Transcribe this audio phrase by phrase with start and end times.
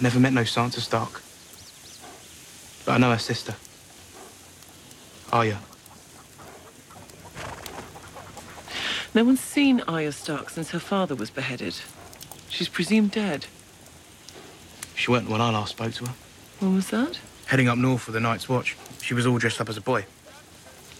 [0.00, 1.22] Never met no Sansa Stark.
[2.84, 3.54] But I know her sister.
[5.32, 5.58] Arya.
[9.14, 11.74] No one's seen Arya Stark since her father was beheaded.
[12.48, 13.46] She's presumed dead.
[14.94, 16.14] She weren't when I last spoke to her.
[16.60, 17.18] When was that?
[17.46, 18.76] Heading up north for the Night's Watch.
[19.02, 20.04] She was all dressed up as a boy.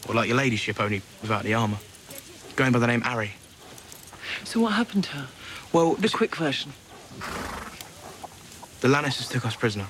[0.09, 1.79] Or like your ladyship, only without the armour.
[2.57, 3.33] Going by the name Harry.
[4.45, 5.29] So what happened to her?
[5.73, 6.73] Well, The quick version.
[8.89, 9.87] The Lannisters took us prisoner.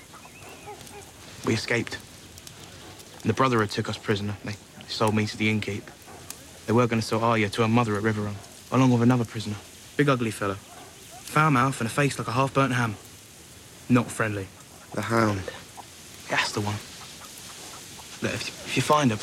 [1.47, 1.99] We escaped.
[3.23, 4.37] And the Brotherhood took us prisoner.
[4.45, 4.57] They
[4.89, 5.83] sold me to the innkeep.
[6.67, 8.35] They were going to sell Arya to her mother at Riverrun,
[8.73, 9.55] along with another prisoner.
[9.97, 10.57] Big ugly fella.
[10.57, 12.97] Foul mouth and a face like a half-burnt ham.
[13.89, 14.49] Not friendly.
[14.95, 15.43] The Hound.
[16.29, 16.75] That's the one.
[18.21, 19.19] Look, if you, if you find her,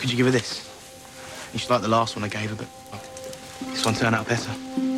[0.00, 0.68] could you give her this?
[1.52, 2.68] You should like the last one I gave her, but
[3.70, 4.91] this one turned out better.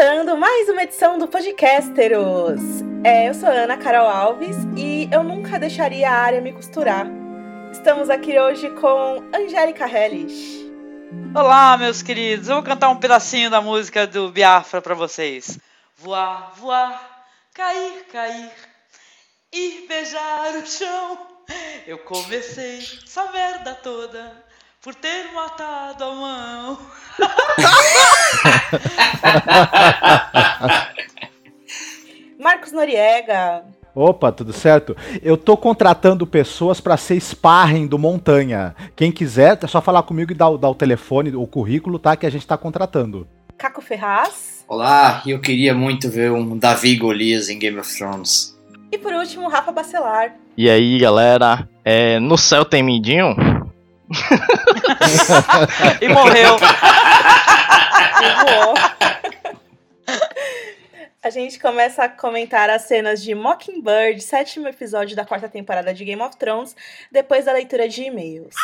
[0.00, 2.58] Começando mais uma edição do Podcasteros.
[3.04, 7.06] É, eu sou a Ana Carol Alves e eu nunca deixaria a área me costurar.
[7.70, 10.72] Estamos aqui hoje com Angélica Hellish.
[11.34, 12.48] Olá, meus queridos.
[12.48, 15.58] Eu vou cantar um pedacinho da música do Biafra pra vocês.
[15.98, 18.50] Voar, voar, cair, cair,
[19.52, 21.26] ir beijar o chão.
[21.86, 24.44] Eu comecei essa merda toda
[24.80, 26.78] por ter matado a mão.
[32.38, 33.62] Marcos Noriega.
[33.94, 34.96] Opa, tudo certo?
[35.22, 38.74] Eu tô contratando pessoas para ser sparring do Montanha.
[38.94, 42.16] Quem quiser, é só falar comigo e dar, o- dar o telefone, o currículo, tá?
[42.16, 43.26] Que a gente tá contratando.
[43.58, 44.64] Caco Ferraz.
[44.68, 48.56] Olá, eu queria muito ver um Davi Golias em Game of Thrones.
[48.92, 50.34] E por último, Rafa Bacelar.
[50.56, 53.34] E aí, galera, é, no céu tem mindinho?
[56.00, 56.56] E morreu.
[61.22, 66.02] A gente começa a comentar as cenas de Mockingbird, sétimo episódio da quarta temporada de
[66.04, 66.74] Game of Thrones,
[67.12, 68.54] depois da leitura de e-mails.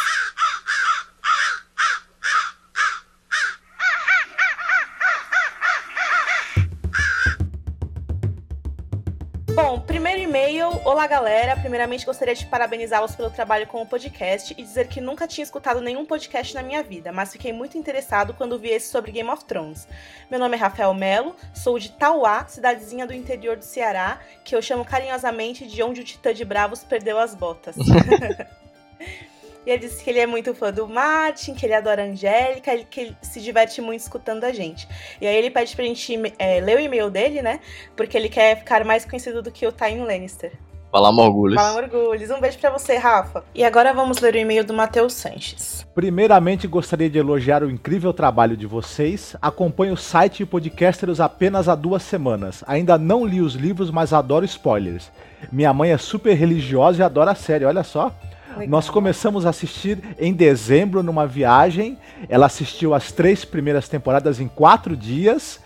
[10.37, 10.69] E-mail.
[10.85, 11.57] Olá, galera.
[11.57, 15.81] Primeiramente, gostaria de parabenizá-los pelo trabalho com o podcast e dizer que nunca tinha escutado
[15.81, 19.47] nenhum podcast na minha vida, mas fiquei muito interessado quando vi esse sobre Game of
[19.47, 19.89] Thrones.
[20.31, 24.61] Meu nome é Rafael Melo, sou de Tauá, cidadezinha do interior do Ceará, que eu
[24.61, 27.75] chamo carinhosamente de onde o Titã de Bravos perdeu as botas.
[29.67, 32.77] E ele disse que ele é muito fã do Martin, que ele adora a Angélica,
[32.89, 34.87] que ele se diverte muito escutando a gente.
[35.21, 37.59] E aí ele pede pra gente é, ler o e-mail dele, né?
[37.97, 40.53] Porque ele quer ficar mais conhecido do que o Tywin Lannister.
[40.93, 41.61] Fala, Morgulhos.
[41.61, 42.31] Fala, Orgulhos.
[42.31, 43.45] Um beijo pra você, Rafa.
[43.55, 45.85] E agora vamos ler o e-mail do Matheus Sanches.
[45.95, 49.35] Primeiramente, gostaria de elogiar o incrível trabalho de vocês.
[49.43, 52.63] Acompanho o site e Podcasters apenas há duas semanas.
[52.67, 55.11] Ainda não li os livros, mas adoro spoilers.
[55.51, 58.15] Minha mãe é super religiosa e adora a série, olha só.
[58.57, 58.69] Legal.
[58.69, 61.99] Nós começamos a assistir em dezembro numa viagem.
[62.29, 65.61] Ela assistiu as três primeiras temporadas em quatro dias.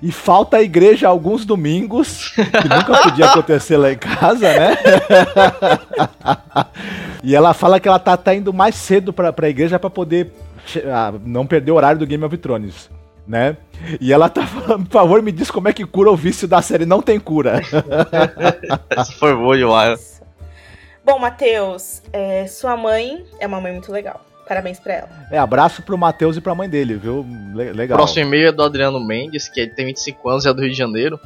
[0.00, 4.78] E falta a igreja alguns domingos, que nunca podia acontecer lá em casa, né?
[7.24, 10.32] e ela fala que ela tá, tá indo mais cedo pra, pra igreja pra poder
[10.86, 12.88] ah, não perder o horário do Game of Thrones,
[13.26, 13.56] né?
[14.00, 16.62] E ela tá falando, por favor, me diz como é que cura o vício da
[16.62, 16.86] série.
[16.86, 17.60] Não tem cura.
[18.90, 20.19] Essa foi boa demais.
[21.10, 24.24] Bom, Matheus, é, sua mãe é uma mãe muito legal.
[24.46, 25.08] Parabéns pra ela.
[25.30, 27.24] É, abraço pro Matheus e pra mãe dele, viu?
[27.54, 27.96] Le- O legal.
[27.96, 30.70] próximo e-mail é do Adriano Mendes, que ele tem 25 anos e é do Rio
[30.70, 31.18] de Janeiro.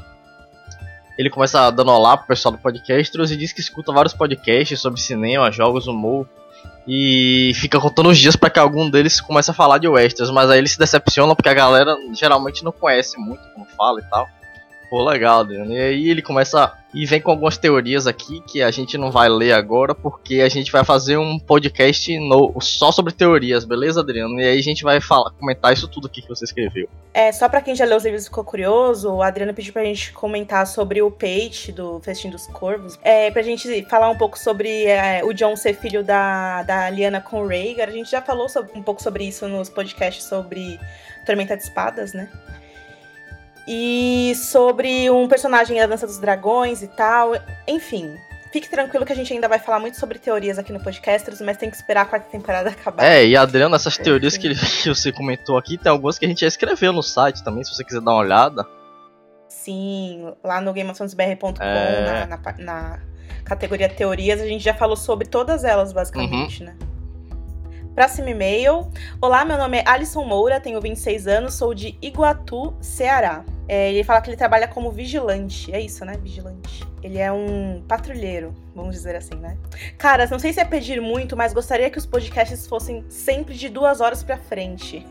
[1.19, 5.01] Ele começa dando olá pro pessoal do Podcastros e diz que escuta vários podcasts sobre
[5.01, 6.27] cinema, jogos, humor.
[6.87, 10.51] E fica contando os dias pra que algum deles comece a falar de Westeros, mas
[10.51, 14.27] aí ele se decepciona porque a galera geralmente não conhece muito como fala e tal.
[14.89, 15.73] Pô, legal, Adriano.
[15.73, 19.29] E aí ele começa e vem com algumas teorias aqui que a gente não vai
[19.29, 24.41] ler agora, porque a gente vai fazer um podcast no, só sobre teorias, beleza, Adriano?
[24.41, 26.89] E aí a gente vai falar, comentar isso tudo aqui que você escreveu.
[27.13, 29.83] É, só pra quem já leu os livros e ficou curioso, o Adriano pediu pra
[29.85, 32.97] gente comentar sobre o Peixe do Festim dos Corvos.
[33.03, 37.21] É, pra gente falar um pouco sobre é, o John ser filho da, da Liana
[37.21, 37.89] com Rhaegar.
[37.89, 40.79] A gente já falou sobre, um pouco sobre isso nos podcasts sobre
[41.27, 42.31] Tormenta de Espadas, né?
[43.67, 47.33] E sobre um personagem da Dança dos Dragões e tal.
[47.67, 48.15] Enfim,
[48.53, 51.57] fique tranquilo que a gente ainda vai falar muito sobre teorias aqui no Podcasters, mas
[51.57, 53.05] tem que esperar a quarta temporada acabar.
[53.05, 56.29] É, e Adriano, essas teorias que, ele, que você comentou aqui, tem algumas que a
[56.29, 58.67] gente já escreveu no site também, se você quiser dar uma olhada.
[59.49, 62.27] Sim, lá no GameOfThronesBR.com, é...
[62.27, 63.01] na, na, na,
[63.45, 66.67] categoria teorias, a gente já falou sobre todas elas, basicamente, uhum.
[66.67, 66.77] né?
[67.95, 68.91] Próximo e-mail.
[69.21, 73.45] Olá, meu nome é Alisson Moura, tenho 26 anos, sou de Iguatu, Ceará.
[73.69, 75.73] É, ele fala que ele trabalha como vigilante.
[75.73, 76.17] É isso, né?
[76.23, 76.85] Vigilante.
[77.03, 79.57] Ele é um patrulheiro, vamos dizer assim, né?
[79.99, 83.69] Caras, não sei se é pedir muito, mas gostaria que os podcasts fossem sempre de
[83.69, 85.07] duas horas pra frente.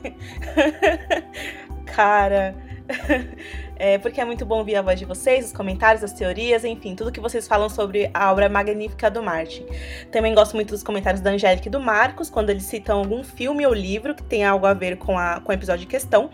[1.85, 2.55] Cara.
[3.75, 6.95] é, porque é muito bom ouvir a voz de vocês, os comentários, as teorias, enfim,
[6.95, 9.65] tudo que vocês falam sobre a obra magnífica do Martin.
[10.11, 13.65] Também gosto muito dos comentários da Angélica e do Marcos, quando eles citam algum filme
[13.65, 16.29] ou livro que tem algo a ver com, a, com o episódio em questão,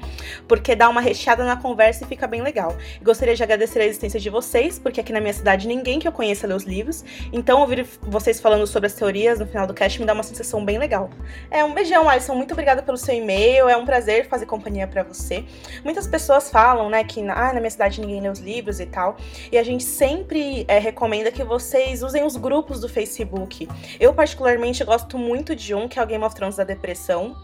[0.47, 2.75] porque dá uma recheada na conversa e fica bem legal.
[3.01, 6.11] Gostaria de agradecer a existência de vocês, porque aqui na minha cidade ninguém que eu
[6.11, 9.99] conheça lê os livros, então ouvir vocês falando sobre as teorias no final do cast
[9.99, 11.09] me dá uma sensação bem legal.
[11.49, 15.03] É, um beijão, Alisson, muito obrigada pelo seu e-mail, é um prazer fazer companhia para
[15.03, 15.45] você.
[15.83, 19.17] Muitas pessoas falam, né, que ah, na minha cidade ninguém lê os livros e tal.
[19.51, 23.67] E a gente sempre é, recomenda que vocês usem os grupos do Facebook.
[23.99, 27.35] Eu, particularmente, gosto muito de um, que é o Game of Thrones da Depressão.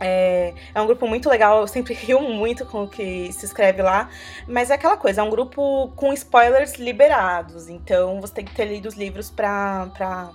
[0.00, 3.82] É, é, um grupo muito legal, eu sempre rio muito com o que se escreve
[3.82, 4.10] lá.
[4.48, 7.68] Mas é aquela coisa, é um grupo com spoilers liberados.
[7.68, 10.30] Então você tem que ter lido os livros pra, pra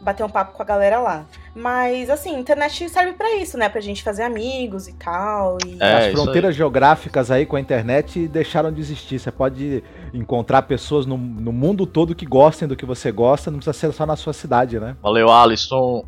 [0.00, 1.24] bater um papo com a galera lá.
[1.54, 3.68] Mas, assim, internet serve para isso, né?
[3.68, 5.58] Pra gente fazer amigos e tal.
[5.66, 5.76] E...
[5.80, 6.56] É, As fronteiras aí.
[6.56, 9.18] geográficas aí com a internet deixaram de existir.
[9.18, 9.82] Você pode
[10.12, 13.92] encontrar pessoas no, no mundo todo que gostem do que você gosta, não precisa ser
[13.92, 14.96] só na sua cidade, né?
[15.02, 16.04] Valeu, Alisson.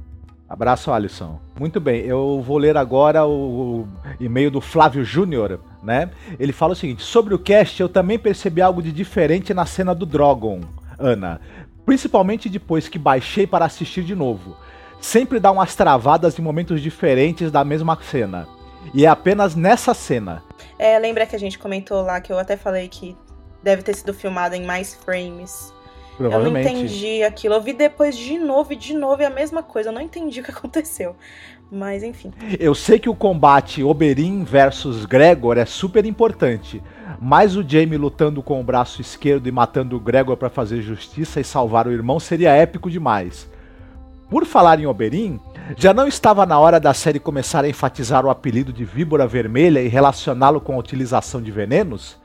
[0.49, 1.39] Abraço, Alisson.
[1.59, 3.87] Muito bem, eu vou ler agora o
[4.19, 6.09] e-mail do Flávio Júnior, né?
[6.41, 9.95] Ele fala o seguinte: sobre o cast, eu também percebi algo de diferente na cena
[9.95, 10.61] do Drogon,
[10.99, 11.39] Ana
[11.89, 14.55] principalmente depois que baixei para assistir de novo.
[15.01, 18.47] Sempre dá umas travadas em momentos diferentes da mesma cena.
[18.93, 20.45] E é apenas nessa cena.
[20.79, 23.17] É, lembra que a gente comentou lá que eu até falei que
[23.63, 25.73] deve ter sido filmada em mais frames.
[26.21, 27.55] Eu não entendi aquilo.
[27.55, 29.89] Eu vi depois de novo e de novo é a mesma coisa.
[29.89, 31.17] Eu não entendi o que aconteceu.
[31.71, 32.33] Mas enfim.
[32.59, 36.83] Eu sei que o combate Oberyn versus Gregor é super importante.
[37.21, 41.41] Mas o Jaime lutando com o braço esquerdo e matando o Gregor para fazer justiça
[41.41, 43.51] e salvar o irmão seria épico demais.
[44.31, 45.39] Por falar em Oberyn,
[45.77, 49.81] já não estava na hora da série começar a enfatizar o apelido de Víbora Vermelha
[49.81, 52.19] e relacioná-lo com a utilização de venenos?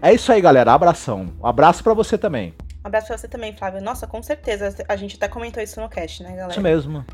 [0.00, 0.72] É isso aí, galera.
[0.72, 1.28] Abração.
[1.42, 2.54] Um abraço para você também.
[2.82, 3.82] Um abraço pra você também, Flávio.
[3.82, 4.74] Nossa, com certeza.
[4.88, 6.50] A gente até comentou isso no cast, né, galera?
[6.50, 7.04] Isso mesmo.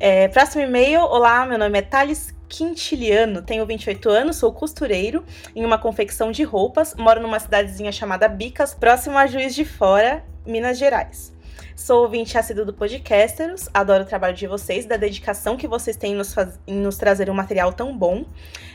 [0.00, 1.02] É, próximo e-mail.
[1.02, 5.24] Olá, meu nome é Thales Quintiliano, tenho 28 anos, sou costureiro
[5.56, 10.24] em uma confecção de roupas, moro numa cidadezinha chamada Bicas, próximo a Juiz de Fora,
[10.46, 11.33] Minas Gerais.
[11.76, 16.12] Sou ouvinte assíduo do Podcasteros, adoro o trabalho de vocês, da dedicação que vocês têm
[16.12, 16.58] em nos, faz...
[16.66, 18.24] em nos trazer um material tão bom.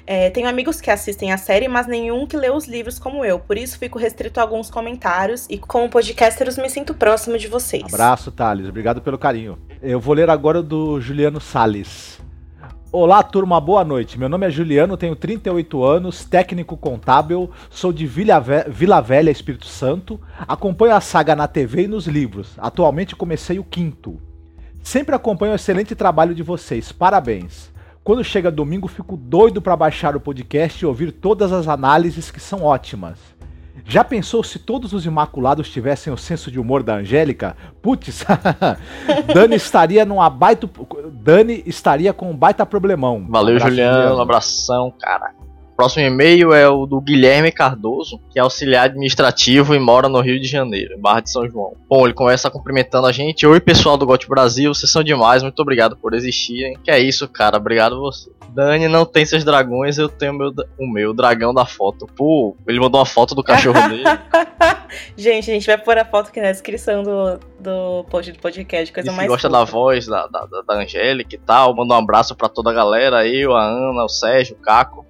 [0.05, 3.39] É, tenho amigos que assistem a série, mas nenhum que lê os livros como eu,
[3.39, 7.47] por isso fico restrito a alguns comentários e com o Podcasteros me sinto próximo de
[7.47, 7.85] vocês.
[7.85, 9.57] Abraço, Thales, obrigado pelo carinho.
[9.81, 12.19] Eu vou ler agora do Juliano Sales.
[12.91, 14.17] Olá, turma, boa noite.
[14.17, 19.67] Meu nome é Juliano, tenho 38 anos, técnico contábil, sou de Vila, Vila Velha, Espírito
[19.67, 20.19] Santo.
[20.47, 22.53] Acompanho a saga na TV e nos livros.
[22.57, 24.19] Atualmente comecei o quinto.
[24.81, 26.91] Sempre acompanho o excelente trabalho de vocês.
[26.91, 27.69] Parabéns.
[28.03, 32.39] Quando chega domingo, fico doido para baixar o podcast e ouvir todas as análises que
[32.39, 33.19] são ótimas.
[33.85, 37.55] Já pensou se todos os Imaculados tivessem o senso de humor da Angélica?
[37.81, 38.25] Putz,
[39.33, 40.69] Dani estaria numa baita.
[41.11, 43.25] Dani estaria com um baita problemão.
[43.29, 43.97] Valeu, Juliano.
[43.97, 44.21] Juliano.
[44.21, 45.33] Abração, cara.
[45.79, 50.37] Próximo e-mail é o do Guilherme Cardoso, que é auxiliar administrativo e mora no Rio
[50.37, 51.71] de Janeiro, em Barra de São João.
[51.87, 53.47] Bom, ele começa cumprimentando a gente.
[53.47, 56.77] Oi, pessoal do Got Brasil, vocês são demais, muito obrigado por existirem.
[56.83, 58.29] Que é isso, cara, obrigado a você.
[58.49, 62.05] Dani não tem seus dragões, eu tenho meu, o meu, dragão da foto.
[62.13, 64.03] Pô, ele mandou uma foto do cachorro dele.
[65.15, 68.91] gente, a gente vai pôr a foto aqui na descrição do, do post do podcast,
[68.91, 69.29] coisa e mais.
[69.29, 72.73] gosta da voz da, da, da Angélica e tal, manda um abraço para toda a
[72.73, 75.07] galera, eu, a Ana, o Sérgio, o Caco.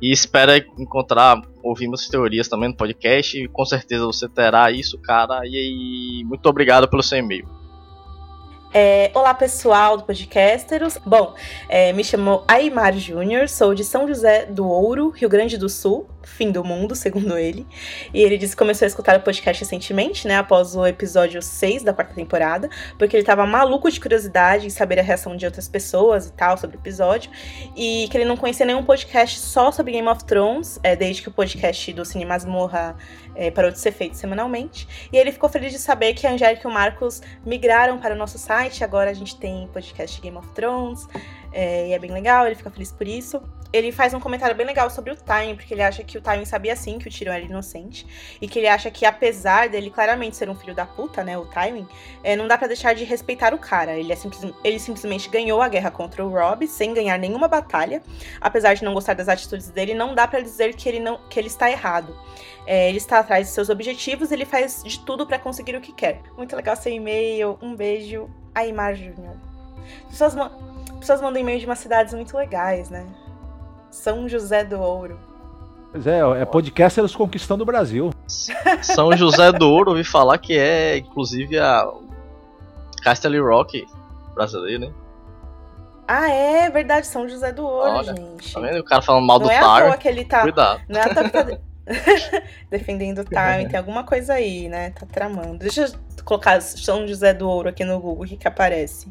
[0.00, 3.38] E espera encontrar, ouvir umas teorias também no podcast.
[3.38, 5.40] E com certeza você terá isso, cara.
[5.44, 7.48] E muito obrigado pelo seu e-mail.
[8.76, 10.98] É, olá pessoal do Podcasteros.
[11.06, 11.36] Bom,
[11.68, 16.08] é, me chamo Aymar Júnior, sou de São José do Ouro, Rio Grande do Sul,
[16.24, 17.64] fim do mundo, segundo ele.
[18.12, 21.84] E ele disse que começou a escutar o podcast recentemente, né, após o episódio 6
[21.84, 25.68] da quarta temporada, porque ele tava maluco de curiosidade em saber a reação de outras
[25.68, 27.30] pessoas e tal sobre o episódio,
[27.76, 31.28] e que ele não conhecia nenhum podcast só sobre Game of Thrones, é, desde que
[31.28, 32.96] o podcast do Cine Masmorra
[33.34, 35.08] é, parou de ser feito semanalmente.
[35.12, 38.18] E ele ficou feliz de saber que a Angélica e o Marcos migraram para o
[38.18, 38.84] nosso site.
[38.84, 41.06] Agora a gente tem podcast Game of Thrones.
[41.52, 43.42] É, e é bem legal, ele fica feliz por isso.
[43.74, 46.46] Ele faz um comentário bem legal sobre o Time, porque ele acha que o Time
[46.46, 48.06] sabia sim que o Tyrion era inocente.
[48.40, 51.44] E que ele acha que, apesar dele claramente ser um filho da puta, né, o
[51.46, 51.84] Tywin,
[52.22, 53.96] é, não dá para deixar de respeitar o cara.
[53.96, 58.00] Ele, é simples, ele simplesmente ganhou a guerra contra o Robb sem ganhar nenhuma batalha.
[58.40, 61.40] Apesar de não gostar das atitudes dele, não dá para dizer que ele, não, que
[61.40, 62.16] ele está errado.
[62.68, 65.92] É, ele está atrás de seus objetivos, ele faz de tudo para conseguir o que
[65.92, 66.20] quer.
[66.36, 67.58] Muito legal seu e-mail.
[67.60, 69.34] Um beijo, Aymar Júnior.
[70.08, 70.36] Pessoas,
[71.00, 73.04] pessoas mandam e-mail de umas cidades muito legais, né?
[73.94, 75.16] São José do Ouro.
[75.92, 78.10] Pois é, é podcasters conquistando o Brasil.
[78.82, 81.88] São José do Ouro, ouvi falar que é, inclusive, a
[83.04, 83.86] Castle Rock
[84.34, 84.92] brasileiro, né?
[86.08, 88.52] Ah, é verdade, São José do Ouro, Olha, gente.
[88.52, 88.80] Tá vendo?
[88.80, 89.98] O cara falando mal não do é Tar.
[89.98, 90.42] que ele tá.
[90.42, 90.80] Cuidado.
[90.88, 91.58] Não é à toa que tá
[92.68, 94.90] defendendo o Time, tem alguma coisa aí, né?
[94.90, 95.58] Tá tramando.
[95.58, 99.06] Deixa eu colocar São José do Ouro aqui no Google, o que que aparece?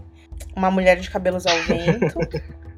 [0.53, 2.19] Uma mulher de cabelos ao vento.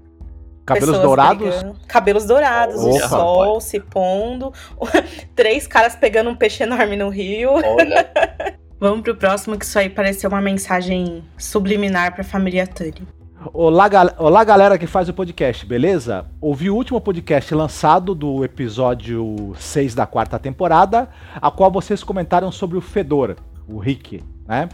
[0.65, 1.47] Cabelos dourados?
[1.55, 1.75] brigando.
[1.87, 3.07] Cabelos dourados, o Opa.
[3.09, 4.51] sol se pondo.
[5.35, 7.51] Três caras pegando um peixe enorme no rio.
[7.51, 8.09] Olha,
[8.79, 13.07] Vamos pro próximo, que isso aí pareceu uma mensagem subliminar pra família Tully.
[13.53, 16.25] Olá, gal- Olá, galera que faz o podcast, beleza?
[16.41, 21.07] Ouvi o último podcast lançado do episódio 6 da quarta temporada,
[21.39, 23.35] a qual vocês comentaram sobre o Fedor,
[23.67, 24.67] o Rick, né?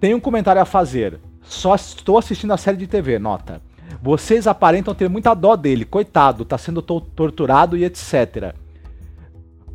[0.00, 1.18] Tem um comentário a fazer.
[1.42, 3.60] Só estou assistindo a série de TV, nota.
[4.02, 8.54] Vocês aparentam ter muita dó dele, coitado, tá sendo to- torturado e etc.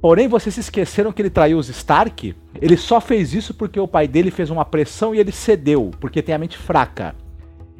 [0.02, 2.34] Porém, vocês se esqueceram que ele traiu os Stark?
[2.62, 6.22] Ele só fez isso porque o pai dele fez uma pressão e ele cedeu, porque
[6.22, 7.14] tem a mente fraca.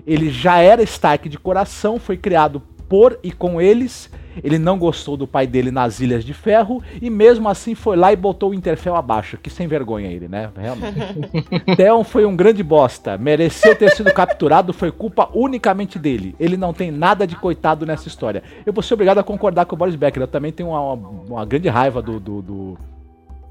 [0.06, 4.10] Ele já era Stark de coração, foi criado por e com eles.
[4.42, 8.14] Ele não gostou do pai dele nas Ilhas de Ferro e mesmo assim foi lá
[8.14, 9.38] e botou o Interfell abaixo.
[9.38, 10.50] Que sem vergonha ele, né?
[10.58, 10.96] Realmente.
[11.76, 13.18] Theon foi um grande bosta.
[13.18, 16.36] Mereceu ter sido capturado, foi culpa unicamente dele.
[16.40, 18.42] Ele não tem nada de coitado nessa história.
[18.66, 20.24] Eu vou ser obrigado a concordar com o Boris Becker.
[20.24, 22.78] Eu também tenho uma, uma- uma grande raiva do, do, do,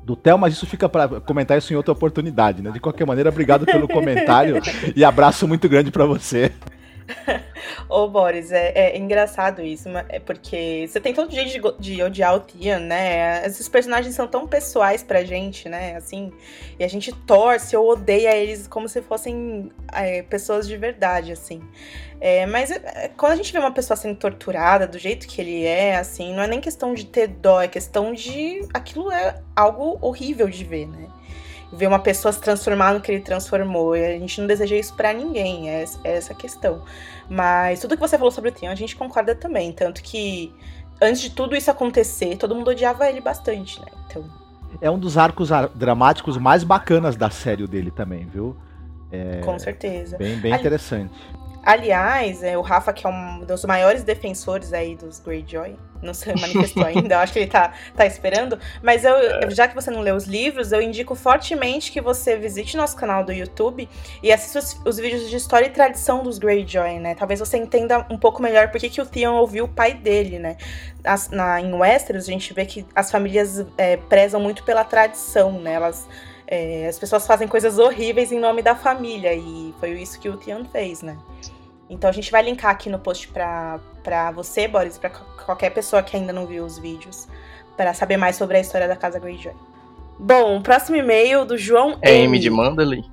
[0.04, 2.70] do Theo, mas isso fica para comentar isso em outra oportunidade, né?
[2.70, 4.62] De qualquer maneira, obrigado pelo comentário
[4.96, 6.50] e abraço muito grande pra você.
[7.88, 12.36] Ô, Boris, é, é engraçado isso, é porque você tem todo jeito de, de odiar
[12.36, 13.44] o Tian, né?
[13.46, 15.96] Esses personagens são tão pessoais pra gente, né?
[15.96, 16.32] Assim,
[16.78, 21.62] e a gente torce ou odeia eles como se fossem é, pessoas de verdade, assim.
[22.20, 25.40] É, mas é, é, quando a gente vê uma pessoa sendo torturada do jeito que
[25.40, 28.66] ele é, assim, não é nem questão de ter dó, é questão de.
[28.74, 31.08] Aquilo é algo horrível de ver, né?
[31.72, 33.94] Ver uma pessoa se transformar no que ele transformou.
[33.96, 36.82] E a gente não deseja isso pra ninguém, é, é essa a questão.
[37.28, 39.70] Mas tudo que você falou sobre o Theon, a gente concorda também.
[39.72, 40.54] Tanto que
[41.00, 43.86] antes de tudo isso acontecer, todo mundo odiava ele bastante, né?
[44.06, 44.24] Então,
[44.80, 48.56] É um dos arcos ar- dramáticos mais bacanas da série dele também, viu?
[49.42, 50.18] com certeza.
[50.18, 51.14] Bem, bem Ali- interessante.
[51.62, 56.32] Aliás, é, o Rafa, que é um dos maiores defensores aí dos Greyjoy, não se
[56.40, 58.58] manifestou ainda, eu acho que ele tá, tá esperando.
[58.80, 59.14] Mas eu,
[59.50, 63.24] já que você não leu os livros, eu indico fortemente que você visite nosso canal
[63.24, 63.88] do YouTube
[64.22, 67.14] e assista os, os vídeos de história e tradição dos Greyjoy, né?
[67.16, 70.38] Talvez você entenda um pouco melhor por que, que o Theon ouviu o pai dele,
[70.38, 70.56] né?
[71.04, 75.52] As- na, em Westeros, a gente vê que as famílias é, prezam muito pela tradição,
[75.60, 75.72] né?
[75.74, 76.06] Elas,
[76.50, 80.36] é, as pessoas fazem coisas horríveis em nome da família, e foi isso que o
[80.38, 81.18] Theon fez, né?
[81.90, 86.02] Então a gente vai linkar aqui no post pra, pra você, Boris, pra qualquer pessoa
[86.02, 87.28] que ainda não viu os vídeos,
[87.76, 89.52] pra saber mais sobre a história da Casa Greyjoy.
[90.18, 93.04] Bom, o próximo e-mail do João é M de Mandalay.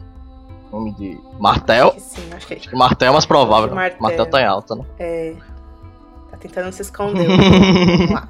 [0.72, 1.92] Nome de Martel.
[1.92, 3.75] Que sim, acho que Acho que Martel é mais provável.
[3.75, 4.01] Martel.
[4.01, 4.86] Martel tá em alta, né?
[4.98, 5.36] é,
[6.32, 7.27] tá tentando se esconder.
[7.27, 8.30] Vamos lá.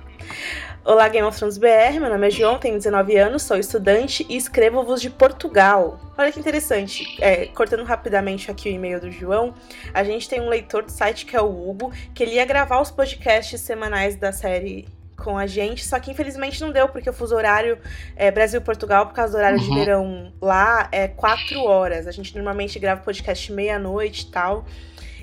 [0.85, 1.99] Olá, Game of Thrones BR.
[1.99, 5.99] Meu nome é João, tenho 19 anos, sou estudante e escrevo-vos de Portugal.
[6.15, 7.03] Olha que interessante.
[7.19, 9.55] É, cortando rapidamente aqui o e-mail do João,
[9.91, 12.79] a gente tem um leitor do site que é o Hugo, que ele ia gravar
[12.79, 14.87] os podcasts semanais da série
[15.17, 17.79] com a gente, só que infelizmente não deu, porque o fuso horário
[18.15, 19.75] é Brasil-Portugal, por causa do horário de Uhum.
[19.75, 22.05] verão lá, é 4 horas.
[22.05, 24.65] A gente normalmente grava podcast meia-noite e tal.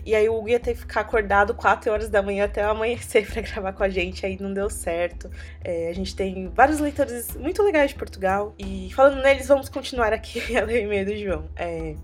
[0.05, 3.27] E aí o Hugo ia ter que ficar acordado 4 horas da manhã até amanhecer
[3.31, 5.31] pra gravar com a gente, aí não deu certo.
[5.63, 8.55] É, a gente tem vários leitores muito legais de Portugal.
[8.59, 11.49] E falando neles, vamos continuar aqui a ler do João.
[11.57, 11.95] É,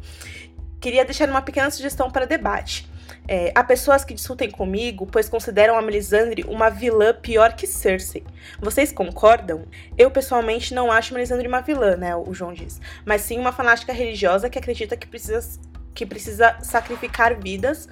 [0.80, 2.88] queria deixar uma pequena sugestão para debate.
[3.26, 8.24] É, há pessoas que discutem comigo, pois consideram a Melisandre uma vilã pior que Cersei.
[8.58, 9.64] Vocês concordam?
[9.98, 12.16] Eu, pessoalmente, não acho Melisandre uma vilã, né?
[12.16, 12.80] O João diz.
[13.04, 15.60] Mas sim uma fanática religiosa que acredita que precisa,
[15.98, 17.88] que precisa sacrificar vidas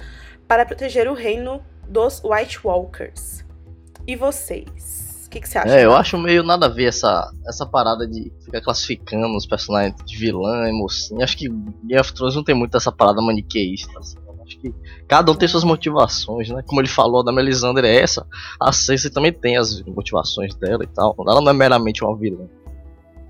[0.47, 3.45] para proteger o reino dos White Walkers.
[4.07, 5.25] E vocês?
[5.27, 5.77] O que, que você acha?
[5.77, 9.97] É, eu acho meio nada a ver essa, essa parada de ficar classificando os personagens
[10.05, 11.25] de vilã e mocinha.
[11.25, 13.99] Acho que Game of Thrones não tem muito essa parada maniqueísta.
[13.99, 14.17] Assim.
[14.41, 14.73] Acho que
[15.09, 16.63] cada um tem suas motivações, né?
[16.65, 18.25] Como ele falou da Melisandre é essa,
[18.61, 21.13] a Cersei também tem as motivações dela e tal.
[21.27, 22.47] Ela não é meramente uma vilã.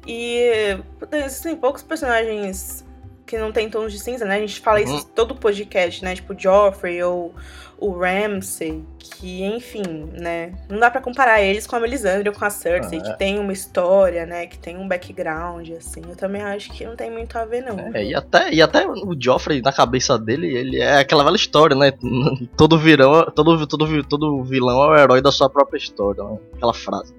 [0.07, 0.79] E
[1.11, 2.86] existem poucos personagens
[3.27, 4.37] que não tem tons de cinza, né?
[4.37, 4.99] A gente fala isso Uhum.
[5.01, 6.15] em todo podcast, né?
[6.15, 7.35] Tipo Joffrey ou
[7.79, 9.83] o Ramsay, que enfim,
[10.15, 10.55] né?
[10.71, 13.15] Não dá pra comparar eles com a Melisandre ou com a Cersei, Ah, que é.
[13.17, 14.47] tem uma história, né?
[14.47, 16.01] Que tem um background, assim.
[16.09, 17.91] Eu também acho que não tem muito a ver, não.
[17.95, 21.77] É, e até, e até o Joffrey, na cabeça dele, ele é aquela velha história,
[21.77, 21.93] né?
[22.57, 26.39] Todo vilão, todo, todo, todo vilão é o herói da sua própria história, né?
[26.55, 27.13] Aquela frase.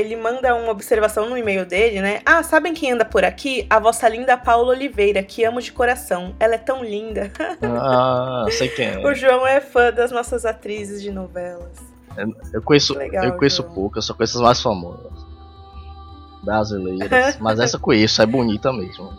[0.00, 2.22] Ele manda uma observação no e-mail dele, né?
[2.24, 3.66] Ah, sabem quem anda por aqui?
[3.68, 6.34] A vossa linda Paula Oliveira, que amo de coração.
[6.40, 7.30] Ela é tão linda.
[7.62, 8.98] Ah, sei quem é.
[9.06, 11.70] O João é fã das nossas atrizes de novelas.
[12.52, 15.12] Eu conheço, Legal, eu conheço eu só conheço as mais famosas.
[16.42, 17.36] Brasileiras.
[17.38, 19.12] mas essa eu conheço, é bonita mesmo.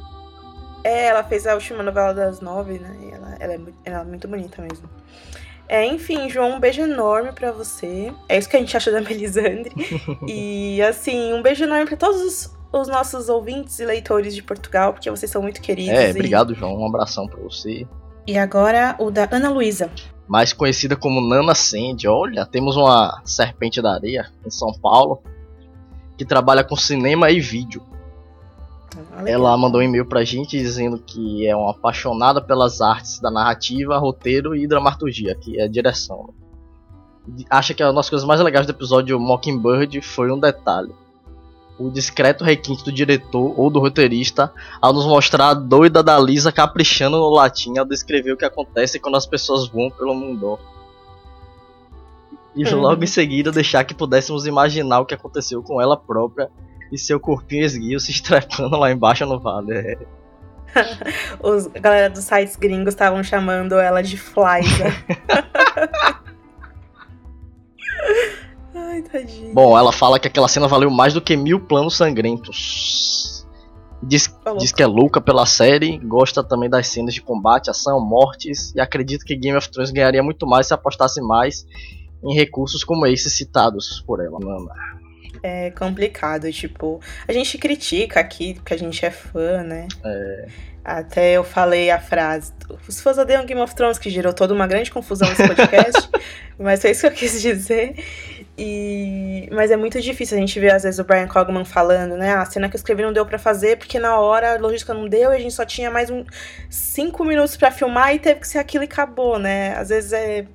[0.83, 2.95] É, ela fez a última novela das nove, né?
[3.01, 4.89] E ela, ela, é, ela é muito bonita mesmo.
[5.73, 8.11] É, enfim, João, um beijo enorme pra você.
[8.27, 9.71] É isso que a gente acha da Melisandre.
[10.27, 14.91] e, assim, um beijo enorme pra todos os, os nossos ouvintes e leitores de Portugal,
[14.91, 15.97] porque vocês são muito queridos.
[15.97, 16.77] É, e- obrigado, João.
[16.77, 17.87] Um abração pra você.
[18.27, 19.89] E agora o da Ana Luísa.
[20.27, 22.05] mais conhecida como Nana Sandy.
[22.07, 25.23] Olha, temos uma serpente da areia em São Paulo
[26.17, 27.81] que trabalha com cinema e vídeo.
[28.95, 29.27] Ah, legal.
[29.27, 33.97] Ela mandou um e-mail pra gente dizendo que é uma apaixonada pelas artes da narrativa,
[33.97, 36.33] roteiro e dramaturgia, que é a direção.
[37.49, 40.93] Acha que uma das coisas mais legais do episódio Mockingbird foi um detalhe.
[41.79, 46.51] O discreto requinte do diretor ou do roteirista ao nos mostrar a doida da Lisa
[46.51, 50.59] caprichando no latim ao descrever o que acontece quando as pessoas voam pelo mundo.
[52.55, 52.81] E Uhum.
[52.81, 56.49] logo em seguida deixar que pudéssemos imaginar o que aconteceu com ela própria
[56.91, 59.73] e seu corpinho esguio se estrepando lá embaixo no vale.
[59.73, 59.97] É.
[61.41, 64.85] Os, a galera dos sites gringos estavam chamando ela de Flyza.
[68.73, 69.53] Ai, tadinha.
[69.53, 73.45] Bom, ela fala que aquela cena valeu mais do que mil planos sangrentos.
[74.03, 77.99] Diz, Tá diz que é louca pela série, gosta também das cenas de combate, ação,
[77.99, 81.67] mortes, e acredita que Game of Thrones ganharia muito mais se apostasse mais
[82.23, 85.00] em recursos como esses citados por ela, Nana.
[85.43, 89.87] É complicado, tipo, a gente critica aqui porque a gente é fã, né?
[90.83, 92.51] Até eu falei a frase.
[92.87, 96.09] Os fãs odeiam Game of Thrones, que gerou toda uma grande confusão nesse podcast.
[96.57, 97.95] mas foi isso que eu quis dizer.
[98.57, 99.47] E...
[99.51, 102.33] Mas é muito difícil a gente ver, às vezes, o Brian Cogman falando, né?
[102.33, 105.07] A cena que eu escrevi não deu pra fazer, porque na hora a logística não
[105.07, 106.25] deu e a gente só tinha mais um
[106.67, 109.75] cinco minutos pra filmar e teve que ser aquilo e acabou, né?
[109.75, 110.45] Às vezes é.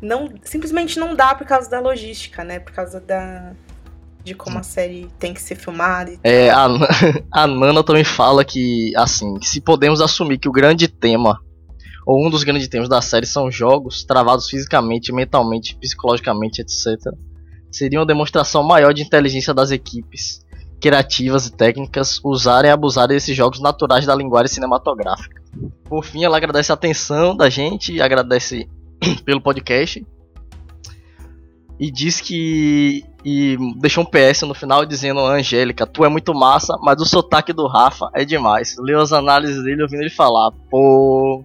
[0.00, 2.60] Não, simplesmente não dá por causa da logística, né?
[2.60, 3.52] Por causa da.
[4.24, 6.66] De como a série tem que ser filmada e É, a,
[7.32, 11.40] a Nana também fala que, assim, se podemos assumir que o grande tema,
[12.06, 16.98] ou um dos grandes temas da série são jogos travados fisicamente, mentalmente, psicologicamente, etc.,
[17.70, 20.42] seria uma demonstração maior de inteligência das equipes
[20.82, 25.40] criativas e técnicas usarem e abusarem desses jogos naturais da linguagem cinematográfica.
[25.84, 28.68] Por fim, ela agradece a atenção da gente, agradece
[29.24, 30.04] pelo podcast
[31.78, 33.04] e diz que.
[33.24, 37.52] E deixou um PS no final dizendo: Angélica, tu é muito massa, mas o sotaque
[37.52, 38.76] do Rafa é demais.
[38.78, 40.50] Leu as análises dele ouvindo ele falar.
[40.70, 41.44] Pô.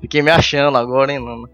[0.00, 1.48] Fiquei me achando agora, hein, Nana?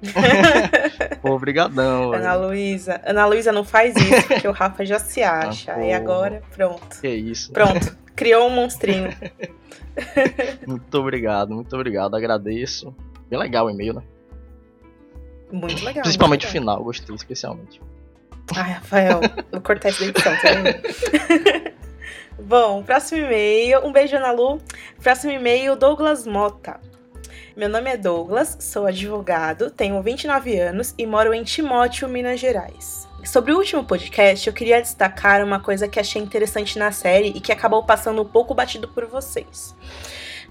[1.20, 2.12] Pô, brigadão.
[2.12, 2.48] Ana velho.
[2.48, 5.74] Luísa, Ana Luísa não faz isso, porque o Rafa já se acha.
[5.74, 7.00] Ah, e agora, pronto.
[7.00, 7.52] Que isso.
[7.52, 9.12] Pronto, criou um monstrinho.
[10.64, 12.14] Muito obrigado, muito obrigado.
[12.14, 12.94] Agradeço.
[13.28, 14.02] Bem legal o e-mail, né?
[15.50, 16.02] Muito legal.
[16.02, 17.80] Principalmente o muito final, gostei especialmente.
[18.56, 19.20] Ai, Rafael,
[19.52, 21.78] vou cortar isso da edição, tá vendo?
[22.40, 23.84] Bom, próximo e-mail.
[23.84, 24.60] Um beijo, Ana Lu.
[25.02, 26.80] Próximo e-mail, Douglas Mota.
[27.56, 33.08] Meu nome é Douglas, sou advogado, tenho 29 anos e moro em Timóteo, Minas Gerais.
[33.24, 37.40] Sobre o último podcast, eu queria destacar uma coisa que achei interessante na série e
[37.40, 39.74] que acabou passando um pouco batido por vocês.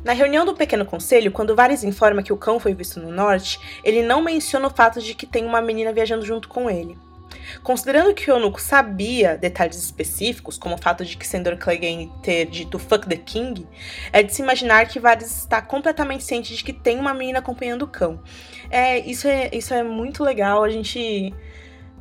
[0.04, 3.58] Na reunião do Pequeno Conselho, quando Varys informa que o cão foi visto no norte,
[3.84, 6.98] ele não menciona o fato de que tem uma menina viajando junto com ele.
[7.64, 12.46] Considerando que o eunuco sabia detalhes específicos, como o fato de que Sandor Clegane ter
[12.46, 13.68] dito fuck the king,
[14.12, 17.84] é de se imaginar que Varys está completamente ciente de que tem uma menina acompanhando
[17.84, 18.22] o cão.
[18.70, 21.34] É, isso, é, isso é muito legal, a gente.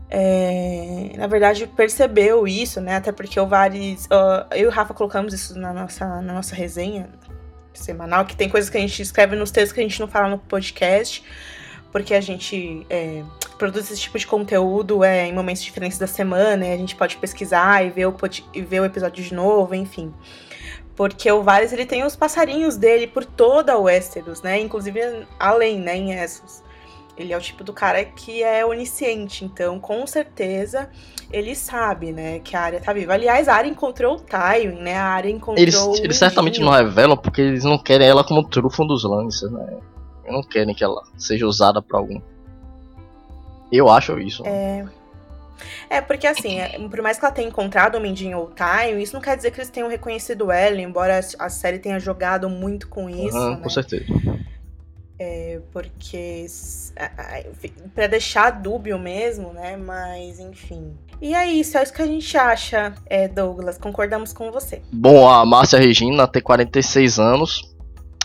[0.09, 2.97] É, na verdade, percebeu isso, né?
[2.97, 4.07] Até porque o Varys.
[4.07, 7.09] Uh, eu e o Rafa colocamos isso na nossa, na nossa resenha
[7.75, 10.29] semanal, que tem coisas que a gente escreve nos textos que a gente não fala
[10.29, 11.23] no podcast,
[11.97, 13.23] porque a gente é,
[13.57, 17.17] produz esse tipo de conteúdo é, em momentos diferentes da semana, e a gente pode
[17.17, 18.15] pesquisar e ver o,
[18.53, 20.13] e ver o episódio de novo, enfim.
[20.95, 24.61] Porque o Varys, ele tem os passarinhos dele por toda a Westeros, né?
[24.61, 25.01] Inclusive
[25.41, 26.63] além, né, em Essos.
[27.17, 30.91] Ele é o tipo do cara que é onisciente, então com certeza
[31.33, 33.15] ele sabe, né, que a área tá viva.
[33.15, 34.97] Aliás, a área encontrou o Tywin, né?
[34.97, 38.47] A área encontrou Eles, o eles certamente não revelam porque eles não querem ela como
[38.47, 39.79] trufo dos Lancers, né?
[40.31, 42.21] Não querem que ela seja usada para algum.
[43.71, 44.43] Eu acho isso.
[44.47, 44.85] É.
[45.89, 49.15] É, porque assim, é, por mais que ela tenha encontrado o Mindinho ou Tywin, isso
[49.15, 53.09] não quer dizer que eles tenham reconhecido ela, embora a série tenha jogado muito com
[53.09, 53.37] isso.
[53.37, 53.61] Uhum, né?
[53.63, 54.05] Com certeza.
[55.19, 56.45] É, porque
[57.95, 59.77] para deixar dúbio mesmo, né?
[59.77, 60.93] Mas enfim.
[61.23, 63.79] E é isso, é isso que a gente acha, é, Douglas.
[63.79, 64.83] Concordamos com você.
[64.93, 67.75] Bom, a Márcia Regina tem 46 anos,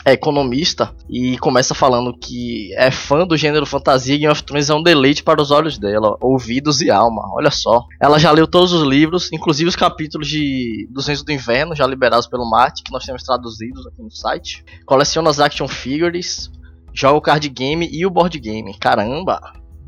[0.04, 4.70] é economista e começa falando que é fã do gênero fantasia e Game of Thrones
[4.70, 7.22] é um deleite para os olhos dela, ouvidos e alma.
[7.34, 7.86] Olha só.
[8.00, 11.86] Ela já leu todos os livros, inclusive os capítulos de Dos Reinos do Inverno, já
[11.86, 14.64] liberados pelo Marte, que nós temos traduzidos aqui no site.
[14.86, 16.52] Coleciona as action figures,
[16.94, 18.78] joga o card game e o board game.
[18.80, 19.40] Caramba!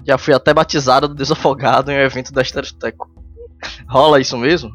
[0.05, 3.09] Já fui até batizada do Desafogado em um evento da Estereoteco.
[3.87, 4.69] Rola isso mesmo?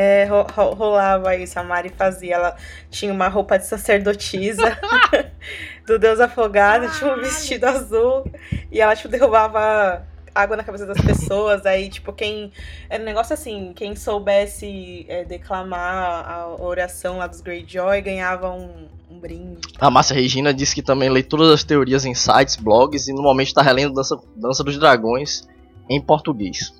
[0.00, 2.36] É, ro ro rolava isso, a Mari fazia.
[2.36, 2.56] Ela
[2.88, 4.78] tinha uma roupa de sacerdotisa
[5.84, 8.24] do Deus Afogado, tinha um vestido azul
[8.70, 11.66] e ela, tipo, derrubava água na cabeça das pessoas.
[11.66, 12.52] Aí, tipo, quem.
[12.88, 18.86] Era um negócio assim: quem soubesse é, declamar a oração lá dos Greyjoy ganhava um,
[19.10, 19.58] um brinde.
[19.80, 23.48] A Márcia Regina disse que também lê todas as teorias em sites, blogs e normalmente
[23.48, 25.44] está relendo Dança, Dança dos Dragões
[25.90, 26.72] em português.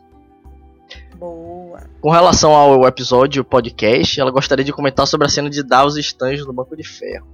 [2.01, 6.01] Com relação ao episódio podcast, ela gostaria de comentar sobre a cena de Davos e
[6.01, 7.27] Stange no Banco de Ferro.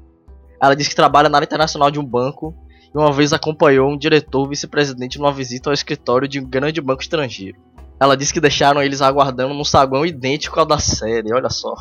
[0.60, 2.54] Ela disse que trabalha na área internacional de um banco
[2.94, 7.02] e uma vez acompanhou um diretor vice-presidente numa visita ao escritório de um grande banco
[7.02, 7.58] estrangeiro.
[8.00, 11.74] Ela disse que deixaram eles aguardando num saguão idêntico ao da série, olha só.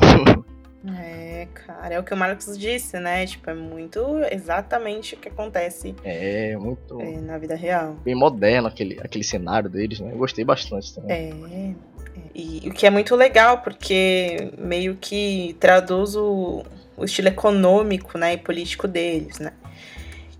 [1.00, 3.26] É, cara, é o que o Marcos disse, né?
[3.26, 4.00] Tipo, é muito
[4.30, 7.96] exatamente o que acontece É, muito é, na vida real.
[8.04, 10.12] bem moderno aquele, aquele cenário deles, né?
[10.12, 11.32] Eu gostei bastante também.
[11.50, 11.93] É.
[12.16, 12.20] é.
[12.34, 16.64] E o que é muito legal, porque meio que traduz o,
[16.96, 19.52] o estilo econômico né, e político deles, né?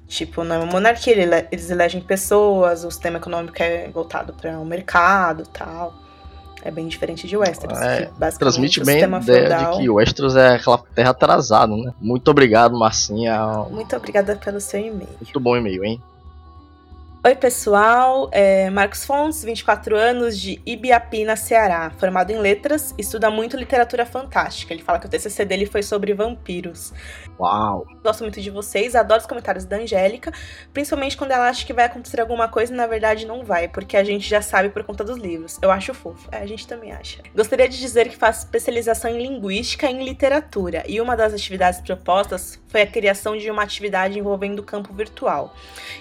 [0.06, 5.44] Tipo, na monarquia ele- eles elegem pessoas, o sistema econômico é voltado para o mercado
[5.52, 5.94] tal.
[6.62, 7.78] É bem diferente de Westeros.
[7.78, 11.10] É, que basicamente Transmite bem a ideia feudal- de que o Westeros é aquela terra
[11.10, 11.92] atrasada, né?
[12.00, 13.38] Muito obrigado, Marcinha.
[13.70, 15.08] Muito obrigada pelo seu e-mail.
[15.20, 16.00] Muito bom e-mail, hein?
[17.26, 18.28] Oi, pessoal.
[18.32, 21.90] É Marcos Fontes, 24 anos, de Ibiapina, Ceará.
[21.98, 24.74] Formado em letras, estuda muito literatura fantástica.
[24.74, 26.92] Ele fala que o TCC dele foi sobre vampiros.
[27.40, 27.86] Uau!
[28.02, 30.30] Gosto muito de vocês, adoro os comentários da Angélica,
[30.74, 33.96] principalmente quando ela acha que vai acontecer alguma coisa e na verdade não vai, porque
[33.96, 35.58] a gente já sabe por conta dos livros.
[35.62, 37.22] Eu acho fofo, é, a gente também acha.
[37.34, 41.80] Gostaria de dizer que faço especialização em linguística e em literatura, e uma das atividades
[41.80, 45.54] propostas foi a criação de uma atividade envolvendo o campo virtual.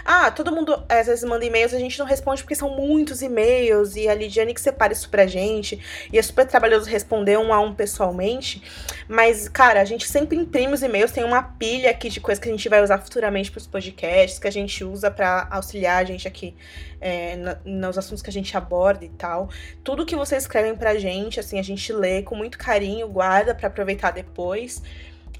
[0.05, 3.95] Ah, todo mundo às vezes manda e-mails, a gente não responde porque são muitos e-mails
[3.95, 5.79] e a Lidiane que separa isso pra gente.
[6.11, 8.61] E é super trabalhoso responder um a um pessoalmente.
[9.07, 12.49] Mas, cara, a gente sempre imprime os e-mails, tem uma pilha aqui de coisas que
[12.49, 16.27] a gente vai usar futuramente pros podcasts, que a gente usa para auxiliar a gente
[16.27, 16.55] aqui
[17.01, 19.49] é, nos assuntos que a gente aborda e tal.
[19.83, 23.67] Tudo que vocês escrevem pra gente, assim, a gente lê com muito carinho, guarda para
[23.67, 24.81] aproveitar depois.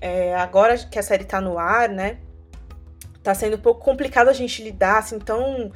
[0.02, 2.17] É, agora que a série tá no ar, né?
[3.24, 5.72] Tá sendo um pouco complicado a gente lidar assim tão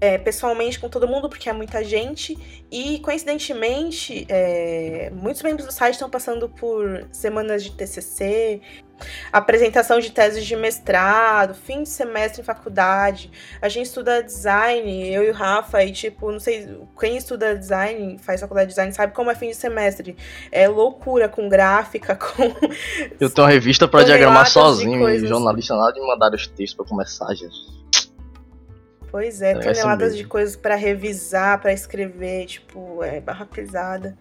[0.00, 2.36] é, pessoalmente com todo mundo, porque é muita gente.
[2.70, 8.60] E, coincidentemente, é, muitos membros do site estão passando por semanas de TCC,
[9.32, 13.30] apresentação de teses de mestrado, fim de semestre em faculdade.
[13.60, 18.18] A gente estuda design, eu e o Rafa, e tipo, não sei, quem estuda design,
[18.18, 20.16] faz faculdade de design, sabe como é fim de semestre.
[20.50, 22.42] É loucura com gráfica, com.
[23.20, 26.86] Eu tenho uma revista para diagramar sozinho, e jornalista nada de mandar os textos para
[26.86, 27.78] começar, gente.
[29.10, 34.16] Pois é, é toneladas de coisas para revisar, para escrever, tipo, é barra pesada.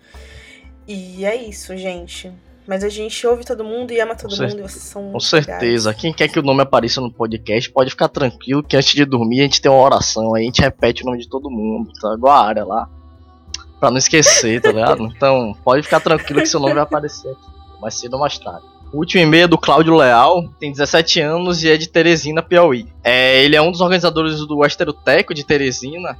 [0.87, 2.31] E é isso, gente.
[2.67, 4.61] Mas a gente ouve todo mundo e ama todo Com mundo.
[4.63, 5.93] Vocês são Com certeza.
[5.93, 9.39] Quem quer que o nome apareça no podcast pode ficar tranquilo que antes de dormir
[9.39, 10.35] a gente tem uma oração.
[10.35, 12.13] Aí a gente repete o nome de todo mundo, tá?
[12.13, 12.89] Igual a área lá.
[13.79, 15.05] Pra não esquecer, tá ligado?
[15.15, 17.81] Então pode ficar tranquilo que seu nome vai aparecer aqui.
[17.81, 18.65] Mais cedo ou mais tarde.
[18.91, 22.87] O último e-mail é do Cláudio Leal, tem 17 anos e é de Teresina, Piauí.
[23.03, 26.17] É, ele é um dos organizadores do Esteroteco de Teresina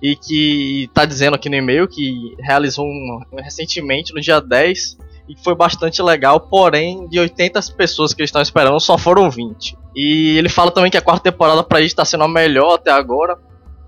[0.00, 5.36] e que tá dizendo aqui no e-mail que realizou um, recentemente, no dia 10, e
[5.36, 9.76] foi bastante legal, porém, de 80 pessoas que eles estão esperando, só foram 20.
[9.94, 12.90] E ele fala também que a quarta temporada para ele está sendo a melhor até
[12.90, 13.38] agora,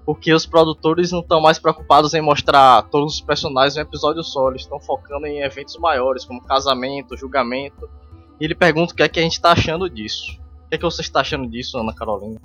[0.06, 4.22] porque os produtores não estão mais preocupados em mostrar todos os personagens em um episódio
[4.22, 7.88] só, eles estão focando em eventos maiores, como casamento, julgamento.
[8.40, 10.38] E ele pergunta o que é que a gente está achando disso.
[10.66, 12.40] O que é que você está achando disso, Ana Carolina?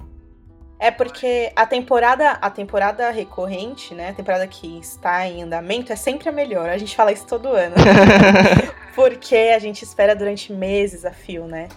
[0.80, 5.96] É porque a temporada, a temporada recorrente, né, a temporada que está em andamento é
[5.98, 6.70] sempre a melhor.
[6.70, 7.76] A gente fala isso todo ano.
[8.96, 11.68] porque a gente espera durante meses a fio, né?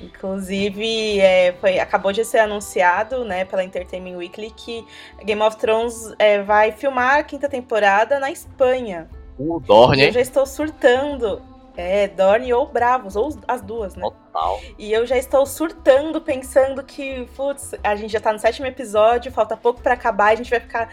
[0.00, 4.84] Inclusive, é, foi, acabou de ser anunciado né, pela Entertainment Weekly que
[5.24, 9.08] Game of Thrones é, vai filmar a quinta temporada na Espanha.
[9.38, 10.06] O Dorne.
[10.06, 11.40] Eu já estou surtando.
[11.78, 14.02] É, Dorne ou Bravos, ou as duas, né?
[14.02, 14.60] Total.
[14.76, 19.30] E eu já estou surtando, pensando que, putz, a gente já tá no sétimo episódio,
[19.30, 20.92] falta pouco para acabar, a gente vai ficar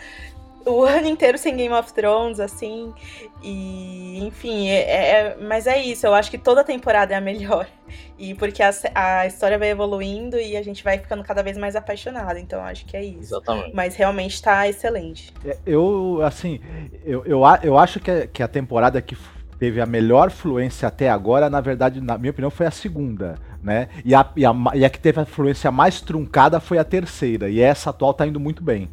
[0.63, 2.93] o ano inteiro sem Game of Thrones, assim.
[3.41, 6.05] E, enfim, é, é, mas é isso.
[6.05, 7.67] Eu acho que toda temporada é a melhor.
[8.17, 11.75] E porque a, a história vai evoluindo e a gente vai ficando cada vez mais
[11.75, 12.39] apaixonado.
[12.39, 13.35] Então acho que é isso.
[13.35, 13.75] Exatamente.
[13.75, 15.33] Mas realmente tá excelente.
[15.45, 16.61] É, eu, assim,
[17.03, 19.17] eu, eu, eu acho que, a, que a temporada que
[19.59, 23.87] teve a melhor fluência até agora, na verdade, na minha opinião, foi a segunda, né?
[24.03, 27.49] E a, e a, e a que teve a fluência mais truncada foi a terceira.
[27.49, 28.89] E essa atual tá indo muito bem.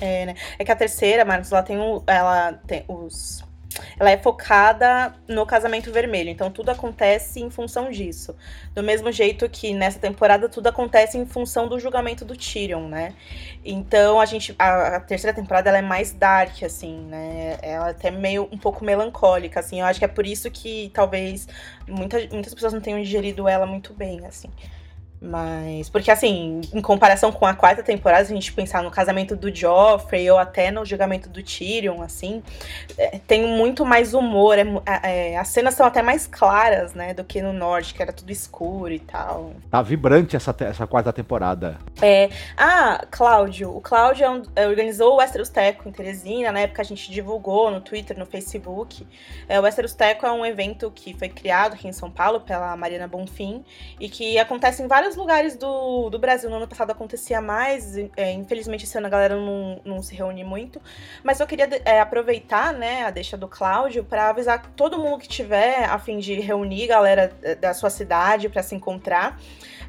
[0.00, 0.34] É, né?
[0.58, 3.44] É que a terceira, Marcos, ela tem, um, ela tem os.
[3.98, 8.34] Ela é focada no casamento vermelho, então tudo acontece em função disso.
[8.74, 13.14] Do mesmo jeito que nessa temporada tudo acontece em função do julgamento do Tyrion, né?
[13.64, 14.54] Então a gente.
[14.58, 17.58] A, a terceira temporada ela é mais dark, assim, né?
[17.62, 19.80] Ela é até meio um pouco melancólica, assim.
[19.80, 21.48] Eu acho que é por isso que talvez
[21.86, 24.50] muita, muitas pessoas não tenham digerido ela muito bem, assim.
[25.20, 29.36] Mas, porque assim, em comparação com a quarta temporada, se a gente pensar no casamento
[29.36, 32.42] do Joffrey ou até no julgamento do Tyrion, assim,
[32.96, 34.58] é, tem muito mais humor.
[34.58, 34.64] É,
[35.02, 38.30] é, as cenas são até mais claras, né, do que no norte, que era tudo
[38.30, 39.52] escuro e tal.
[39.70, 41.78] Tá vibrante essa, essa quarta temporada.
[42.00, 42.30] É.
[42.56, 43.76] Ah, Cláudio.
[43.76, 47.70] O Cláudio é é, organizou o Westeros Teco em Teresina, na época a gente divulgou
[47.70, 49.06] no Twitter, no Facebook.
[49.48, 52.76] É, o Westeros Teco é um evento que foi criado aqui em São Paulo pela
[52.76, 53.64] Mariana Bonfim
[53.98, 56.48] e que acontece em vários vários lugares do, do Brasil.
[56.48, 60.44] No ano passado acontecia mais, é, infelizmente esse ano a galera não, não se reúne
[60.44, 60.80] muito.
[61.22, 65.28] Mas eu queria é, aproveitar né, a deixa do Cláudio para avisar todo mundo que
[65.28, 69.38] tiver a fim de reunir galera da sua cidade para se encontrar.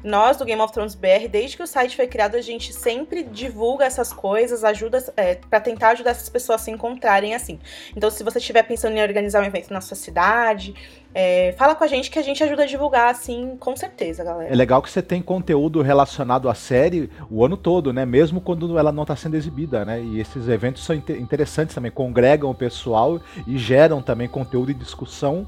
[0.02, 3.22] Nós do Game of Thrones BR, desde que o site foi criado, a gente sempre
[3.22, 7.60] divulga essas coisas, ajuda é, para tentar ajudar essas pessoas a se encontrarem assim.
[7.96, 10.74] Então, se você estiver pensando em organizar um evento na sua cidade,
[11.14, 14.52] é, fala com a gente que a gente ajuda a divulgar, assim, com certeza, galera.
[14.52, 18.06] É legal que você tem conteúdo relacionado à série o ano todo, né?
[18.06, 20.00] Mesmo quando ela não está sendo exibida, né?
[20.00, 25.46] E esses eventos são interessantes também, congregam o pessoal e geram também conteúdo e discussão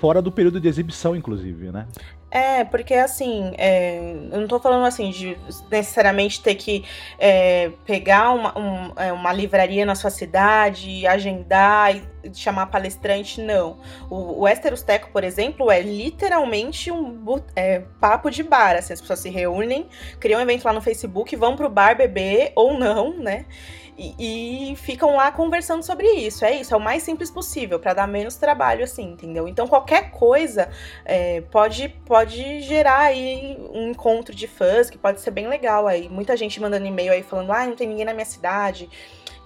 [0.00, 1.86] fora do período de exibição, inclusive, né?
[2.34, 3.96] É, porque assim, é,
[4.32, 5.38] eu não tô falando assim de
[5.70, 6.84] necessariamente ter que
[7.16, 12.02] é, pegar uma, um, é, uma livraria na sua cidade, agendar e
[12.34, 13.78] chamar palestrante, não.
[14.10, 18.74] O, o Esterosteco, por exemplo, é literalmente um é, papo de bar.
[18.74, 19.86] Assim, as pessoas se reúnem,
[20.18, 23.46] criam um evento lá no Facebook, vão pro bar beber ou não, né?
[23.96, 26.44] E, e, ficam lá conversando sobre isso.
[26.44, 29.46] É isso, é o mais simples possível, para dar menos trabalho, assim, entendeu?
[29.46, 30.68] Então qualquer coisa
[31.04, 36.08] é, pode, pode gerar aí um encontro de fãs que pode ser bem legal aí.
[36.08, 38.88] Muita gente mandando e-mail aí falando, ah, não tem ninguém na minha cidade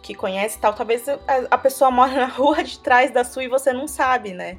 [0.03, 0.73] que conhece tal.
[0.73, 1.19] Talvez a,
[1.51, 4.57] a pessoa mora na rua de trás da sua e você não sabe, né?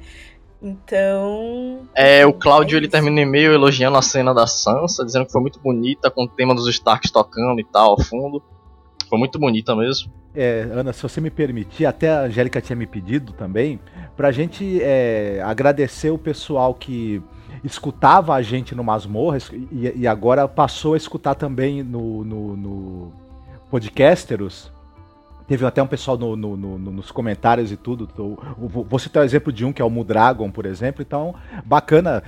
[0.62, 1.88] Então.
[1.94, 5.32] É, o Cláudio é ele termina o e-mail elogiando a cena da Sansa, dizendo que
[5.32, 8.42] foi muito bonita, com o tema dos Starks tocando e tal ao fundo.
[9.10, 10.12] Foi muito bonita mesmo.
[10.32, 13.80] É, Ana, se você me permitir, até a Angélica tinha me pedido também,
[14.16, 17.20] pra gente é, agradecer o pessoal que
[17.64, 19.38] escutava a gente no Masmorra
[19.72, 23.12] e, e agora passou a escutar também no, no, no
[23.68, 24.72] Podcasteros.
[25.48, 28.08] Teve até um pessoal no, no, no, nos comentários e tudo.
[28.56, 31.02] Vou citar o exemplo de um que é o Mudragon, por exemplo.
[31.02, 32.22] Então, bacana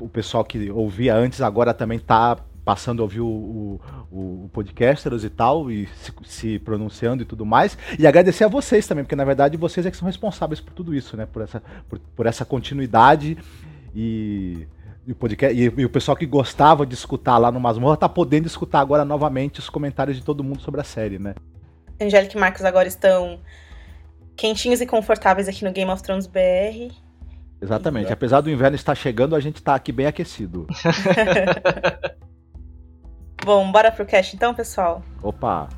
[0.00, 5.22] o pessoal que ouvia antes agora também tá passando a ouvir o, o, o, Podcasters
[5.22, 7.76] e tal, e se, se, pronunciando e tudo mais.
[7.98, 10.94] E agradecer a vocês também, porque na verdade vocês é que são responsáveis por tudo
[10.94, 11.26] isso, né?
[11.26, 13.36] Por essa, por, por essa continuidade
[13.94, 14.66] e.
[15.06, 18.08] E o, podcast, e, e o pessoal que gostava de escutar lá no Masmorra tá
[18.08, 21.34] podendo escutar agora novamente os comentários de todo mundo sobre a série, né?
[22.00, 23.38] Angélica e Marcos agora estão
[24.34, 26.90] quentinhos e confortáveis aqui no Game of Thrones BR.
[27.60, 28.10] Exatamente.
[28.10, 30.66] Apesar do inverno estar chegando, a gente está aqui bem aquecido.
[33.44, 35.02] Bom, bora pro cast então, pessoal?
[35.22, 35.68] Opa!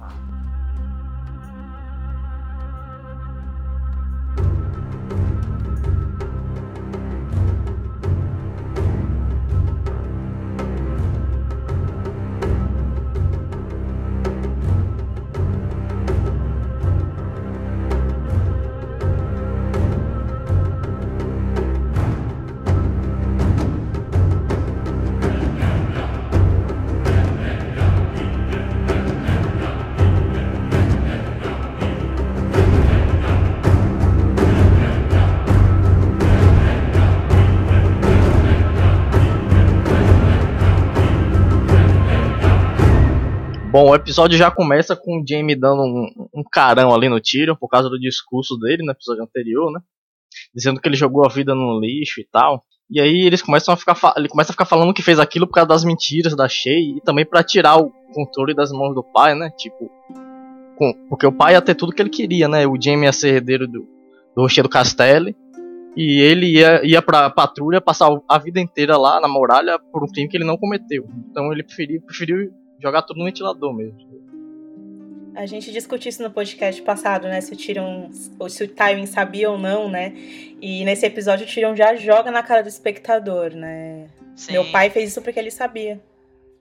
[43.77, 47.55] Bom, o episódio já começa com o Jamie dando um, um carão ali no tiro,
[47.55, 49.81] por causa do discurso dele no episódio anterior, né?
[50.55, 52.65] Dizendo que ele jogou a vida no lixo e tal.
[52.91, 55.53] E aí eles começam a ficar ele começa a ficar falando que fez aquilo por
[55.53, 59.35] causa das mentiras da Shay e também para tirar o controle das mãos do pai,
[59.35, 59.51] né?
[59.59, 59.91] Tipo,
[60.79, 62.67] com, porque o pai ia ter tudo que ele queria, né?
[62.67, 63.87] O Jamie ia ser herdeiro do,
[64.35, 65.37] do Rochedo Castelli
[65.95, 70.07] e ele ia, ia pra patrulha passar a vida inteira lá na muralha por um
[70.07, 71.07] crime que ele não cometeu.
[71.31, 74.17] Então ele preferiu, preferiu jogar tudo no ventilador mesmo.
[75.35, 77.43] A gente discutiu isso no podcast passado, né?
[77.43, 78.09] Se o Tyrion,
[78.39, 80.15] ou se o Tywin sabia ou não, né?
[80.63, 84.07] E nesse episódio o Tyrion já joga na cara do espectador, né?
[84.35, 84.53] Sim.
[84.53, 86.01] Meu pai fez isso porque ele sabia.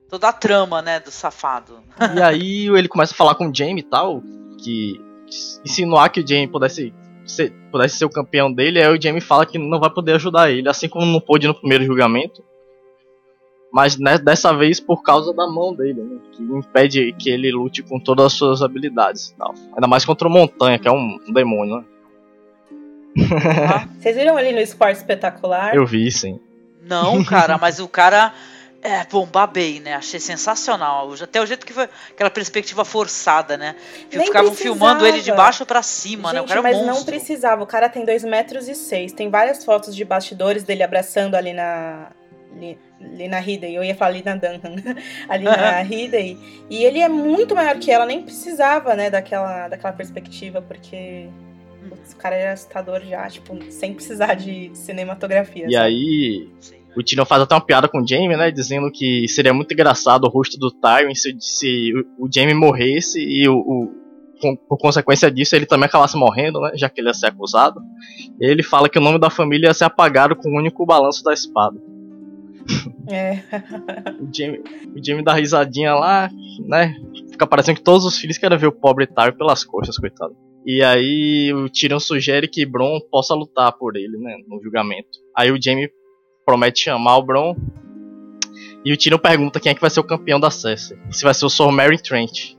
[0.10, 1.80] Toda a trama, né, do safado.
[2.16, 4.22] E aí ele começa a falar com o Jaime e tal,
[4.62, 5.00] que
[5.64, 6.94] insinuar que o Jaime pudesse
[7.26, 10.52] ser, pudesse ser o campeão dele, aí o Jaime fala que não vai poder ajudar
[10.52, 12.44] ele, assim como não pôde no primeiro julgamento
[13.76, 17.84] mas né, dessa vez por causa da mão dele, né, que impede que ele lute
[17.84, 19.54] com todas as suas habilidades e tal.
[19.74, 21.84] Ainda mais contra o Montanha, que é um, demônio, né?
[23.70, 25.76] Ah, vocês viram ele no esporte espetacular?
[25.76, 26.40] Eu vi, sim.
[26.88, 28.32] Não, cara, mas o cara.
[28.82, 29.96] É, bom, babei, né?
[29.96, 31.12] Achei sensacional.
[31.20, 33.76] Até o jeito que foi aquela perspectiva forçada, né?
[34.10, 36.42] Que ficavam filmando ele de baixo para cima, Gente, né?
[36.42, 37.64] O cara é um mas não precisava.
[37.64, 39.12] O cara tem 2 metros e 6.
[39.12, 42.12] Tem várias fotos de bastidores dele abraçando ali na,
[43.00, 44.62] Lina Hidey, eu ia falar Lina Dunham,
[45.28, 46.38] a Lina Hidey,
[46.70, 51.28] e ele é muito maior que ela, nem precisava, né, daquela, daquela perspectiva, porque
[51.90, 55.68] putz, o cara era assustador já, tipo, sem precisar de cinematografia.
[55.68, 55.86] E sabe?
[55.86, 56.50] aí,
[56.96, 60.26] o Tino faz até uma piada com o Jamie, né, dizendo que seria muito engraçado
[60.26, 64.06] o rosto do Tywin se, se o, o Jamie morresse e o, o
[64.68, 66.72] por consequência disso, ele também acabasse morrendo, né?
[66.76, 67.82] Já que ele ia ser acusado.
[68.40, 71.24] E ele fala que o nome da família ia ser apagado com o único balanço
[71.24, 71.80] da espada.
[73.08, 73.40] É.
[74.20, 74.64] o, Jamie,
[74.96, 76.30] o Jamie dá risadinha lá,
[76.68, 76.96] né?
[77.32, 80.36] Fica parecendo que todos os filhos querem ver o pobre Tyr pelas costas, coitado.
[80.66, 84.38] E aí o Tyrion sugere que Bron possa lutar por ele, né?
[84.48, 85.20] No julgamento.
[85.36, 85.92] Aí o Jamie
[86.46, 87.56] promete chamar o Bron.
[88.84, 90.98] E o Tyrion pergunta quem é que vai ser o campeão da Cersei.
[91.12, 92.56] Se vai ser o Sir Mary Trent.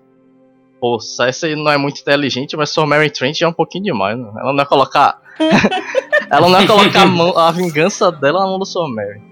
[0.80, 4.30] Pô, Cersei não é muito inteligente, mas Sir Mary Trent é um pouquinho demais, né?
[4.36, 5.20] Ela não vai colocar
[6.30, 8.88] Ela não ia colocar a, mão, a vingança dela na mão do Sr.
[8.88, 9.22] Mary.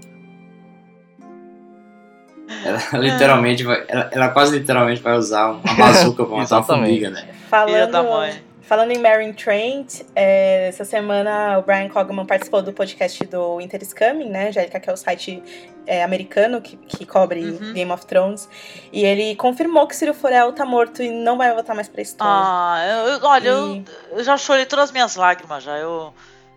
[2.64, 3.85] Ela literalmente vai.
[3.88, 6.67] Ela, ela quase literalmente vai usar uma bazuca pra matar uma Exatamente.
[6.67, 7.27] formiga, né?
[7.27, 8.42] Da Falando, mãe.
[8.63, 13.59] falando em Marion Trent, é, essa semana o Brian Cogman participou do podcast do
[13.96, 15.42] Coming, né, Angélica, que é o site
[15.87, 17.73] é, americano que, que cobre Uhum.
[17.75, 18.48] Game of Thrones.
[18.92, 22.33] E ele confirmou que Ciro Forel tá morto e não vai voltar mais pra história.
[22.35, 25.77] Ah, eu, eu- olha, eu, E- eu já chorei todas as minhas lágrimas já.
[25.77, 26.13] Eu,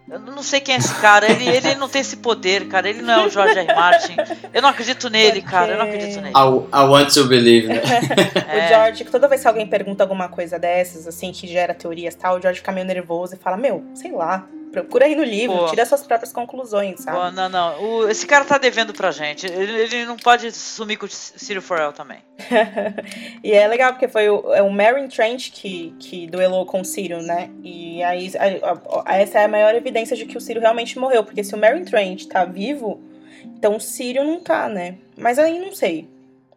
[0.10, 1.30] eu não sei quem é esse cara.
[1.30, 2.90] Ele, ele não tem esse poder, cara.
[2.90, 3.74] Ele não é o George R.
[3.76, 4.16] Martin.
[4.54, 5.72] Eu não acredito nele, Porque- cara.
[5.74, 6.34] Eu não acredito nele.
[6.36, 7.82] I, I want to believe, né?
[8.48, 8.66] É.
[8.66, 12.18] O George, toda vez que alguém pergunta alguma coisa dessas, assim, que gera teorias e
[12.18, 14.46] tal, o George fica meio nervoso e fala, meu, sei lá,
[14.82, 15.66] procura aí no livro, Pô.
[15.68, 17.18] tira suas próprias conclusões, sabe?
[17.18, 17.82] Pô, não, não.
[17.84, 19.46] O- esse cara tá devendo pra gente.
[19.48, 22.20] Ele, ele não pode sumir com o Ciro Forel também.
[23.44, 24.70] e é legal porque foi o, é o
[25.10, 27.50] Trent que, que duelou com o Ciro, né?
[27.64, 30.98] E aí a- a- a- essa é a maior evidência de que o Ciro realmente
[31.00, 31.24] morreu.
[31.24, 33.02] Porque se o Meryn Trent tá vivo,
[33.46, 34.98] então o Ciro não tá, né?
[35.18, 36.08] Mas aí não sei.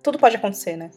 [0.03, 0.91] Tudo pode acontecer, né?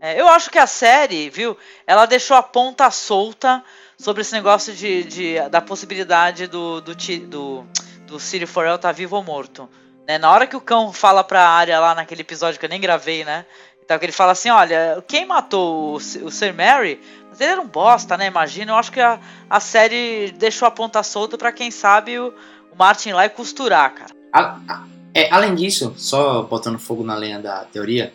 [0.00, 1.54] É, eu acho que a série, viu,
[1.86, 3.62] ela deixou a ponta solta
[4.00, 7.66] sobre esse negócio de, de- da possibilidade do, do, do,
[8.06, 9.68] do Ciro Forel estar vivo ou morto.
[10.08, 10.16] Né?
[10.18, 13.24] Na hora que o cão fala pra área lá naquele episódio que eu nem gravei,
[13.24, 13.44] né?
[13.84, 17.66] Então ele fala assim, olha, quem matou o, o Sir Mary, mas ele era um
[17.66, 18.26] bosta, né?
[18.26, 19.18] Imagina, eu acho que a,
[19.50, 22.32] a série deixou a ponta solta pra quem sabe o,
[22.72, 24.10] o Martin lá e costurar, cara.
[24.32, 28.14] A- a- é, além disso, só botando fogo na lenha da teoria,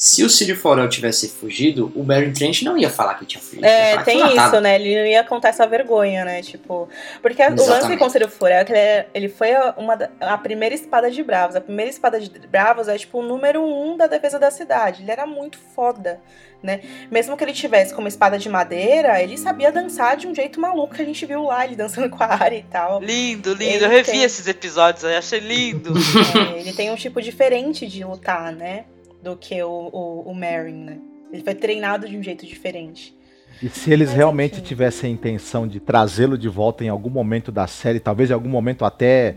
[0.00, 3.66] se o Cid Forel tivesse fugido, o Barry Trent não ia falar que tinha fugido.
[3.66, 4.76] É, tem isso, né?
[4.76, 6.40] Ele não ia contar essa vergonha, né?
[6.40, 6.88] Tipo.
[7.20, 7.98] Porque o lance Exatamente.
[7.98, 11.10] com o Ciro Furel é que ele, é- ele foi a- uma, a primeira espada
[11.10, 11.56] de Bravos.
[11.56, 15.02] A primeira espada de Bravos é, tipo, o número um da defesa da cidade.
[15.02, 16.20] Ele era muito foda,
[16.62, 16.80] né?
[17.10, 20.94] Mesmo que ele tivesse como espada de madeira, ele sabia dançar de um jeito maluco
[20.94, 23.00] que a gente viu lá, ele dançando com a área e tal.
[23.02, 23.64] Lindo, lindo.
[23.64, 24.22] Ele eu revi tem.
[24.22, 25.92] esses episódios aí, achei lindo.
[26.56, 28.84] É, ele tem um tipo diferente de lutar, né?
[29.22, 30.98] Do que o, o, o né?
[31.32, 33.16] Ele foi treinado de um jeito diferente.
[33.62, 34.62] E se eles Mas, realmente enfim.
[34.62, 38.48] tivessem a intenção de trazê-lo de volta em algum momento da série, talvez em algum
[38.48, 39.34] momento até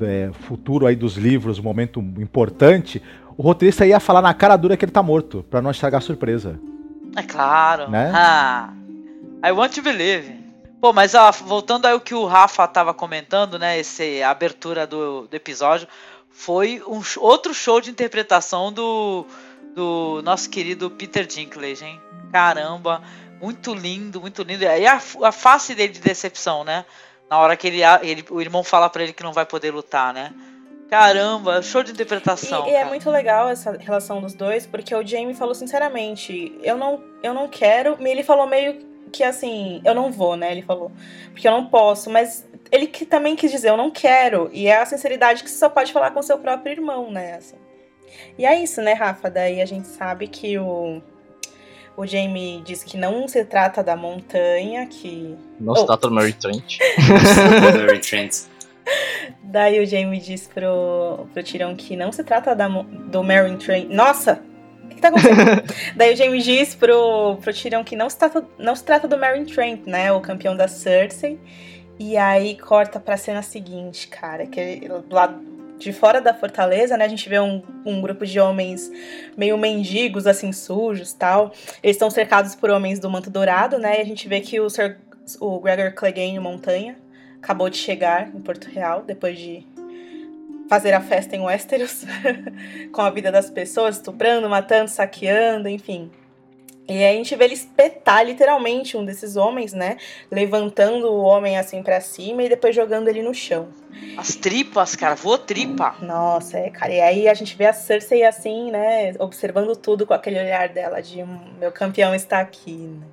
[0.00, 3.02] é, futuro aí dos livros, um momento importante,
[3.36, 6.04] o roteirista ia falar na cara dura que ele tá morto, pra não estragar a
[6.04, 6.60] surpresa.
[7.16, 7.90] É claro.
[7.90, 8.10] Né?
[8.14, 8.72] Ah,
[9.44, 10.44] I want to believe.
[10.80, 13.78] Pô, mas ó, voltando ao que o Rafa tava comentando, né?
[13.78, 15.88] Esse, a abertura do, do episódio
[16.34, 19.24] foi um outro show de interpretação do,
[19.74, 22.00] do nosso querido Peter Dinklage, hein?
[22.32, 23.00] Caramba,
[23.40, 24.64] muito lindo, muito lindo.
[24.64, 26.84] E a, a face dele de decepção, né?
[27.30, 30.12] Na hora que ele, ele- o irmão fala pra ele que não vai poder lutar,
[30.12, 30.34] né?
[30.90, 32.66] Caramba, show de interpretação.
[32.66, 36.76] E, e é muito legal essa relação dos dois, porque o Jamie falou sinceramente, eu
[36.76, 37.96] não, eu não quero.
[38.00, 40.50] Ele falou meio que assim, eu não vou, né?
[40.50, 40.90] Ele falou,
[41.32, 42.44] porque eu não posso, mas
[42.74, 44.50] ele que também quis dizer, eu não quero.
[44.52, 47.34] E é a sinceridade que você só pode falar com seu próprio irmão, né?
[47.34, 47.56] Assim.
[48.38, 49.30] E é isso, né, Rafa?
[49.30, 51.00] Daí a gente sabe que o.
[51.96, 55.86] O Jamie diz que não se trata da montanha, que Não se Oh.
[55.86, 56.78] trata do Mary Trent.
[57.86, 58.34] Barry Trent.
[59.44, 63.86] Daí o Jamie diz pro, pro Tirão que não se trata da, do Meryn Train.
[63.90, 64.42] Nossa!
[64.84, 65.62] O que, que tá acontecendo?
[65.96, 69.16] Daí o Jamie diz pro, pro Tirão que não se, trata, não se trata do
[69.16, 70.12] Meryn Trent, né?
[70.12, 71.38] O campeão da Cersei.
[71.98, 74.46] E aí corta pra cena seguinte, cara.
[74.46, 74.80] Que é
[75.10, 75.38] lá
[75.78, 77.04] de fora da fortaleza, né?
[77.04, 78.90] A gente vê um, um grupo de homens
[79.36, 81.52] meio mendigos, assim, sujos tal.
[81.82, 83.98] Eles estão cercados por homens do manto dourado, né?
[83.98, 84.98] E a gente vê que o, Sir,
[85.40, 86.96] o Gregor Clegane Montanha
[87.36, 89.66] acabou de chegar em Porto Real, depois de
[90.68, 92.04] fazer a festa em Westeros,
[92.90, 96.10] com a vida das pessoas, estuprando, matando, saqueando, enfim.
[96.86, 99.96] E aí a gente vê ele espetar literalmente um desses homens, né?
[100.30, 103.68] Levantando o homem assim pra cima e depois jogando ele no chão.
[104.18, 105.94] As tripas, cara, voou tripa.
[106.02, 106.92] Nossa, é, cara.
[106.92, 109.14] E aí a gente vê a Cersei assim, né?
[109.18, 113.06] Observando tudo com aquele olhar dela de "Hum, meu campeão está aqui, né?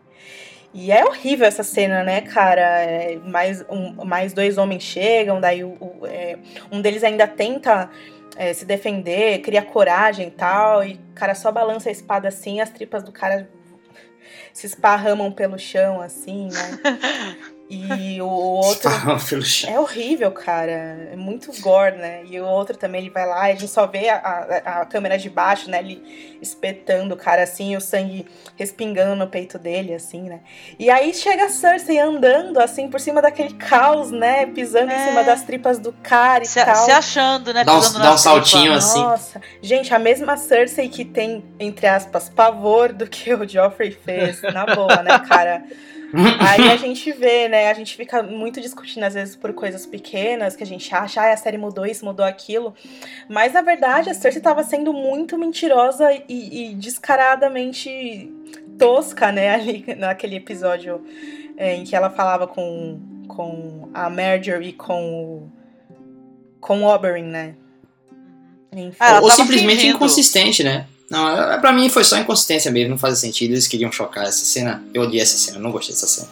[0.74, 2.62] E é horrível essa cena, né, cara?
[2.82, 6.38] É, mais, um, mais dois homens chegam, daí o, o- é,
[6.72, 7.90] um deles ainda tenta
[8.38, 12.62] é, se defender, cria coragem e tal, e o cara só balança a espada assim,
[12.62, 13.50] as tripas do cara
[14.54, 16.80] se esparramam pelo chão, assim, né?
[17.74, 18.92] E o outro.
[19.68, 21.10] É horrível, cara.
[21.12, 22.22] É muito gore, né?
[22.26, 24.86] E o outro também, ele vai lá e a gente só vê a, a, a
[24.86, 25.80] câmera de baixo, né?
[25.80, 28.26] Ele espetando o cara assim, o sangue
[28.58, 30.42] respingando no peito dele, assim, né?
[30.78, 34.46] E aí chega a Cersei andando, assim, por cima daquele caos, né?
[34.48, 35.08] Pisando em É.
[35.08, 36.76] cima das tripas do cara e Se, tal.
[36.76, 37.64] se achando, né?
[37.64, 39.00] Dá um- dá um saltinho assim.
[39.02, 44.42] Nossa, gente, a mesma Cersei que tem, entre aspas, pavor do que o Joffrey fez,
[44.42, 45.64] na boa, né, cara?
[46.40, 47.70] Aí a gente vê, né?
[47.70, 51.34] A gente fica muito discutindo, às vezes, por coisas pequenas, que a gente acha, ah,
[51.34, 52.74] a série mudou isso, mudou aquilo.
[53.30, 58.32] Mas, na verdade, a Cersei estava sendo muito mentirosa e, e, descaradamente
[58.78, 59.54] tosca, né?
[59.56, 61.04] Ali naquele episódio
[61.58, 65.52] é, em que ela falava com, com a Marjorie e com o,
[66.60, 67.56] com o Oberyn, né?
[68.74, 68.96] Enfim.
[69.00, 69.96] Ah, Ou simplesmente fingindo.
[69.96, 70.88] inconsistente, né?
[71.12, 73.52] Não, é, pra mim foi só inconsistência mesmo, não fazia sentido.
[73.52, 74.82] Eles queriam chocar essa cena.
[74.94, 76.30] Eu odiei essa cena, não gostei dessa cena.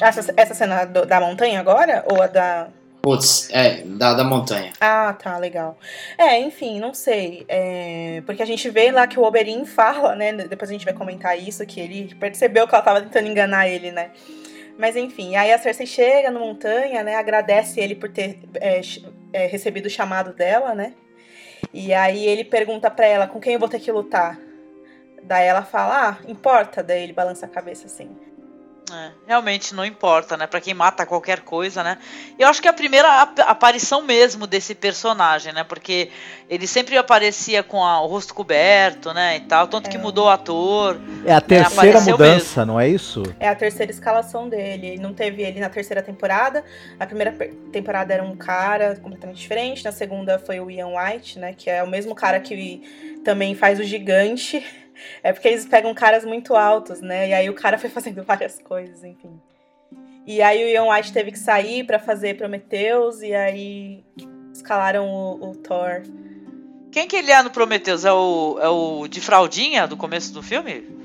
[0.00, 2.02] Essa, essa cena do, da montanha agora?
[2.10, 2.68] Ou a da.
[3.02, 4.72] Putz, é, da, da montanha.
[4.80, 5.76] Ah, tá, legal.
[6.16, 7.44] É, enfim, não sei.
[7.46, 10.32] É, porque a gente vê lá que o Oberyn fala, né?
[10.32, 13.92] Depois a gente vai comentar isso, que ele percebeu que ela tava tentando enganar ele,
[13.92, 14.12] né?
[14.78, 17.16] Mas enfim, aí a Cersei chega no montanha, né?
[17.16, 18.80] Agradece ele por ter é,
[19.32, 20.94] é, recebido o chamado dela, né?
[21.72, 24.38] E aí ele pergunta pra ela com quem eu vou ter que lutar.
[25.22, 26.82] Daí ela fala, ah, importa.
[26.82, 28.16] Daí ele balança a cabeça assim.
[28.92, 30.46] É, realmente não importa, né?
[30.46, 31.98] Para quem mata qualquer coisa, né?
[32.38, 35.64] Eu acho que é a primeira ap aparição mesmo desse personagem, né?
[35.64, 36.10] Porque
[36.48, 39.36] ele sempre aparecia com a, o rosto coberto, né?
[39.36, 39.90] E tal, tanto é.
[39.90, 41.00] que mudou o ator.
[41.24, 42.12] É a terceira né?
[42.12, 42.72] mudança, mesmo.
[42.72, 43.22] não é isso?
[43.40, 44.98] É a terceira escalação dele.
[44.98, 46.62] Não teve ele na terceira temporada.
[47.00, 47.32] A primeira
[47.72, 49.84] temporada era um cara completamente diferente.
[49.84, 51.54] Na segunda foi o Ian White, né?
[51.56, 52.82] Que é o mesmo cara que
[53.24, 54.64] também faz o gigante.
[55.22, 57.28] É porque eles pegam caras muito altos, né?
[57.28, 59.40] E aí o cara foi fazendo várias coisas, enfim.
[60.26, 64.04] E aí o Ian White teve que sair para fazer Prometheus e aí
[64.52, 66.02] escalaram o, o, Thor.
[66.92, 68.04] Quem que ele é no Prometheus?
[68.04, 71.01] É o, é o de fraldinha do começo do filme?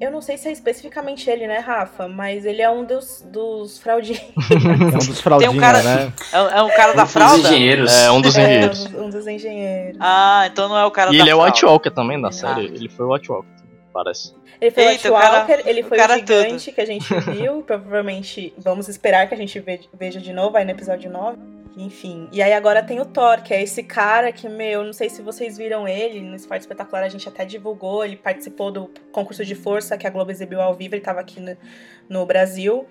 [0.00, 2.06] Eu não sei se é especificamente ele, né, Rafa?
[2.06, 4.20] Mas ele é um dos, dos fraudinhos.
[4.30, 6.12] é um dos fraudinhos, um cara, né?
[6.32, 7.34] É, é um cara da fralda?
[7.34, 7.92] Um dos engenheiros.
[7.92, 8.86] É, um dos é, engenheiros.
[8.86, 9.98] É, um, dos engenheiros.
[10.00, 11.42] Ah, então não é o cara e da ele fralda.
[11.42, 12.60] é o White Walker também da série.
[12.60, 12.64] Ah.
[12.64, 13.48] Ele foi o White Walker,
[13.92, 14.32] parece.
[14.60, 16.74] Ele foi Eita, o White Walker, cara, ele foi o, o gigante tudo.
[16.74, 17.62] que a gente viu.
[17.62, 19.62] Provavelmente vamos esperar que a gente
[19.94, 21.38] veja de novo aí no episódio 9.
[21.78, 22.28] Enfim.
[22.32, 25.22] E aí agora tem o Thor, que é esse cara que, meu, não sei se
[25.22, 29.54] vocês viram ele, no Esporte Espetacular a gente até divulgou, ele participou do concurso de
[29.54, 31.56] força que a Globo exibiu ao vivo, ele tava aqui no,
[32.08, 32.84] no Brasil.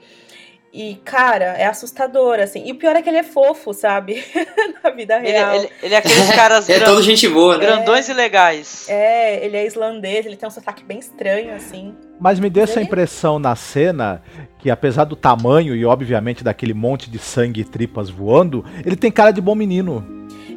[0.71, 2.63] E, cara, é assustador, assim.
[2.65, 4.23] E o pior é que ele é fofo, sabe?
[4.83, 5.55] Na vida real.
[5.55, 7.65] Ele, ele, ele é aqueles caras é todo gente boa, né?
[7.65, 8.89] grandões é, e legais.
[8.89, 11.93] É, ele é islandês, ele tem um sotaque bem estranho, assim.
[12.20, 14.22] Mas me deu essa impressão na cena
[14.57, 19.11] que, apesar do tamanho e, obviamente, daquele monte de sangue e tripas voando, ele tem
[19.11, 20.05] cara de bom menino.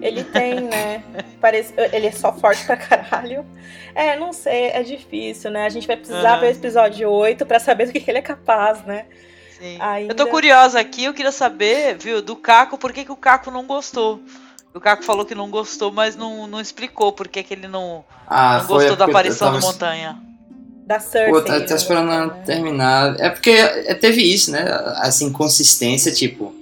[0.01, 1.05] Ele tem, né?
[1.41, 3.45] Parece, ele é só forte pra caralho.
[3.95, 5.67] É, não sei, é difícil, né?
[5.67, 6.41] A gente vai precisar uhum.
[6.41, 9.07] ver o episódio 8 pra saber do que, que ele é capaz, né?
[9.79, 10.13] Ainda...
[10.13, 13.51] Eu tô curiosa aqui, eu queria saber, viu, do Caco, por que, que o Caco
[13.51, 14.19] não gostou.
[14.73, 18.03] O Caco falou que não gostou, mas não, não explicou por que, que ele não,
[18.27, 19.61] ah, não gostou da aparição tava...
[19.61, 20.30] do Montanha.
[20.91, 21.31] Da Cersei.
[21.31, 22.43] Pô, tá, tá esperando né?
[22.45, 23.15] terminar.
[23.21, 24.65] É porque é, teve isso, né?
[25.05, 26.53] Essa inconsistência, tipo.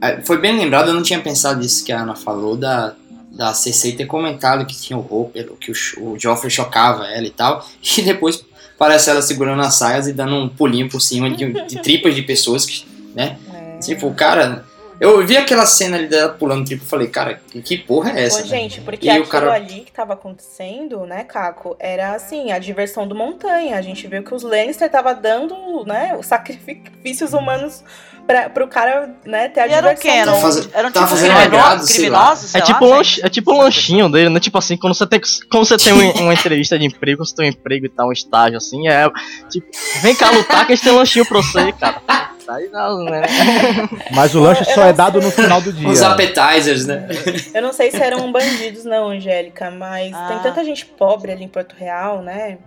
[0.00, 2.96] É, foi bem lembrado, eu não tinha pensado nisso que a Ana falou, da,
[3.30, 7.30] da Cersei ter comentado que tinha o Roper, que o, o Joffrey chocava ela e
[7.30, 7.64] tal.
[7.98, 8.44] E depois
[8.76, 12.22] parece ela segurando as saias e dando um pulinho por cima de, de tripas de
[12.22, 12.84] pessoas, que,
[13.14, 13.38] né?
[13.54, 13.78] É.
[13.78, 14.64] Tipo, cara,
[15.02, 18.38] eu vi aquela cena ali dela pulando tripa e falei, cara, que porra é essa?
[18.38, 18.48] Pô, né?
[18.50, 19.52] gente, porque e aquilo cara...
[19.52, 23.76] ali que tava acontecendo, né, Caco, era assim, a diversão do montanha.
[23.76, 27.82] A gente viu que os Lannister tava dando, né, os sacrifícios humanos
[28.28, 29.88] pra, pro cara, né, ter a e diversão.
[29.88, 30.08] Era o quê?
[30.08, 34.28] Eram, eram tipo fazendo criminosos, criminosos É tipo, lá, lanch, é tipo um lanchinho dele,
[34.28, 34.38] né?
[34.38, 35.92] Tipo assim, quando você tem, quando você tem
[36.22, 39.10] uma entrevista de emprego, você tem um emprego e tal, um estágio assim, é
[39.50, 39.66] tipo,
[40.00, 42.31] vem cá lutar que a gente tem um lanchinho pra você, cara.
[42.52, 43.22] Aí não, né?
[44.14, 45.88] Mas o lanche só é dado no final do dia.
[45.88, 47.08] Os appetizers, né?
[47.54, 50.28] Eu não sei se eram bandidos, não, Angélica, mas ah.
[50.28, 52.58] tem tanta gente pobre ali em Porto Real, né?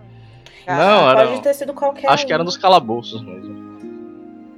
[0.67, 2.27] Não, Pode era, ter sido qualquer Acho um.
[2.27, 3.65] que era dos calabouços mesmo.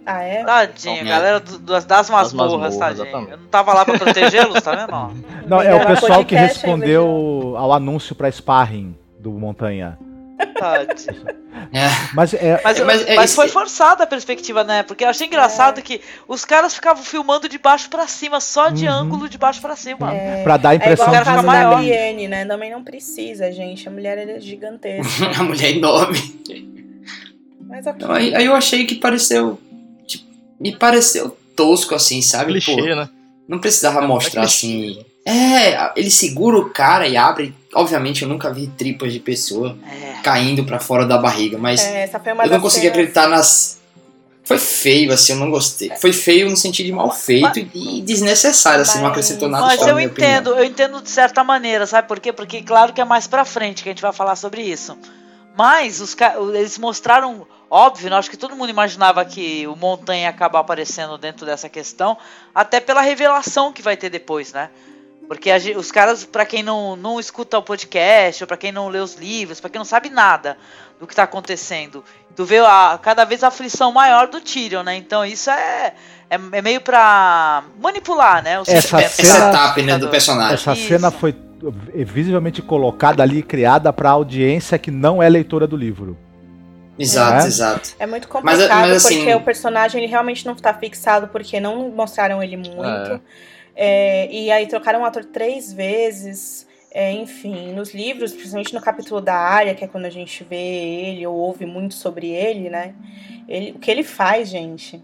[0.06, 0.42] Ah, é?
[0.42, 3.28] Tadinho, galera do, das, das masmorras, tadinho.
[3.30, 5.26] Eu não tava lá pra protegê-los, tá vendo?
[5.46, 10.00] Não, é o pessoal que respondeu ao anúncio pra Sparring do Montanha.
[10.60, 11.26] Tadinho.
[11.74, 11.88] É.
[12.14, 14.84] Mas, é, mas, mas, é, mas foi forçada a perspectiva, né?
[14.84, 15.82] Porque eu achei engraçado é.
[15.82, 18.94] que os caras ficavam filmando de baixo para cima, só de uhum.
[18.94, 20.14] ângulo de baixo para cima.
[20.14, 20.44] É.
[20.44, 21.46] Pra dar a impressão é igual de...
[21.46, 21.70] maior.
[21.72, 22.46] da Brienne, né?
[22.46, 23.88] Também não precisa, gente.
[23.88, 25.32] A mulher é gigantesca.
[25.40, 26.42] a mulher é enorme.
[27.62, 27.96] Mas ok.
[27.98, 29.60] Então, aí, aí eu achei que pareceu
[30.60, 32.52] me pareceu tosco, assim, sabe?
[32.52, 33.10] Clichê, Pô, né?
[33.48, 35.04] Não precisava é mostrar assim.
[35.26, 37.54] É, ele segura o cara e abre.
[37.74, 40.22] Obviamente, eu nunca vi tripas de pessoa é.
[40.24, 42.10] caindo para fora da barriga, mas é,
[42.44, 43.78] eu não consegui acreditar nas.
[44.44, 45.92] Foi feio, assim, eu não gostei.
[46.00, 49.66] Foi feio no sentido de mal feito mas, e desnecessário, assim, não acrescentou nada.
[49.66, 50.58] Mas eu entendo, opinião.
[50.58, 52.32] eu entendo de certa maneira, sabe por quê?
[52.32, 54.98] Porque claro que é mais pra frente que a gente vai falar sobre isso.
[55.58, 56.16] Mas os,
[56.54, 58.16] eles mostraram Óbvio, né?
[58.16, 62.18] acho que todo mundo imaginava que o Montanha ia acabar aparecendo dentro dessa questão,
[62.56, 64.70] até pela revelação que vai ter depois, né?
[65.28, 68.88] Porque a, os caras, para quem não, não escuta o podcast, ou para quem não
[68.88, 70.58] lê os livros, para quem não sabe nada
[71.00, 72.04] do que tá acontecendo,
[72.36, 74.96] tu vê a, cada vez a aflição maior do Tyrion, né?
[74.96, 75.94] Então isso é,
[76.30, 78.54] é, é meio pra manipular, né?
[78.66, 80.54] Essa cena- Essa etapa né, do personagem.
[80.56, 80.88] Essa Isso.
[80.88, 81.36] cena foi
[81.94, 86.18] visivelmente colocada ali, criada pra audiência que não é leitora do livro.
[86.98, 87.48] Exato, É.
[87.48, 87.90] exato.
[88.00, 91.60] É muito Mas- complicado mas, assim- porque o personagem ele realmente não tá fixado porque
[91.60, 92.82] não mostraram ele muito.
[92.84, 93.20] É,
[94.32, 96.66] e aí trocaram o ator três vezes.
[96.92, 100.56] É, enfim, nos livros, principalmente no capítulo da área, que é quando a gente vê
[100.56, 102.96] ele ou ouve muito sobre ele, né?
[103.48, 105.04] Ele, o que ele faz, gente,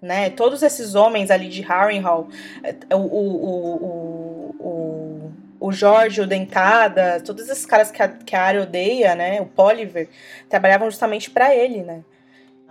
[0.00, 0.30] né?
[0.30, 2.28] Todos esses homens ali de Harrenhal,
[2.62, 8.42] é, o, o, o, o, Jorge, o Dentada, todos esses caras que a, que a
[8.42, 9.40] área odeia, né?
[9.40, 10.08] O Poliver,
[10.48, 12.04] trabalhavam justamente pra ele, né?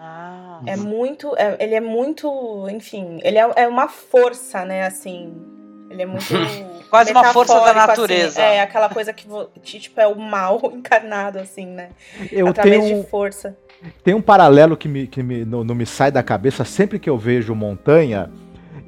[0.03, 1.35] Ah, É muito.
[1.37, 2.67] é- ele é muito.
[2.71, 4.83] Enfim, ele é, é uma força, né?
[4.85, 5.31] Assim.
[5.91, 6.25] Ele é muito.
[6.89, 8.41] Quase uma força da metafórico, natureza.
[8.41, 9.25] Assim, é, aquela coisa que,
[9.63, 11.89] tipo, é o mal encarnado, assim, né?
[12.31, 13.55] Eu Através tenho, de força.
[14.03, 17.09] tem um paralelo que, me, que me, não, não me sai da cabeça sempre que
[17.09, 18.29] eu vejo Montanha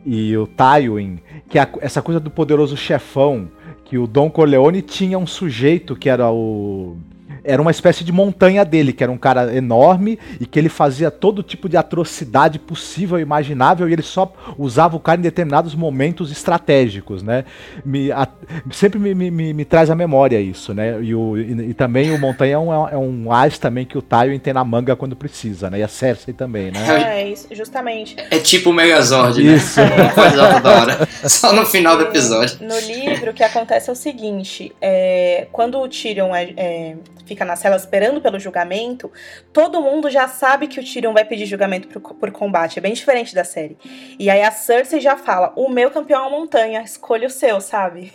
[0.05, 3.49] e o Tywin, que é a- essa coisa do poderoso chefão,
[3.86, 6.97] que o Don Corleone tinha um sujeito que era o.
[7.44, 11.12] Era uma espécie de montanha dele, que era um cara enorme e que ele fazia
[11.12, 15.76] todo tipo de atrocidade possível e imaginável e ele só usava o cara em determinados
[15.76, 17.44] momentos estratégicos, né?
[17.84, 18.28] Me, a-
[18.72, 21.02] sempre me, me, me, me traz à memória isso, né?
[21.02, 24.02] E, o, e, e também o Montanha é um, é um as também que o
[24.02, 25.80] Tywin tem na manga quando precisa, né?
[25.80, 26.80] E a Cersei também, né?
[27.20, 28.16] É, isso, justamente.
[28.32, 29.56] É tipo o Megazord, né?
[29.56, 29.80] Isso.
[30.16, 31.08] Coisa toda hora.
[31.28, 32.58] Só no final do episódio.
[32.62, 36.96] No livro, o que acontece é o seguinte: é, quando o Tyrion é- é,
[37.34, 39.12] fica na cela esperando pelo julgamento,
[39.52, 42.80] todo mundo já sabe que o Tyrion vai pedir julgamento por, por combate.
[42.80, 43.78] É bem diferente da série.
[44.18, 47.60] E aí a Cersei já fala: o meu campeão é a montanha, escolha o seu,
[47.60, 48.14] sabe?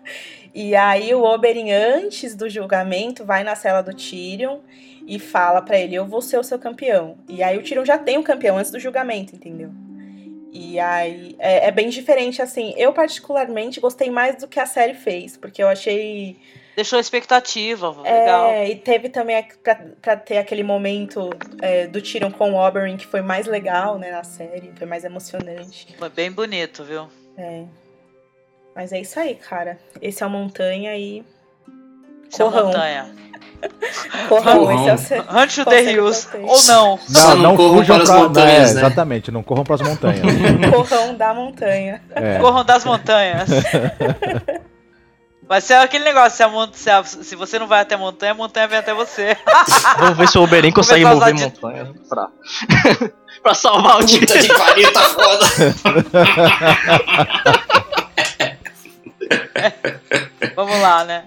[0.54, 4.58] e aí o Oberyn, antes do julgamento, vai na cela do Tyrion
[5.06, 7.16] e fala pra ele: eu vou ser o seu campeão.
[7.28, 9.70] E aí o Tyrion já tem um campeão antes do julgamento, entendeu?
[10.52, 12.74] E aí é, é bem diferente, assim.
[12.76, 16.36] Eu, particularmente, gostei mais do que a série fez, porque eu achei.
[16.78, 18.46] Deixou expectativa, legal.
[18.50, 21.28] É, e teve também a- pra, pra ter aquele momento
[21.60, 25.02] é, do Tyrion com o Oberyn que foi mais legal, né, na série, foi mais
[25.04, 25.88] emocionante.
[25.98, 27.08] Foi bem bonito, viu?
[27.36, 27.64] É.
[28.76, 29.76] Mas é isso aí, cara.
[30.00, 31.18] Esse é o Montanha e.
[31.18, 32.66] É a Corrão.
[32.66, 33.14] montanha.
[34.28, 34.94] Corrão, Corrão.
[34.94, 35.72] esse é o seu.
[35.82, 36.28] Hills.
[36.28, 36.68] pra vocês.
[36.68, 36.98] Ou não.
[36.98, 38.80] Só não corram para as pra- montanhas, é, né?
[38.82, 40.22] Exatamente, não corram para as montanhas.
[40.72, 42.00] Corrão da montanha.
[42.14, 42.38] É.
[42.38, 43.48] Corram das montanhas.
[45.48, 47.98] Vai ser aquele negócio, se, a mon- se, a- se você não vai até a
[47.98, 49.34] montanha, a montanha vem até você.
[49.98, 52.28] Vamos ver se o Oberyn consegue mover de- montanha pra,
[53.42, 54.26] pra salvar o time.
[54.26, 55.46] Puta que pariu, tá foda.
[60.54, 61.24] Vamos lá, né?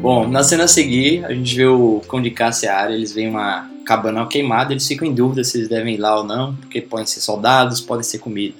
[0.00, 2.34] Bom, na cena a seguir, a gente vê o Cão de
[2.66, 6.16] área, eles veem uma cabana queimada, eles ficam em dúvida se eles devem ir lá
[6.16, 8.54] ou não, porque podem ser soldados, podem ser comida.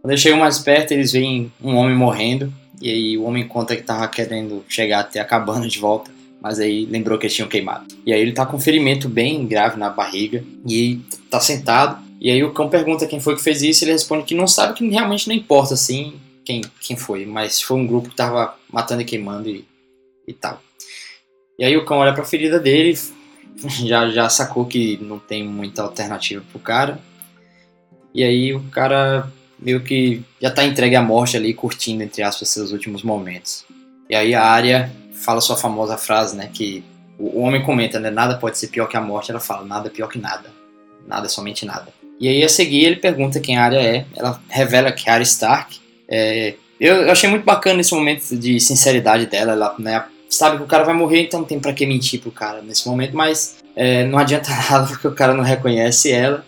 [0.00, 2.50] Quando eles chegam mais perto, eles veem um homem morrendo,
[2.80, 6.10] e aí o homem conta que tava querendo chegar até a cabana de volta,
[6.40, 7.84] mas aí lembrou que eles tinham queimado.
[8.06, 10.98] E aí ele tá com um ferimento bem grave na barriga, e
[11.28, 14.34] tá sentado, e aí o cão pergunta quem foi que fez isso, ele responde que
[14.34, 18.16] não sabe, que realmente não importa, assim, quem, quem foi, mas foi um grupo que
[18.16, 19.73] tava matando e queimando e
[20.26, 20.60] e tal.
[21.58, 22.98] E aí o cão olha pra ferida dele,
[23.84, 26.98] já, já sacou que não tem muita alternativa pro cara.
[28.14, 32.48] E aí o cara meio que já tá entregue à morte ali, curtindo, entre aspas,
[32.48, 33.64] seus últimos momentos.
[34.08, 36.84] E aí a área fala sua famosa frase, né, que
[37.18, 39.90] o, homem comenta, né, nada pode ser pior que a morte, ela fala, nada é
[39.90, 40.52] pior que nada.
[41.06, 41.88] Nada é somente nada.
[42.20, 45.22] E aí a seguir ele pergunta quem a área é, ela revela que a Arya
[45.22, 45.80] Stark.
[46.08, 50.04] É, eu achei muito bacana esse momento de sinceridade dela, ela né,
[50.34, 52.88] sabe que o cara vai morrer, então não tem pra que mentir pro cara nesse
[52.88, 56.44] momento, mas é, não adianta nada porque o cara não reconhece ela,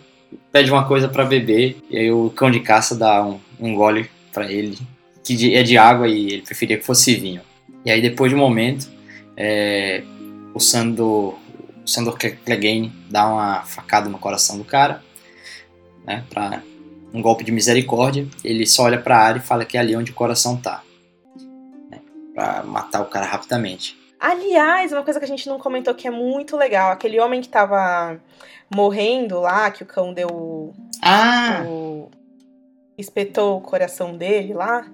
[0.51, 4.09] pede uma coisa pra beber, e aí o cão de caça dá um, um gole
[4.31, 4.77] pra ele,
[5.23, 7.41] que é de água e ele preferia que fosse vinho.
[7.85, 8.89] E aí depois de um momento,
[9.35, 10.03] é,
[10.53, 11.35] o Sandor,
[11.83, 15.01] o Sandor Clegane dá uma facada no coração do cara,
[16.05, 16.61] né, pra
[17.13, 20.11] um golpe de misericórdia, ele só olha pra área e fala que é ali onde
[20.11, 20.83] o coração tá.
[22.37, 23.97] Pra matar o cara rapidamente.
[24.19, 27.49] Aliás, uma coisa que a gente não comentou que é muito legal, aquele homem que
[27.49, 28.21] tava
[28.71, 30.71] morrendo lá, que o cão deu
[31.01, 31.63] Ah!
[31.65, 32.11] o,
[32.95, 34.85] espetou o coração dele lá.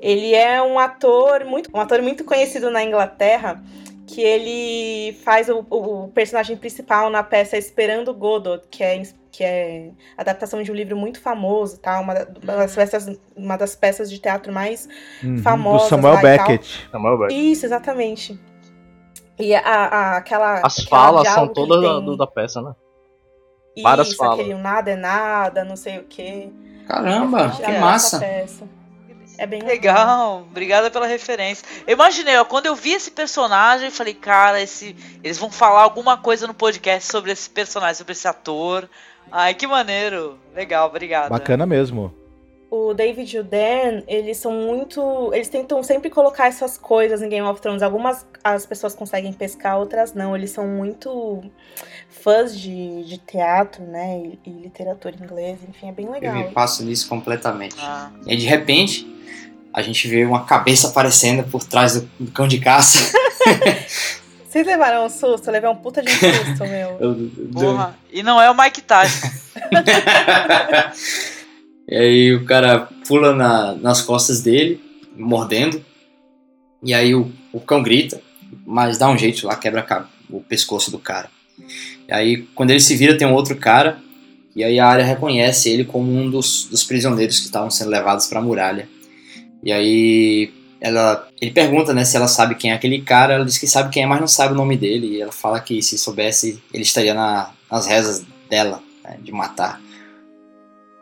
[0.00, 3.62] Ele é um ator muito, um ator muito conhecido na Inglaterra,
[4.06, 9.90] que ele faz o, o personagem principal na peça Esperando Godot, que é, que é
[10.16, 11.98] adaptação de um livro muito famoso, tá?
[12.00, 14.88] Uma, das, peças, uma das peças de teatro mais
[15.22, 15.82] Uhum, famosas.
[15.84, 16.46] Do Samuel lá e tal.
[16.48, 16.88] Beckett.
[16.90, 17.52] Samuel Beckett.
[17.52, 18.40] Isso, exatamente.
[19.38, 20.60] E a, a- aquela.
[20.64, 22.74] As aquela falas são todas da, da peça, né?
[23.82, 24.40] várias Isso, falas.
[24.40, 26.50] aquele nada é nada, não sei o quê.
[26.86, 28.20] Caramba, que massa.
[29.38, 31.66] É bem Legal, obrigada pela referência.
[31.86, 35.80] Eu imaginei, ó, quando eu vi esse personagem, eu falei, cara, esse, eles vão falar
[35.80, 38.86] alguma coisa no podcast sobre esse personagem, sobre esse ator.
[39.30, 40.38] Ai, que maneiro.
[40.54, 41.28] Legal, obrigada.
[41.28, 42.12] Bacana mesmo.
[42.70, 45.32] O David e o Dan, eles são muito.
[45.34, 47.82] Eles tentam sempre colocar essas coisas em Game of Thrones.
[47.82, 50.36] Algumas as pessoas conseguem pescar, outras não.
[50.36, 51.42] Eles são muito
[52.08, 54.20] fãs de, de teatro, né?
[54.20, 56.34] E, e literatura inglesa, enfim, é bem Eu legal.
[56.34, 57.74] me passo nisso completamente.
[57.80, 59.04] Ah, E aí, de repente,
[59.74, 63.12] a gente vê uma cabeça aparecendo por trás do, do cão de caça.
[64.50, 65.46] Vocês levaram um susto?
[65.46, 66.98] Eu levei um puta de um susto, meu.
[67.54, 67.96] Porra.
[68.12, 69.28] E não é o Mike Tyson.
[71.88, 74.80] e aí o cara pula na- nas costas dele,
[75.16, 75.84] mordendo.
[76.82, 78.20] E aí o, o cão grita,
[78.66, 79.86] mas dá um jeito lá, quebra
[80.28, 81.28] o pescoço do cara.
[82.08, 83.98] E aí quando ele se vira tem um outro cara.
[84.56, 88.26] E aí a área reconhece ele como um dos, dos prisioneiros que estavam sendo levados
[88.26, 88.88] para a muralha.
[89.62, 93.34] E aí ela, ele pergunta né, se ela sabe quem é aquele cara.
[93.34, 95.16] Ela diz que sabe quem é, mas não sabe o nome dele.
[95.16, 99.80] E ela fala que se soubesse, ele estaria na- nas rezas dela, né, de matar.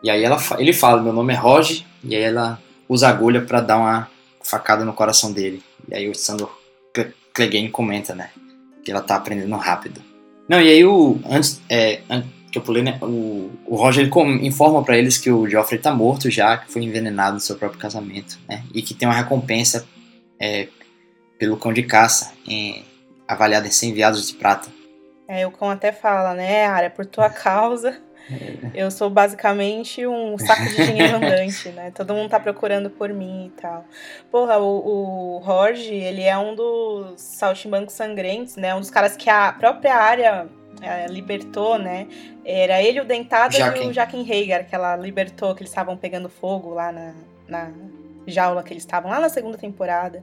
[0.02, 3.60] E aí ela, ele fala, meu nome é Roger, e aí ela usa agulha pra
[3.60, 4.08] dar uma
[4.42, 5.62] facada no coração dele.
[5.88, 6.50] E aí o Sandor
[6.94, 8.30] Cle- Clegane comenta, né,
[8.84, 10.00] que ela tá aprendendo rápido.
[10.48, 14.08] Não, e aí o antes é, an- que eu pulei, né, o, o Roger
[14.42, 17.80] informa pra eles que o Joffrey tá morto já, que foi envenenado no seu próprio
[17.80, 19.86] casamento, né, e que tem uma recompensa
[20.40, 20.68] é,
[21.38, 22.84] pelo cão de caça, em,
[23.26, 24.68] avaliada em 100 viados de prata.
[25.26, 28.00] É, o cão até fala, né, Área, por tua causa,
[28.74, 31.90] eu sou basicamente um saco de dinheiro andante, né?
[31.90, 33.86] Todo mundo tá procurando por mim e tal.
[34.30, 38.74] Porra, o, o Jorge, ele é um dos saltimbancos sangrentos, né?
[38.74, 40.57] Um dos caras que a própria área é,
[41.08, 42.06] libertou, né?
[42.44, 46.28] Era ele, o Dentada e o Jaquen Hagar, que ela libertou, que eles estavam pegando
[46.28, 47.14] fogo lá na,
[47.48, 47.70] na
[48.26, 50.22] jaula que eles estavam, lá na segunda temporada.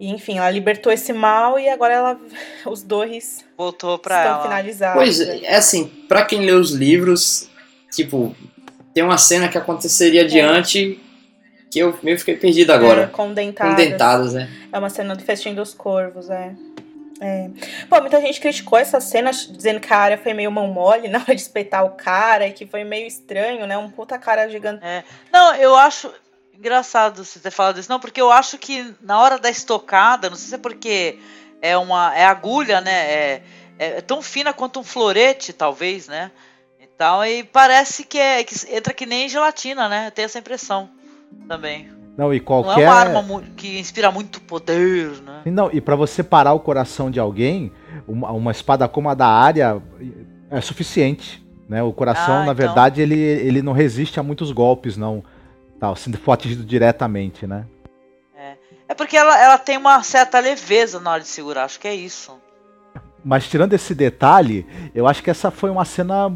[0.00, 2.20] E, enfim, ela libertou esse mal e agora ela,
[2.66, 4.42] os dois Voltou pra estão ela.
[4.44, 5.02] finalizados.
[5.02, 5.38] Pois né?
[5.42, 7.50] é, é assim, pra quem lê os livros,
[7.90, 8.34] tipo,
[8.94, 11.00] tem uma cena que aconteceria adiante
[11.70, 13.06] que eu meio fiquei perdido É, agora.
[13.08, 13.76] com Com dentadas.
[13.76, 14.48] dentadas, né?
[14.72, 16.54] É uma cena do Festim dos Corvos, é.
[17.20, 17.50] É.
[17.88, 21.18] Pô, muita gente criticou essa cena, dizendo que a área foi meio mão mole na
[21.18, 23.76] hora de espetar o cara e que foi meio estranho, né?
[23.76, 24.80] Um puta cara gigante.
[25.32, 26.12] Não, eu acho
[26.54, 27.90] engraçado você ter falado isso.
[27.90, 31.18] Não, porque eu acho que na hora da estocada, não sei se é porque
[31.60, 32.92] é uma é agulha, né?
[32.92, 33.42] É,
[33.78, 36.30] é, é tão fina quanto um florete, talvez, né?
[36.80, 40.08] Então, e parece que é que entra que nem gelatina, né?
[40.08, 40.90] Eu tenho essa impressão
[41.46, 41.97] também.
[42.18, 42.80] Não, e Não qualquer.
[42.82, 45.42] é uma arma que inspira muito poder, né?
[45.46, 47.70] Não, e pra você parar o coração de alguém,
[48.08, 49.80] uma, uma espada como a da área
[50.50, 51.46] é suficiente.
[51.68, 51.80] Né?
[51.80, 52.54] O coração, Ah, na então.
[52.56, 55.22] verdade, ele, ele não resiste a muitos golpes, não.
[55.78, 57.66] Tal, se for atingido diretamente, né?
[58.88, 61.94] É porque ela, ela tem uma certa leveza na hora de segurar, acho que é
[61.94, 62.32] isso.
[63.24, 64.64] Mas tirando esse detalhe,
[64.94, 66.32] eu acho que essa foi uma cena.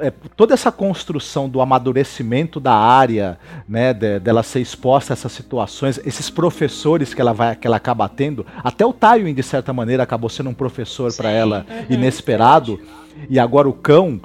[0.00, 3.38] é, toda essa construção do amadurecimento da área,
[3.68, 3.92] né?
[3.92, 8.08] de- dela ser exposta a essas situações, esses professores que ela vai, que ela acaba
[8.08, 12.80] tendo, até o Tywin, de certa maneira, acabou sendo um professor para ela Uhum, inesperado.
[13.28, 14.20] E agora o cão.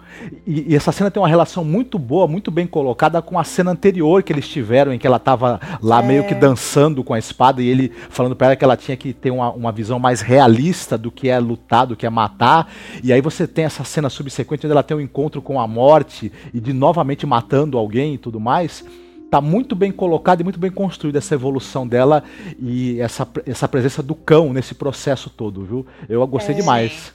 [0.45, 3.71] E, e essa cena tem uma relação muito boa, muito bem colocada com a cena
[3.71, 6.05] anterior que eles tiveram, em que ela tava lá É.
[6.05, 9.13] meio que dançando com a espada e ele falando para ela que ela tinha que
[9.13, 12.71] ter uma, uma visão mais realista do que é lutar, do que é matar.
[13.03, 16.31] E aí você tem essa cena subsequente onde ela tem um encontro com a morte
[16.53, 18.83] e de novamente matando alguém e tudo mais.
[19.31, 22.23] Tá muito bem colocada e muito bem construída essa evolução dela
[22.59, 25.85] e essa, essa presença do cão nesse processo todo, viu?
[26.09, 26.57] Eu gostei É.
[26.57, 27.13] demais.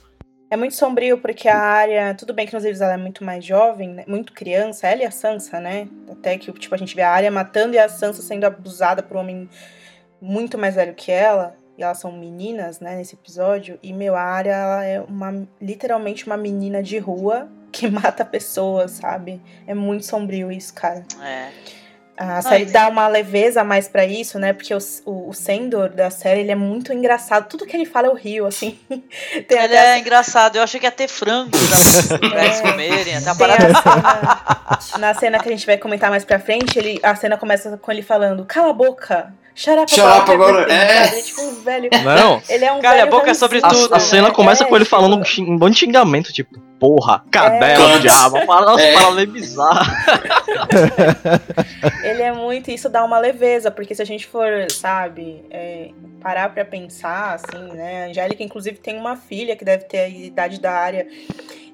[0.55, 3.43] É muito sombrio porque a área, tudo bem que nos livros ela é muito mais
[3.43, 4.05] jovem, né?
[4.07, 5.89] muito criança, ela e a Sansa, né?
[6.09, 9.17] Até que tipo a gente vê a área matando e a Sansa sendo abusada por
[9.17, 9.49] um homem
[10.21, 11.57] muito mais velho que ela.
[11.77, 13.77] E elas são meninas, né, nesse episódio.
[13.83, 18.91] E meu, a área ela é uma literalmente uma menina de rua que mata pessoas,
[18.91, 19.41] sabe?
[19.67, 21.03] É muito sombrio isso, cara.
[21.21, 21.49] É.
[22.17, 24.53] A série Ai, dá uma leveza mais pra isso, né?
[24.53, 27.49] Porque o, o, o Sendor da série, ele é muito engraçado.
[27.49, 28.79] Tudo que ele fala eu rio, assim.
[28.89, 30.55] Tem Ele até é engraçado.
[30.55, 33.17] Eu achei que ia ter frango pra, eles comerem.
[33.17, 33.67] Até parada
[34.65, 37.37] a cena, na cena que a gente vai comentar mais pra frente, ele, a cena
[37.37, 41.21] começa com ele falando, cala a boca, shut up Shut about up agora, everything", é.
[41.23, 42.41] Tipo, um velho, Não.
[42.49, 44.33] ele é um Cala a boca sobre A, ranzinza, a cena né?
[44.33, 47.99] começa É, com ele falando um, xing- um monte de xingamento, tipo, porra, cadela, É.
[47.99, 48.95] diabo, para, nossa, É.
[52.03, 55.89] Ele é muito, isso dá uma leveza, porque se a gente for, sabe, é,
[56.21, 58.05] parar pra pensar, assim, né?
[58.05, 61.07] A Angélica, inclusive, tem uma filha que deve ter a idade da área.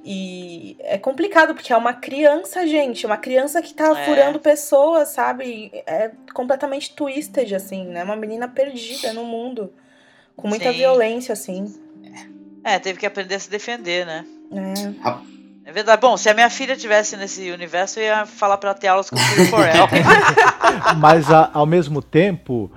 [0.03, 3.05] E é complicado, porque é uma criança, gente.
[3.05, 4.05] Uma criança que tá É.
[4.05, 5.71] furando pessoas, sabe?
[5.85, 8.03] É completamente twisted, assim, né?
[8.03, 9.71] Uma menina perdida no mundo.
[10.35, 10.77] Com muita Sim.
[10.79, 11.71] violência, assim.
[12.63, 14.25] É, teve que aprender a se defender, né?
[14.51, 15.69] É.
[15.69, 16.01] É verdade.
[16.01, 19.09] Bom, se a minha filha tivesse nesse universo, eu ia falar pra ela ter aulas
[19.09, 19.87] com o Phil Forel.
[20.97, 22.71] Mas a- ao mesmo tempo,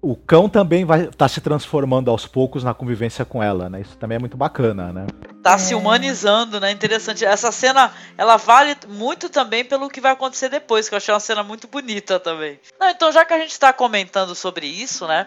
[0.00, 3.80] o cão também vai estar se transformando aos poucos na convivência com ela, né?
[3.80, 5.06] Isso também é muito bacana, né?
[5.48, 6.70] tá se humanizando, né?
[6.70, 7.24] Interessante.
[7.24, 11.20] Essa cena, ela vale muito também pelo que vai acontecer depois, que eu achei uma
[11.20, 12.60] cena muito bonita também.
[12.78, 15.26] Não, então, já que a gente tá comentando sobre isso, né?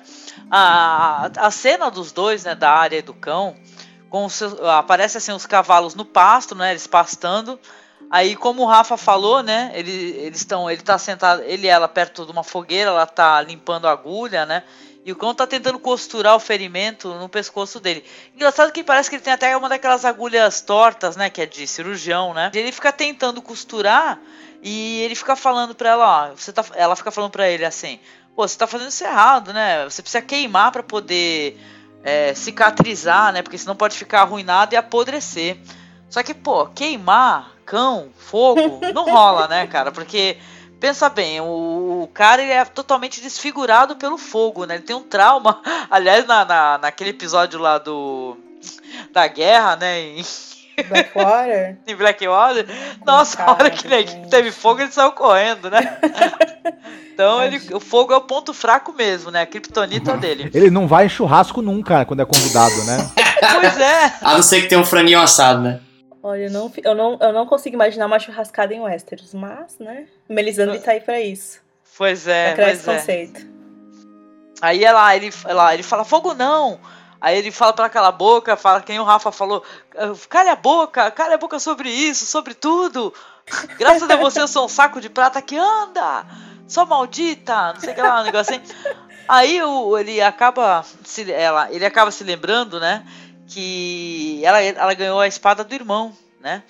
[0.49, 2.53] A, a cena dos dois, né?
[2.53, 3.55] Da área e do cão,
[4.09, 6.71] com seus, aparece assim os cavalos no pasto, né?
[6.71, 7.59] Eles pastando.
[8.11, 9.71] Aí, como o Rafa falou, né?
[9.73, 13.41] Ele, eles estão, ele tá sentado, ele e ela perto de uma fogueira, ela tá
[13.41, 14.63] limpando a agulha, né?
[15.05, 18.03] E o cão tá tentando costurar o ferimento no pescoço dele.
[18.35, 21.29] Engraçado que parece que ele tem até uma daquelas agulhas tortas, né?
[21.29, 22.51] Que é de cirurgião, né?
[22.53, 24.19] Ele fica tentando costurar
[24.61, 27.97] e ele fica falando pra ela, ó, você tá, ela fica falando pra ele assim,
[28.35, 29.85] pô, você tá fazendo isso errado, né?
[29.85, 31.57] Você precisa queimar pra poder
[32.03, 33.41] é, cicatrizar, né?
[33.41, 35.57] Porque senão pode ficar arruinado e apodrecer.
[36.09, 39.93] Só que, pô, queimar, cão, fogo, não rola, né, cara?
[39.93, 40.35] Porque
[40.77, 44.75] pensa bem, o, o cara ele é totalmente desfigurado pelo fogo, né?
[44.75, 45.61] Ele tem um trauma.
[45.89, 48.35] Aliás, na, na, naquele episódio lá do.
[49.13, 50.01] Da guerra, né?
[50.01, 50.25] Em,
[50.85, 51.77] Blackwater.
[51.87, 52.65] em Blackwater.
[53.05, 55.97] Nossa, a hora que ele teve fogo, ele saiu correndo, né?
[57.13, 59.41] Então ele, o fogo é o ponto fraco mesmo, né?
[59.41, 60.49] A criptonita dele.
[60.53, 63.11] Ele não vai em churrasco nunca quando é convidado, né?
[63.53, 64.13] Pois é.
[64.21, 65.81] A não ser que tenha um franguinho assado, né?
[66.23, 70.07] Olha, eu não, eu, não, eu não consigo imaginar uma churrascada em Westeros, mas, né?
[70.29, 71.59] Melisandre tá aí pra isso.
[71.97, 72.93] Pois é, pra pois é.
[72.93, 73.47] conceito.
[74.61, 76.79] Aí ela, ele, ela, ele fala, fogo não!
[77.19, 79.63] Aí ele fala pra aquela boca, fala quem o Rafa falou,
[80.27, 83.13] calha a boca, calha a boca sobre isso, sobre tudo.
[83.77, 86.25] Graças a você eu sou um saco de prata que anda,
[86.67, 88.63] só maldita, não sei o que lá, um negócio assim.
[89.27, 93.05] Aí o, ele acaba se, ela, ele acaba se lembrando, né,
[93.51, 96.63] que ela, ela ganhou a espada do irmão, né?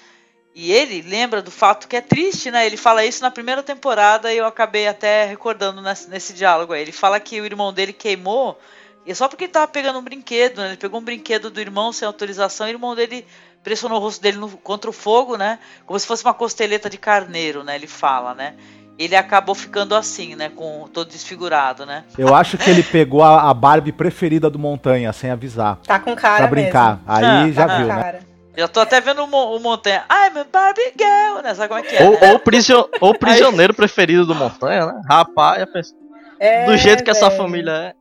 [0.54, 2.66] E ele lembra do fato que é triste, né?
[2.66, 6.82] Ele fala isso na primeira temporada e eu acabei até recordando nesse, nesse diálogo aí.
[6.82, 8.60] Ele fala que o irmão dele queimou
[9.06, 10.68] e é só porque ele tava pegando um brinquedo, né?
[10.70, 13.26] Ele pegou um brinquedo do irmão sem autorização e o irmão dele
[13.64, 15.58] pressionou o rosto dele no- contra o fogo, né?
[15.86, 17.76] Como se fosse uma costeleta de carneiro, né?
[17.76, 18.56] Ele fala, né?
[19.02, 20.50] Ele acabou ficando assim, né?
[20.56, 22.04] Com todo desfigurado, né?
[22.18, 25.78] Eu acho que ele pegou a, a Barbie preferida do Montanha, sem avisar.
[25.88, 27.00] Tá com cara Pra brincar.
[27.08, 27.94] Aí já Ah, viu, mesmo.
[27.96, 28.04] né?
[28.04, 28.20] Cara.
[28.58, 30.04] Já tô até vendo o, Mo- o Montanha.
[30.12, 31.54] I'm a Barbie Girl, né?
[31.56, 32.04] Sabe como é que é?
[32.04, 32.32] Ou, né?
[32.34, 35.02] ou, prisio- ou prisioneiro preferido do Montanha, né?
[35.10, 36.00] Rapaz, a pessoa-
[36.40, 37.42] É, do jeito que essa velho.
[37.42, 37.94] família é.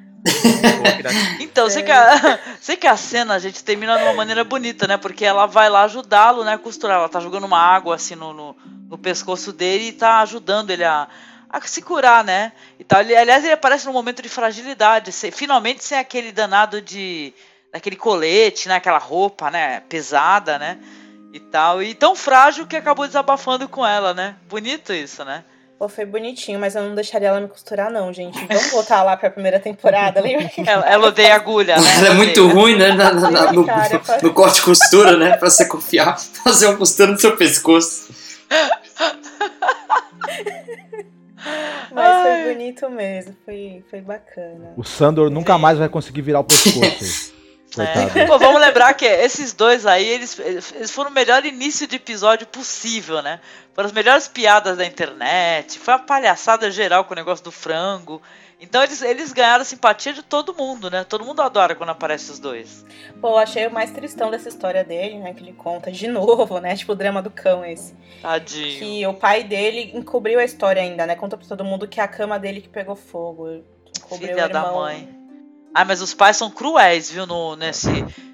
[1.39, 4.87] Então, sei que, a, sei que a cena, a gente termina de uma maneira bonita,
[4.87, 4.97] né?
[4.97, 6.53] Porque ela vai lá ajudá-lo, né?
[6.53, 6.97] A costurar.
[6.97, 8.55] Ela tá jogando uma água assim no, no,
[8.89, 11.07] no pescoço dele e tá ajudando ele a,
[11.49, 12.51] a se curar, né?
[12.79, 13.01] E tal.
[13.01, 15.11] Ele, aliás, ele aparece num momento de fragilidade.
[15.11, 17.33] se- finalmente sem aquele danado de.
[17.73, 18.75] daquele colete, né?
[18.75, 19.79] Aquela roupa, né?
[19.81, 20.77] Pesada, né?
[21.33, 21.81] E tal.
[21.81, 24.35] E tão frágil que acabou desabafando com ela, né?
[24.49, 25.43] Bonito isso, né?
[25.81, 28.37] Pô, foi bonitinho, mas eu não deixaria ela me costurar, não, gente.
[28.45, 30.47] Vamos voltar lá pra primeira temporada, lembra?
[30.63, 31.97] Ela, ela odeia agulha, né?
[31.97, 32.89] Ela é muito ruim, né?
[32.91, 33.65] na- na- na- no,
[34.21, 35.35] no corte e costura, né?
[35.37, 38.13] Pra você confiar, fazer uma costura no seu pescoço.
[41.91, 44.73] Mas foi bonito mesmo, foi, foi bacana.
[44.77, 47.30] O Sandor nunca mais vai conseguir virar o pescoço.
[47.73, 48.19] Coitado.
[48.19, 48.25] É.
[48.25, 52.45] Pô, vamos lembrar que esses dois aí, eles, eles foram o melhor início de episódio
[52.45, 53.39] possível, né?
[53.73, 58.21] Foram as melhores piadas da internet, foi uma palhaçada geral com o negócio do frango.
[58.59, 61.03] Então eles, eles ganharam a simpatia de todo mundo, né?
[61.03, 62.85] Todo mundo adora quando aparece os dois.
[63.19, 65.33] Pô, eu achei o mais tristão dessa história dele, né?
[65.33, 66.75] Que ele conta de novo, né?
[66.75, 67.95] Tipo o drama do cão esse.
[68.21, 68.79] Tadinho.
[68.79, 71.15] Que o pai dele encobriu a história ainda, né?
[71.15, 73.63] Conta pra todo mundo que é a cama dele que pegou fogo.
[73.97, 75.20] Encobriu Filha o da mãe.
[75.73, 77.25] Ah, mas os pais são cruéis, viu?
[77.25, 77.89] No, nesse,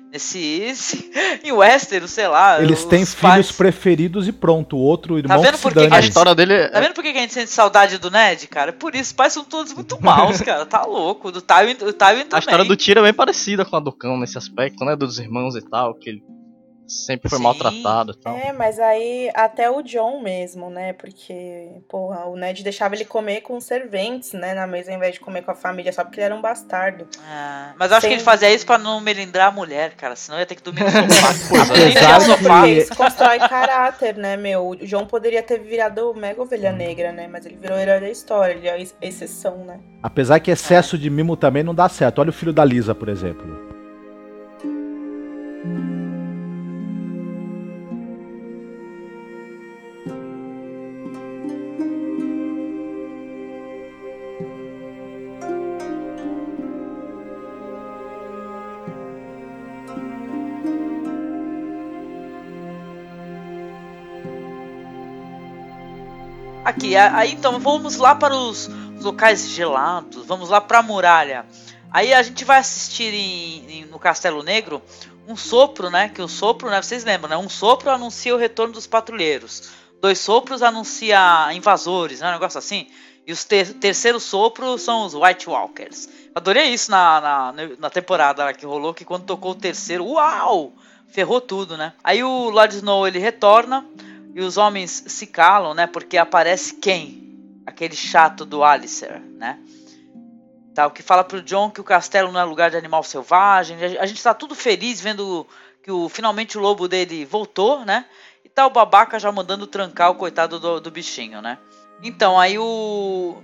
[0.09, 1.11] Nesse, esse,
[1.43, 2.61] em Westeros, sei lá.
[2.61, 4.77] Eles têm os filhos pais- preferidos e pronto.
[4.77, 6.69] O outro irmão vendo que se por que A história dele é.
[6.69, 8.71] Tá vendo por que que a gente sente saudade do Ned, cara?
[8.71, 10.65] Por isso, os pais são todos muito maus, cara.
[10.65, 11.29] Tá louco.
[11.29, 12.27] Do Tywin, o Tywin também.
[12.31, 14.95] A história do Tyrion é bem parecida com a do Cão nesse aspecto, né?
[14.95, 16.23] Dos irmãos e tal, que ele
[16.87, 17.43] sempre foi Sim.
[17.43, 18.35] maltratado e tal.
[18.37, 20.93] É, mas aí até o John mesmo, né?
[20.93, 24.53] Porque, porra, o Ned deixava ele comer com os serventes, né?
[24.53, 27.07] Na mesa, ao invés de comer com a família, só porque ele era um bastardo.
[27.29, 30.15] É, mas eu acho que Sem- ele fazia isso pra não melindrar a mulher, cara.
[30.15, 31.75] Senão ia ter que dormir no sofá.
[31.75, 31.89] É.
[31.97, 32.63] Apesar sofá.
[32.63, 34.69] que- Isso constrói caráter, né, meu?
[34.69, 37.27] O John poderia ter virado mega ovelha negra, né?
[37.27, 39.79] Mas ele virou herói da história, ele é ex- exceção, né?
[40.01, 42.19] Apesar que excesso de mimo também não dá certo.
[42.19, 43.66] Olha o filho da Lisa, por exemplo.
[66.77, 68.69] Aqui, aí então vamos lá para os
[69.01, 71.43] locais gelados, vamos lá para a muralha.
[71.89, 74.79] Aí a gente vai assistir em- em- no Castelo Negro
[75.27, 76.09] um sopro, né?
[76.09, 76.79] Que o sopro, né?
[76.79, 77.37] Vocês lembram, né?
[77.37, 79.71] Um sopro anuncia o retorno dos patrulheiros.
[79.99, 81.17] Dois sopros anuncia
[81.51, 82.29] invasores, né?
[82.29, 82.85] Um negócio assim.
[83.25, 86.07] E os ter terceiro sopro são os White Walkers.
[86.35, 90.73] Adorei isso na, na, na temporada que rolou, que quando tocou o terceiro, uau!
[91.07, 91.93] Ferrou tudo, né?
[92.03, 93.83] Aí o Lord Snow ele retorna
[94.37, 95.87] e os homens se calam, né?
[95.87, 97.59] Porque aparece quem?
[97.65, 99.57] Aquele chato do Alistair, né?
[100.75, 103.75] Tá, o que fala pro John que o castelo não é lugar de animal selvagem.
[103.99, 105.47] A gente tá tudo feliz vendo
[105.81, 108.05] que o, finalmente o lobo dele voltou, né?
[108.45, 111.57] E tá o babaca já mandando trancar o coitado do, do bichinho, né?
[112.03, 113.41] Então, aí o.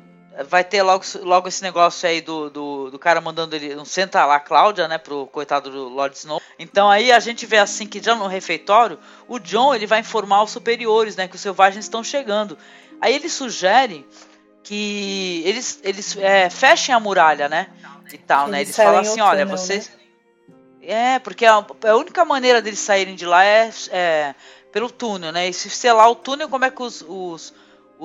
[0.49, 3.75] Vai ter logo, logo esse negócio aí do, do, do cara mandando ele.
[3.75, 4.97] Não senta lá, Cláudia, né?
[4.97, 6.41] Pro coitado do Lord Snow.
[6.57, 10.41] Então aí a gente vê assim que já no refeitório, o John ele vai informar
[10.41, 11.27] os superiores, né?
[11.27, 12.57] Que os selvagens estão chegando.
[12.99, 14.07] Aí ele sugere
[14.63, 17.67] que eles, eles é, fechem a muralha, né?
[18.11, 18.59] E tal, né?
[18.59, 19.91] eles Eles falam assim, olha, túnel, vocês.
[20.81, 24.35] É, porque a, a única maneira deles saírem de lá é, é
[24.71, 25.47] pelo túnel, né?
[25.47, 27.53] E se selar o túnel, como é que os, os,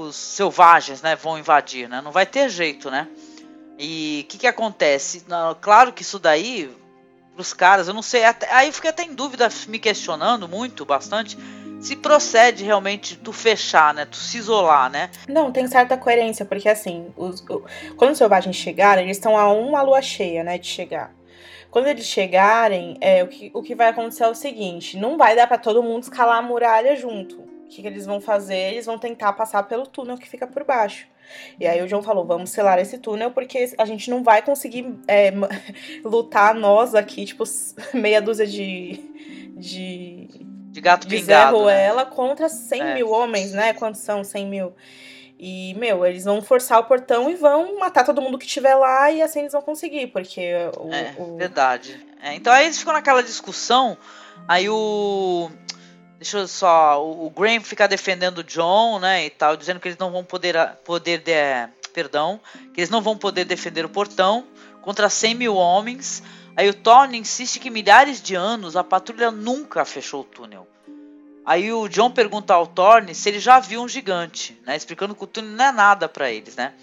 [0.01, 2.01] os selvagens, né, vão invadir, né?
[2.01, 3.09] Não vai ter jeito, né?
[3.79, 5.25] E o que que acontece?
[5.61, 6.71] Claro que isso daí,
[7.35, 10.85] pros caras, eu não sei, até, aí eu fiquei até em dúvida, me questionando muito,
[10.85, 11.39] bastante,
[11.81, 14.05] se procede realmente tu fechar, né?
[14.05, 15.11] Tu se isolar, né?
[15.29, 17.65] Não, tem certa coerência, porque assim, os- o-
[17.97, 21.13] quando os selvagens chegarem, eles estão a uma lua cheia, né, de chegar.
[21.71, 25.37] Quando eles chegarem, é, o, que, o que vai acontecer é o seguinte: não vai
[25.37, 27.47] dar pra todo mundo escalar a muralha junto.
[27.69, 28.57] O que, que eles vão fazer?
[28.73, 31.07] Eles vão tentar passar pelo túnel que fica por baixo.
[31.61, 34.95] E aí o João falou: vamos selar esse túnel, porque a gente não vai conseguir
[35.07, 35.31] é,
[36.03, 37.45] lutar nós aqui, tipo,
[37.93, 38.99] meia dúzia de.
[39.57, 40.29] de
[40.71, 41.57] De gato de pingado.
[41.59, 41.63] Né?
[41.63, 42.95] Ruela contra 100 É.
[42.95, 43.73] mil homens, né?
[43.75, 44.73] Quantos são 100 mil?
[45.41, 49.11] E, meu, eles vão forçar o portão e vão matar todo mundo que estiver lá
[49.13, 50.93] e assim eles vão conseguir, porque o.
[50.93, 52.05] É, o- verdade.
[52.23, 53.97] É, então aí eles ficam naquela discussão,
[54.49, 55.49] aí o.
[56.19, 57.01] Deixa eu só.
[57.01, 59.27] O, Graham fica defendendo o John, né?
[59.27, 60.57] E tal, dizendo que eles não vão poder.
[60.85, 62.41] poder de, é, perdão.
[62.75, 64.45] Que eles não vão poder defender o portão
[64.83, 66.23] contra 100 mil homens.
[66.57, 70.67] Aí o Thorne insiste que milhares de anos a patrulha nunca fechou o túnel.
[71.47, 74.77] Aí o John pergunta ao Thorne se ele já viu um gigante, né?
[74.77, 76.75] Explicando que o túnel não é nada pra eles, né?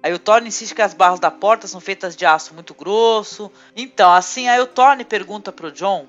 [0.00, 3.50] Aí o Thorne insiste que as barras da porta são feitas de aço muito grosso.
[3.74, 6.06] Então, assim, aí o Thorne pergunta pro John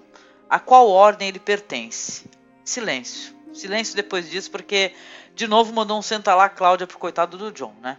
[0.47, 2.26] a qual ordem ele pertence.
[2.68, 3.34] Silêncio.
[3.53, 4.93] Silêncio depois disso, porque
[5.34, 7.97] de novo mandou um senta lá Cláudia pro coitado do John, né?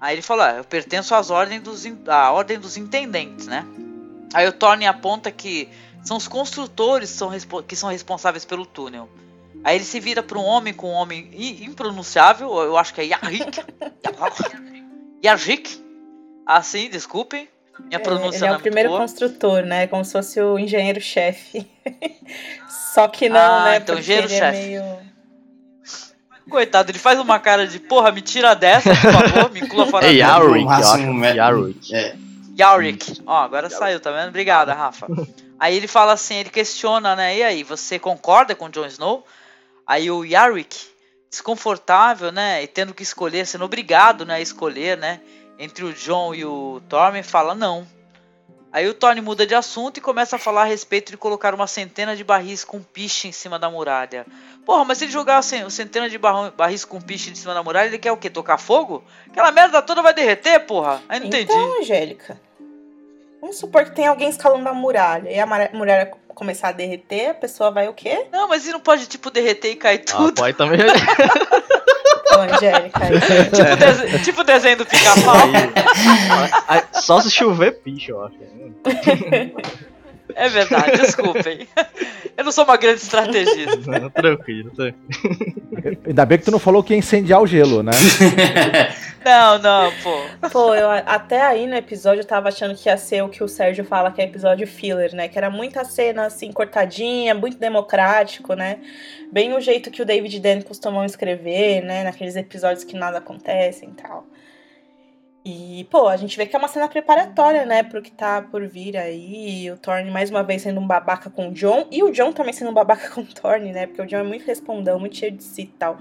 [0.00, 3.64] Aí ele falou: ah, eu pertenço às ordens dos, à ordem dos intendentes, né?
[4.34, 5.68] Aí o Thorne aponta que
[6.02, 9.08] são os construtores que são, que são responsáveis pelo túnel.
[9.62, 11.30] Aí ele se vira para um homem com um homem
[11.62, 13.64] impronunciável, eu acho que é Yarrik.
[15.24, 15.84] Yarrik.
[16.44, 17.48] Assim, desculpem.
[17.80, 19.00] Minha é, pronúncia ele é não o é primeiro boa.
[19.00, 19.86] construtor, né?
[19.86, 21.66] Como se fosse o engenheiro-chefe.
[22.94, 23.76] Só que não, Ah, né?
[23.78, 24.58] então é engenheiro-chefe.
[24.58, 24.84] meio.
[26.48, 30.06] Coitado, ele faz uma cara de porra, me tira dessa, por favor, me inclua fora
[30.06, 30.12] É.
[30.12, 30.66] Yarwick.
[31.36, 31.94] Yarwick.
[31.94, 32.14] É,
[32.58, 33.22] Yarick.
[33.26, 34.28] Ó, agora saiu, tá vendo?
[34.28, 35.06] Obrigada, Rafa.
[35.58, 37.36] Aí ele fala assim, ele questiona, né?
[37.38, 39.26] E aí, você concorda com o Jon Snow?
[39.86, 40.76] Aí o Yarick,
[41.30, 42.62] desconfortável, né?
[42.62, 45.20] E tendo que escolher, sendo obrigado, né, a escolher, né?
[45.58, 47.86] Entre o Jon e o Tormund, fala não.
[48.72, 51.68] Aí o Tony muda de assunto e começa a falar a respeito de colocar uma
[51.68, 54.26] centena de barris com piche em cima da muralha.
[54.66, 57.62] Porra, mas se ele jogar uma centena de barro- barris com piche em cima da
[57.62, 58.28] muralha, ele quer o quê?
[58.28, 59.04] Tocar fogo?
[59.28, 61.00] Aquela merda toda vai derreter, porra?
[61.08, 61.52] Aí não entendi.
[61.52, 62.40] Então, Angélica.
[63.40, 67.34] Vamos supor que tem alguém escalando a muralha e a muralha começar a derreter, a
[67.34, 68.26] pessoa vai o quê?
[68.32, 70.34] Não, mas e não pode, tipo, derreter e cair Ah, tudo?
[70.34, 70.80] pô, aí também.
[72.40, 73.00] Angélica,
[73.52, 75.36] tipo, dese- tipo o desenho do pica-pau.
[76.92, 78.36] Só se chover picho, eu acho.
[80.34, 81.68] É verdade, desculpem.
[82.36, 84.00] Eu não sou uma grande estrategista.
[84.00, 85.98] Não, tranquilo, tranquilo.
[86.06, 87.92] Ainda bem que tu não falou que ia incendiar o gelo, né?
[89.24, 90.48] Não, não, pô.
[90.50, 93.48] Pô, eu, até aí no episódio eu tava achando que ia ser o que o
[93.48, 95.28] Sérgio fala que é episódio filler, né?
[95.28, 98.80] Que era muita cena assim, cortadinha, muito democrático, né?
[99.32, 102.04] Bem o jeito que o David e Dan costumam escrever, né?
[102.04, 104.26] Naqueles episódios que nada acontece e tal.
[105.46, 108.66] E, pô, a gente vê que é uma cena preparatória, né, pro que tá por
[108.66, 109.70] vir aí.
[109.70, 111.86] O Thorne mais uma vez sendo um babaca com o John.
[111.90, 113.86] E o John também sendo um babaca com o Thorne, né?
[113.86, 115.98] Porque o John é muito respondão, muito cheio de si e tal.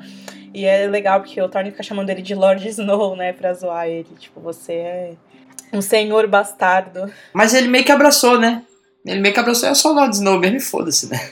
[0.53, 3.33] E é legal porque o Thorne fica chamando ele de Lord Snow, né?
[3.33, 4.07] Pra zoar ele.
[4.17, 5.13] Tipo, você é
[5.73, 7.11] um senhor bastardo.
[7.33, 8.63] Mas ele meio que abraçou, né?
[9.05, 11.19] Ele meio que abraçou, é só Lord Snow mesmo e foda-se, né?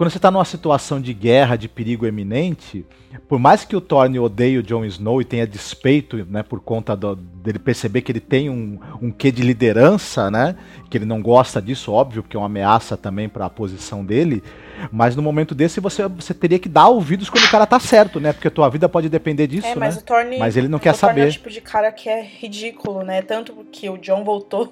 [0.00, 2.86] Quando você tá numa situação de guerra, de perigo eminente,
[3.28, 6.96] por mais que o Thorne odeie o Jon Snow e tenha despeito, né, por conta
[6.96, 10.56] do- dele perceber que ele tem um, um quê de liderança, né,
[10.88, 14.42] que ele não gosta disso, óbvio, porque é uma ameaça também para a posição dele,
[14.90, 18.18] mas no momento desse você, você teria que dar ouvidos quando o cara tá certo,
[18.18, 20.00] né, porque a tua vida pode depender disso, é, mas né.
[20.00, 20.38] o Thorne.
[20.38, 21.32] Mas ele não quer o Thorne é o saber.
[21.32, 23.20] tipo de cara que é ridículo, né?
[23.20, 24.70] Tanto que o John voltou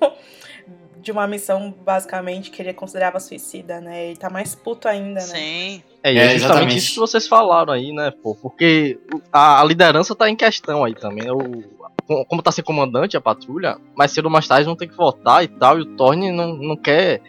[1.00, 4.06] de uma missão, basicamente, que ele considerava suicida, né?
[4.08, 5.26] Ele tá mais puto ainda, né?
[5.26, 5.82] Sim.
[6.02, 6.76] É, e É, é justamente exatamente.
[6.78, 8.34] isso que vocês falaram aí, né, pô?
[8.34, 8.98] Porque
[9.32, 11.24] a, a liderança tá em questão aí também.
[11.24, 11.32] né?
[11.32, 11.62] O,
[12.06, 14.96] com- como tá sem comandante a patrulha, mais cedo ou mais tarde vão ter que
[14.96, 15.78] votar e tal.
[15.78, 17.20] E o Thorne não, não quer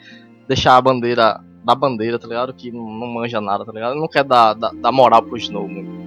[0.47, 2.53] deixar a bandeira da bandeira, tá ligado?
[2.53, 3.91] Que não, não manja nada, tá ligado?
[3.91, 5.67] Ele não quer dar, dar, dar moral pro Snow.
[5.67, 5.98] muito.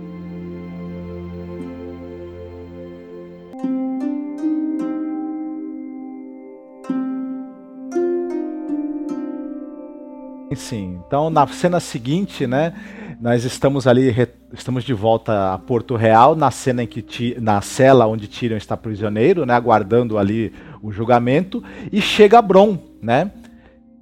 [10.55, 11.00] Sim.
[11.07, 12.72] Então, na cena seguinte, né,
[13.20, 17.36] nós estamos ali, re- estamos de volta a Porto Real, na cena em que Ti-
[17.40, 23.30] na cela onde Tyrion está prisioneiro, né, aguardando ali o julgamento, e chega Bron, né?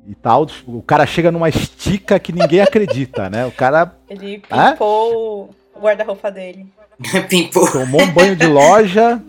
[0.08, 3.46] E tal, o cara chega numa estica que ninguém acredita, né?
[3.46, 6.66] O cara Ele pimpou o guarda-roupa dele.
[7.28, 7.70] Pimpou.
[7.70, 9.22] tomou um banho de loja,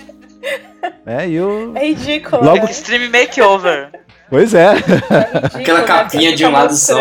[1.05, 1.29] né?
[1.29, 2.65] E o É ridículo, Logo-?
[2.65, 3.91] Extreme Makeover.
[4.31, 4.67] Pois é.
[4.67, 5.85] É ridículo, Aquela né?
[5.85, 6.97] capinha Ele de um lado só.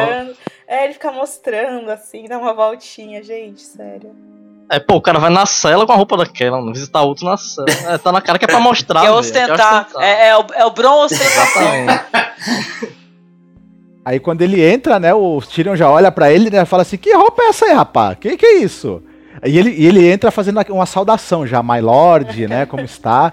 [0.67, 4.11] É, ele fica mostrando, assim, dá uma voltinha, gente, sério.
[4.69, 7.37] É, pô, o cara vai na cela com a roupa daquela, não visitar outro na
[7.37, 7.67] cela.
[7.89, 9.01] É, tá na cara que é pra mostrar.
[9.03, 9.83] é velho, ostentar.
[9.83, 10.03] ostentar.
[10.03, 11.63] É, é o, é o Bron ostentação.
[14.05, 16.97] Aí quando ele entra, né, o Tyrion já olha pra ele né, e fala assim,
[16.97, 18.17] que roupa é essa aí, rapaz?
[18.19, 19.03] Que que é isso?
[19.45, 23.33] E ele, e ele entra fazendo uma saudação já, My Lord, né, como está.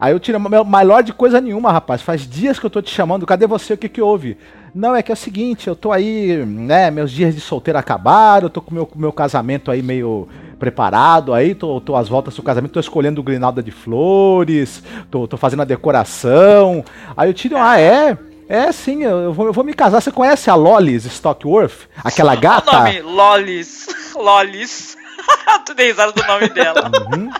[0.00, 2.90] Aí o Tyrion, meu, My Lord coisa nenhuma, rapaz, faz dias que eu tô te
[2.90, 4.38] chamando, cadê você, o que que houve?
[4.74, 8.46] Não, é que é o seguinte, eu tô aí, né, meus dias de solteiro acabaram,
[8.46, 10.26] eu tô com meu, com meu casamento aí meio
[10.58, 15.36] preparado aí, tô, tô às voltas do casamento, tô escolhendo grinalda de flores, tô, tô
[15.36, 16.84] fazendo a decoração.
[17.16, 18.16] Aí o Tyrion, ah, é?
[18.48, 20.00] É, sim, eu eu vou, eu vou me casar.
[20.00, 21.88] Você conhece a Lolis Stockworth?
[22.02, 22.72] Aquela Olha o gata?
[22.72, 23.86] nome, Lolis.
[24.16, 24.96] Lolis.
[25.64, 26.90] tu dei risada do nome dela.
[27.14, 27.30] Uhum.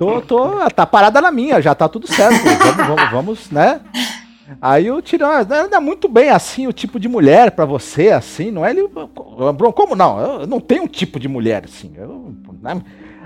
[0.00, 2.40] Tô, tô, tá parada na minha, já tá tudo certo.
[2.42, 3.82] Vamos, vamos, vamos, né?
[4.60, 8.50] Aí o Tirão, não é muito bem assim o tipo de mulher pra você, assim,
[8.50, 8.88] não é ele.
[9.74, 10.18] Como não?
[10.40, 11.92] Eu não tenho um tipo de mulher, assim.
[11.98, 12.80] eu- né?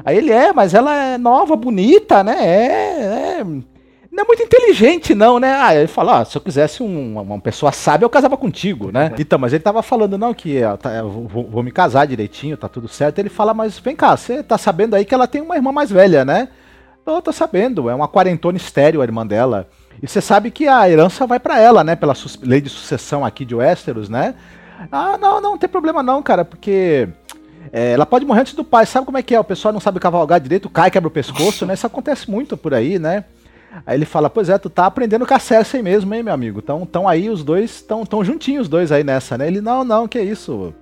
[0.05, 2.37] Aí ele é, mas ela é nova, bonita, né?
[2.45, 5.55] É, é- não é muito inteligente, não, né?
[5.61, 9.12] Ah, ele fala, ó, se eu quisesse um- uma pessoa sábia, eu casava contigo, né?
[9.18, 12.57] Então, mas ele tava falando, não, que ó, tá, eu vou, vou me casar direitinho,
[12.57, 13.18] tá tudo certo.
[13.20, 15.89] Ele fala, mas vem cá, você tá sabendo aí que ela tem uma irmã mais
[15.91, 16.49] velha, né?
[17.05, 19.68] Tô sabendo, é uma quarentona estéreo a irmã dela.
[20.02, 21.94] E você sabe que a herança vai pra ela, né?
[21.94, 24.34] Pela lei de sucessão aqui de Westeros, né?
[24.90, 27.09] Ah, não, não, não tem problema não, cara, porque
[27.72, 28.86] é, ela pode morrer antes do pai.
[28.86, 29.40] Sabe como é que é?
[29.40, 31.74] O pessoal não sabe cavalgar direito, cai, quebra o pescoço, né?
[31.74, 33.24] Isso acontece muito por aí, né?
[33.86, 36.62] Aí ele fala, pois é, tu tá aprendendo com a Cersei mesmo, hein, meu amigo?
[36.62, 39.46] Tão, tão aí, os dois, tão, tão juntinhos os dois aí nessa, né?
[39.46, 40.72] Ele, não, não, que isso?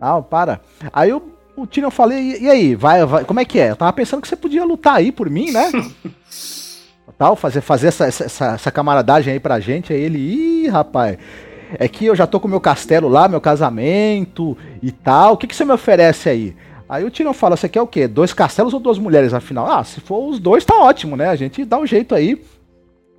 [0.00, 0.60] Não, para.
[0.92, 1.22] Aí o,
[1.56, 3.70] o Tyrion fala, e, e aí, vai, vai, como é que é?
[3.70, 5.70] Eu tava pensando que você podia lutar aí por mim, né?
[7.18, 9.90] Tal, fazer, fazer essa, essa, essa, essa camaradagem aí pra gente.
[9.90, 11.16] Aí ele, ih, rapaz,
[11.78, 15.32] é que eu já tô com meu castelo lá, meu casamento e tal.
[15.32, 16.54] O que, que você me oferece aí?
[16.88, 18.06] Aí o Tyrion fala, você quer o quê?
[18.06, 19.66] Dois castelos ou duas mulheres, afinal?
[19.66, 21.28] Ah, se for os dois, tá ótimo, né?
[21.28, 22.40] A gente dá um jeito aí.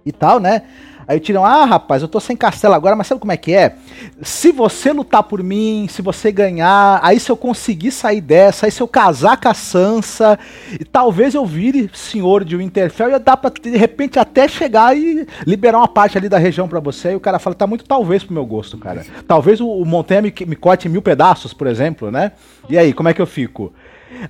[0.07, 0.63] E tal, né?
[1.07, 3.75] Aí Tyrion, ah, rapaz, eu tô sem castelo agora, mas sabe como é que é?
[4.21, 8.71] Se você lutar por mim, se você ganhar, aí se eu conseguir sair dessa, aí
[8.71, 10.37] se eu casar com a Sansa,
[10.77, 15.25] e talvez eu vire senhor de Winterfell, ia dar pra, de repente, até chegar e
[15.45, 17.13] liberar uma parte ali da região para você.
[17.13, 19.05] E o cara fala, tá muito talvez pro meu gosto, cara.
[19.25, 22.33] Talvez o, o Montanha me, me corte em mil pedaços, por exemplo, né?
[22.67, 23.71] E aí, como é que eu fico?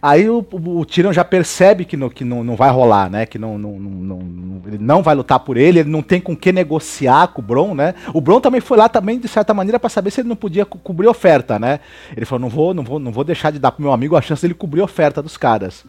[0.02, 3.26] Aí o, o, o Tyrion já percebe que, no, que não, não vai rolar, né?
[3.26, 6.36] Que não, não, não, não, ele não vai lutar por ele, ele não tem com
[6.36, 7.94] que negociar com o Bron, né?
[8.14, 10.66] O Bron também foi lá também, de certa maneira, para saber se ele não podia
[10.66, 11.80] co cobrir oferta, né?
[12.16, 14.22] Ele falou, não vou, não vou, não vou deixar de dar pro meu amigo a
[14.22, 15.86] chance dele cobrir oferta dos caras.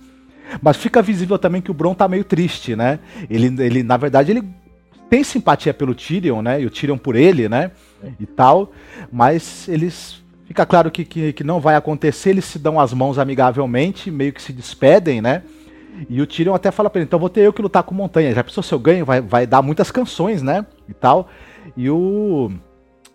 [0.62, 2.98] Mas fica visível também que o Bron tá meio triste, né?
[3.28, 4.43] Ele, ele na verdade, ele
[5.10, 6.60] tem simpatia pelo Tyrion, né?
[6.60, 7.70] E o Tyrion por ele, né?
[8.20, 8.73] E tal,
[9.10, 13.18] mas eles Fica claro que, que, que, não vai acontecer, eles se dão as mãos
[13.18, 15.42] amigavelmente, meio que se despedem, né?
[16.08, 18.34] E o Tyrion até fala pra ele, então vou ter eu que lutar com montanha.
[18.34, 19.04] Já pensou se eu ganho?
[19.04, 20.64] Vai, vai dar muitas canções, né?
[20.88, 21.28] E tal.
[21.76, 22.50] E o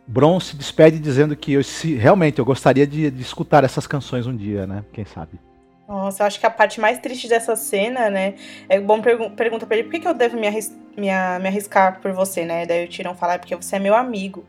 [0.06, 4.28] Bron se despede dizendo que eu, se, realmente eu gostaria de, de escutar essas canções
[4.28, 4.86] um dia, né?
[4.94, 5.40] Quem sabe.
[5.88, 8.36] Nossa, eu acho que a parte mais triste dessa cena, né?
[8.70, 11.48] É bom pergu pergunta pra ele por que, que eu devo me, arris me, me
[11.48, 12.68] arriscar por você, né?
[12.68, 14.46] Daí o Tyrion fala, é porque você é meu amigo.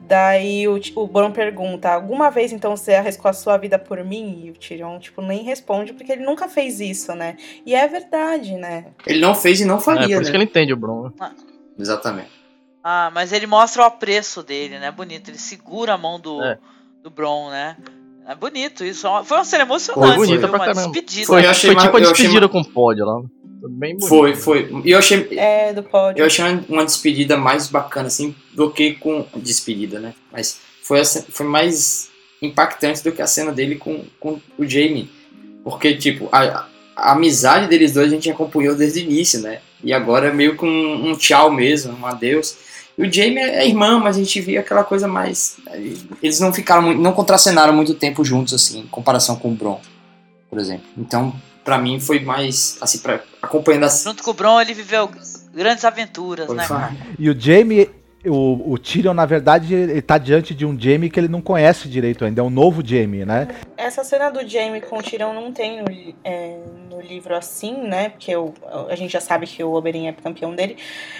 [0.00, 4.42] Daí o, o Bron pergunta: Alguma vez então você arriscou a sua vida por mim?
[4.44, 7.36] E o Tyrion, tipo, nem responde porque ele nunca fez isso, né?
[7.64, 8.86] E é verdade, né?
[9.06, 10.04] Ele não fez e não faria.
[10.04, 10.22] É, por né?
[10.22, 11.10] isso que ele entende o Bron.
[11.18, 11.32] Ah.
[11.78, 12.30] Exatamente.
[12.82, 14.90] Ah, mas ele mostra o apreço dele, né?
[14.90, 15.30] Bonito.
[15.30, 16.58] Ele segura a mão do, é.
[17.02, 17.76] do Bron, né?
[18.26, 19.08] É bonito isso.
[19.24, 20.16] Foi uma cena emocionante.
[20.16, 20.82] Foi bonita pra uma caramba.
[20.82, 21.26] despedida.
[21.26, 23.22] Foi, foi tipo a despedida com o pódio lá.
[23.68, 24.08] Bem bonito.
[24.08, 24.70] Foi, foi.
[24.84, 25.28] E eu achei.
[25.32, 26.20] É, do pódio.
[26.20, 29.26] Eu achei uma despedida mais bacana, assim, do que com.
[29.36, 30.14] Despedida, né?
[30.32, 32.10] Mas foi, foi mais
[32.42, 35.10] impactante do que a cena dele com, com o Jamie.
[35.62, 39.60] Porque, tipo, a, a amizade deles dois a gente acompanhou desde o início, né?
[39.82, 42.56] E agora é meio com um, um tchau mesmo, um adeus.
[42.96, 45.56] E o Jamie é irmã, mas a gente via aquela coisa mais.
[46.22, 49.80] Eles não ficaram não contracenaram muito tempo juntos, assim, em comparação com o Bron,
[50.48, 50.86] por exemplo.
[50.96, 51.34] Então,
[51.64, 55.10] para mim foi mais assim para acompanhando as junto com o Bron ele viveu
[55.52, 56.94] grandes aventuras foi né cara?
[57.18, 57.90] e o Jamie
[58.26, 61.88] o, o Tyrion, na verdade, ele tá diante de um Jamie que ele não conhece
[61.88, 63.48] direito ainda, é um novo Jamie, né?
[63.76, 68.10] Essa cena do Jamie com o Tyrion não tem no, é, no livro assim, né?
[68.10, 68.54] Porque eu,
[68.88, 70.76] a gente já sabe que o Oberyn é campeão dele.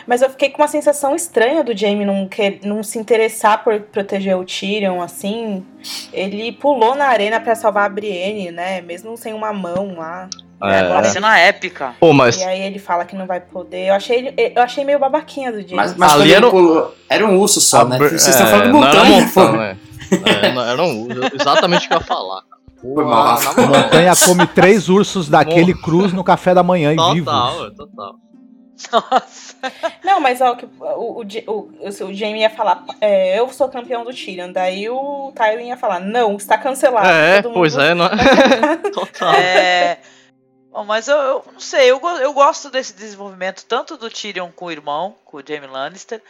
[0.07, 3.81] Mas eu fiquei com uma sensação estranha do Jamie não, quer, não se interessar por
[3.81, 5.65] proteger o Tyrion, assim.
[6.13, 8.81] Ele pulou na arena para salvar a Brienne, né?
[8.81, 10.29] Mesmo sem uma mão lá.
[10.63, 11.95] É, agora cena épica.
[12.01, 12.37] Pô, mas...
[12.39, 13.89] E aí ele fala que não vai poder.
[13.89, 15.77] Eu achei, eu achei meio babaquinha do dia.
[15.77, 17.99] Mas, mas Ali era, pulou, era um urso só, né?
[17.99, 19.77] Vocês é, estão falando do montanha, montanha, né?
[20.11, 22.43] É, era um urso, exatamente o que eu ia falar.
[22.81, 23.03] Pô,
[23.67, 27.31] montanha come três ursos daquele cruz no café da manhã total, em vivo.
[27.31, 28.15] Total, total.
[28.93, 29.55] Nossa.
[30.05, 31.69] Não, mas ó, o, o, o,
[32.09, 34.53] o Jamie ia falar, é, eu sou campeão do Tyrion.
[34.53, 37.09] Daí o Tywin ia falar, não, está cancelado.
[37.09, 38.09] É, pois é, não...
[38.93, 39.35] Total.
[39.35, 39.99] É.
[40.75, 44.65] Bom, mas eu, eu, não sei, eu, eu gosto desse desenvolvimento tanto do Tyrion com
[44.65, 46.21] o irmão, com o Jaime Lannister,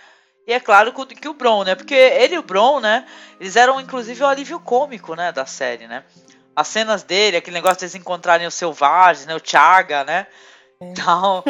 [0.46, 1.74] e é claro que, que o Bron, né?
[1.74, 3.06] Porque ele e o Bron, né?
[3.40, 5.32] Eles eram inclusive o alívio cômico, né?
[5.32, 6.04] Da série, né?
[6.54, 9.34] As cenas dele, aquele negócio de eles encontrarem os selvagens, né?
[9.34, 10.26] O Chaga, né?
[10.78, 11.42] Então,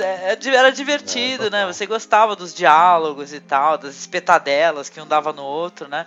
[0.00, 1.66] é, é era divertido, é, né?
[1.66, 6.06] Você gostava dos diálogos e tal, das espetadelas que um dava no outro, né?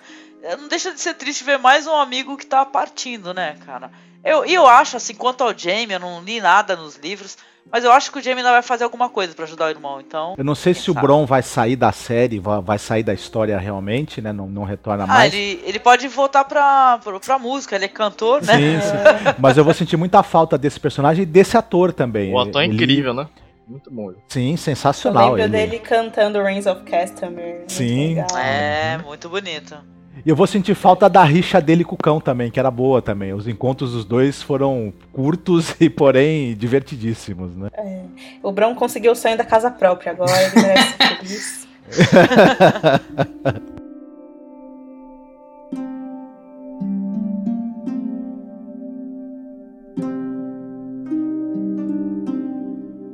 [0.59, 3.91] Não deixa de ser triste ver mais um amigo que tá partindo, né, cara?
[4.23, 7.37] Eu, eu acho, assim, quanto ao Jamie, eu não li nada nos livros,
[7.71, 9.99] mas eu acho que o Jamie ainda vai fazer alguma coisa para ajudar o irmão,
[9.99, 10.35] então.
[10.37, 10.97] Eu não sei se sabe?
[10.97, 14.31] o Bron vai sair da série, vai, vai sair da história realmente, né?
[14.31, 15.33] Não, não retorna ah, mais.
[15.33, 18.53] Ele, ele pode voltar pra, pra, pra música, ele é cantor, né?
[18.53, 19.35] Sim, sim.
[19.39, 22.33] Mas eu vou sentir muita falta desse personagem e desse ator também.
[22.33, 22.75] O ator é ele...
[22.75, 23.27] incrível, né?
[23.67, 24.11] Muito bom.
[24.27, 25.29] Sim, sensacional.
[25.29, 25.67] Eu lembro ele.
[25.67, 27.63] dele cantando Reigns of Castamere.
[27.67, 28.17] Sim.
[28.37, 29.77] É, muito bonito.
[30.25, 33.01] E eu vou sentir falta da rixa dele com o cão também, que era boa
[33.01, 33.33] também.
[33.33, 37.69] Os encontros dos dois foram curtos e, porém, divertidíssimos, né?
[37.73, 38.03] É.
[38.43, 41.67] O Bron conseguiu o sonho da casa própria, agora ele merece feliz.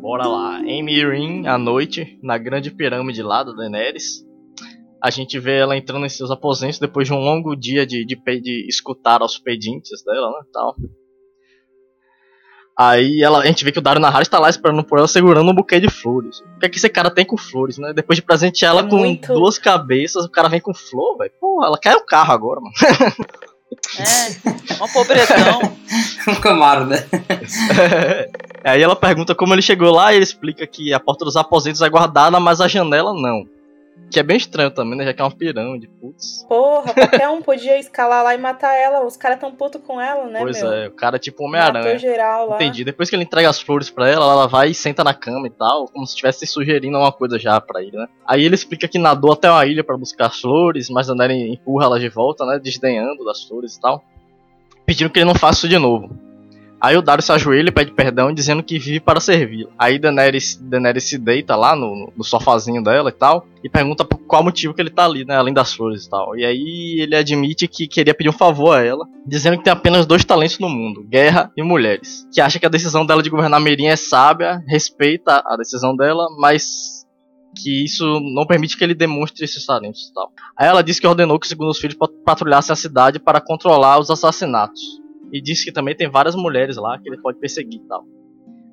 [0.02, 0.58] Bora lá.
[0.58, 4.27] Amy Rin, à noite, na grande pirâmide lá da Daenerys
[5.02, 8.16] a gente vê ela entrando em seus aposentos depois de um longo dia de, de,
[8.16, 10.76] de escutar aos pedintes dela, né, tal.
[12.78, 15.50] Aí ela, a gente vê que o Dario Nahara está lá esperando por ela, segurando
[15.50, 16.42] um buquê de flores.
[16.42, 17.92] O que é que esse cara tem com flores, né?
[17.92, 19.34] Depois de presentear ela é com muito...
[19.34, 21.32] duas cabeças, o cara vem com flor, velho.
[21.42, 22.74] Pô, ela caiu o carro agora, mano.
[24.00, 25.76] É, uma pobretão.
[26.30, 27.04] um Camaro, né?
[28.64, 31.82] Aí ela pergunta como ele chegou lá e ele explica que a porta dos aposentos
[31.82, 33.57] é guardada, mas a janela não.
[34.10, 35.04] Que é bem estranho também, né?
[35.04, 36.46] Já que é uma pirâmide, putz.
[36.48, 39.06] Porra, qualquer um podia escalar lá e matar ela.
[39.06, 40.72] Os caras tão puto com ela, né, pois meu?
[40.72, 42.00] é, o cara é tipo Homem-Aranha.
[42.00, 42.56] geral lá.
[42.56, 42.86] Entendi.
[42.86, 45.50] Depois que ele entrega as flores pra ela, ela vai e senta na cama e
[45.50, 48.08] tal, como se estivesse sugerindo alguma coisa já pra ele, né?
[48.26, 51.86] Aí ele explica que nadou até uma ilha pra buscar as flores, mas Daenerys empurra
[51.86, 52.60] ela de volta, né?
[52.60, 54.02] Desdenhando das flores e tal.
[54.86, 56.27] Pedindo que ele não faça isso de novo.
[56.80, 59.68] Aí o Dario se ajoelha e pede perdão, dizendo que vive para servir.
[59.80, 64.20] Aí Daenerys, Daenerys se deita lá no, no sofazinho dela e tal, e pergunta por
[64.20, 66.38] qual motivo que ele tá ali, né, além das flores e tal.
[66.38, 70.06] E aí ele admite que queria pedir um favor a ela, dizendo que tem apenas
[70.06, 72.28] dois talentos no mundo, guerra e mulheres.
[72.32, 76.28] Que acha que a decisão dela de governar Meirin é sábia, respeita a decisão dela,
[76.38, 77.06] mas
[77.56, 78.06] que isso
[78.36, 80.32] não permite que ele demonstre esses talentos e tal.
[80.56, 84.00] Aí ela diz que ordenou que os segundos filhos pat- patrulhassem a cidade para controlar
[84.00, 84.80] os assassinatos.
[85.32, 88.04] E diz que também tem várias mulheres lá que ele pode perseguir e tal.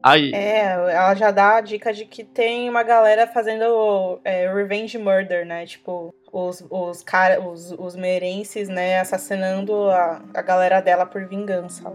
[0.02, 4.98] Aí, É, ela já dá a dica de que tem uma galera fazendo é, revenge
[4.98, 5.64] murder, né?
[5.64, 11.90] Tipo, os, os, cara, os, os merenses, né, assassinando a, a galera dela por vingança.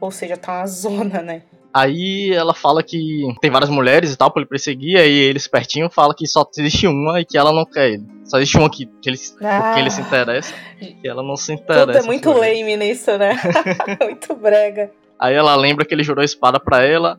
[0.00, 1.42] Ou seja, tá uma zona, né?
[1.72, 5.88] Aí ela fala que tem várias mulheres e tal pra ele perseguir, aí ele espertinho
[5.90, 8.04] fala que só existe uma e que ela não quer ele.
[8.24, 11.86] Só existe uma que, que ele, porque ele se interessa, e ela não se interessa.
[11.86, 13.36] Tudo é muito lame nisso, né?
[14.02, 14.90] muito brega.
[15.18, 17.18] Aí ela lembra que ele jurou a espada pra ela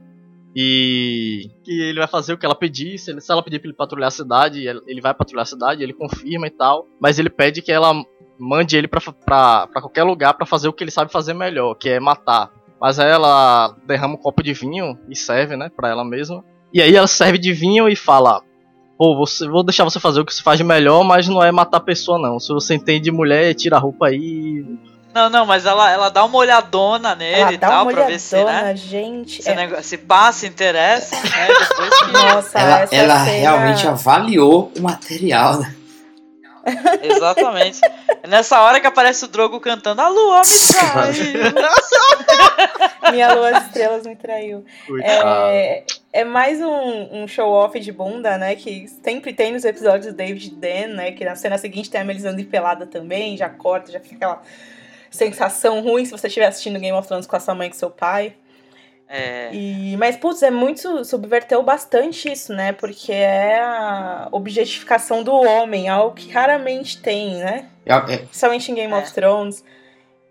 [0.55, 2.97] e que ele vai fazer o que ela pedir.
[2.97, 5.45] Se, ele- se ela pedir pra ele patrulhar a cidade, ele ele vai patrulhar a
[5.45, 6.87] cidade, ele confirma e tal.
[6.99, 7.93] Mas ele pede que ela
[8.37, 11.75] mande ele pra, pra, pra qualquer lugar pra fazer o que ele sabe fazer melhor,
[11.75, 12.49] que é matar.
[12.79, 16.43] Mas aí ela derrama um copo de vinho e serve, né, pra ela mesma.
[16.73, 18.41] E aí ela serve de vinho e fala:
[18.97, 21.51] Pô, você, vou deixar você fazer o que você faz de melhor, mas não é
[21.51, 22.39] matar a pessoa, não.
[22.39, 24.63] Se você entende de mulher, tira a roupa aí.
[25.13, 28.05] Não, não, mas ela, ela dá uma olhadona nele Ela e dá tal, uma pra
[28.05, 28.75] ver se, né?
[28.75, 29.41] gente.
[29.41, 31.47] Se, é- nego- se passa, interessa, né?
[31.47, 32.11] Depois que.
[32.11, 33.31] Nossa, Ela, essa ela cena...
[33.31, 35.75] realmente avaliou o material, né?
[37.01, 37.79] Exatamente.
[38.23, 41.11] É nessa hora que aparece o Drogo cantando A lua me trai.
[43.11, 44.63] Minha lua das estrelas me traiu.
[45.01, 48.55] É, é mais um, um show-off de bunda, né?
[48.55, 51.11] Que sempre tem nos episódios do David Dan, né?
[51.11, 54.41] Que na cena seguinte tem a Melisandre pelada também, já corta, já fica aquela
[55.09, 57.77] sensação ruim se você estiver assistindo Game of Thrones com a sua mãe e com
[57.77, 58.35] seu pai.
[59.11, 61.03] É, E, mas, putz, é muito.
[61.03, 62.71] Subverteu bastante isso, né?
[62.73, 67.65] Porque é a objetificação do homem, algo que raramente tem, né?
[67.85, 68.97] É- é- Principalmente em Game É.
[68.97, 69.63] of Thrones.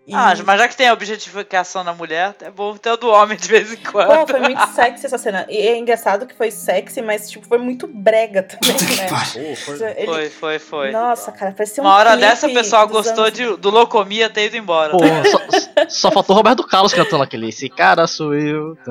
[0.09, 3.09] E- Ah, mas já que tem a objetificação da mulher, é bom ter o do
[3.09, 4.27] homem de vez em Pô, quando.
[4.31, 5.45] foi muito sexy essa cena.
[5.47, 9.07] E é engraçado que foi sexy, mas tipo, foi muito brega também, né?
[9.07, 9.15] Pô,
[9.55, 10.91] foi- Ele- Foi, foi, foi.
[10.91, 14.45] Nossa, cara, parecia um Uma hora dessa o pessoal gostou anos- de, do Locomia ter
[14.47, 14.91] ido embora.
[14.91, 15.39] Porra, só,
[15.87, 18.75] só faltou o Roberto Carlos cantando aquele Esse cara sou eu.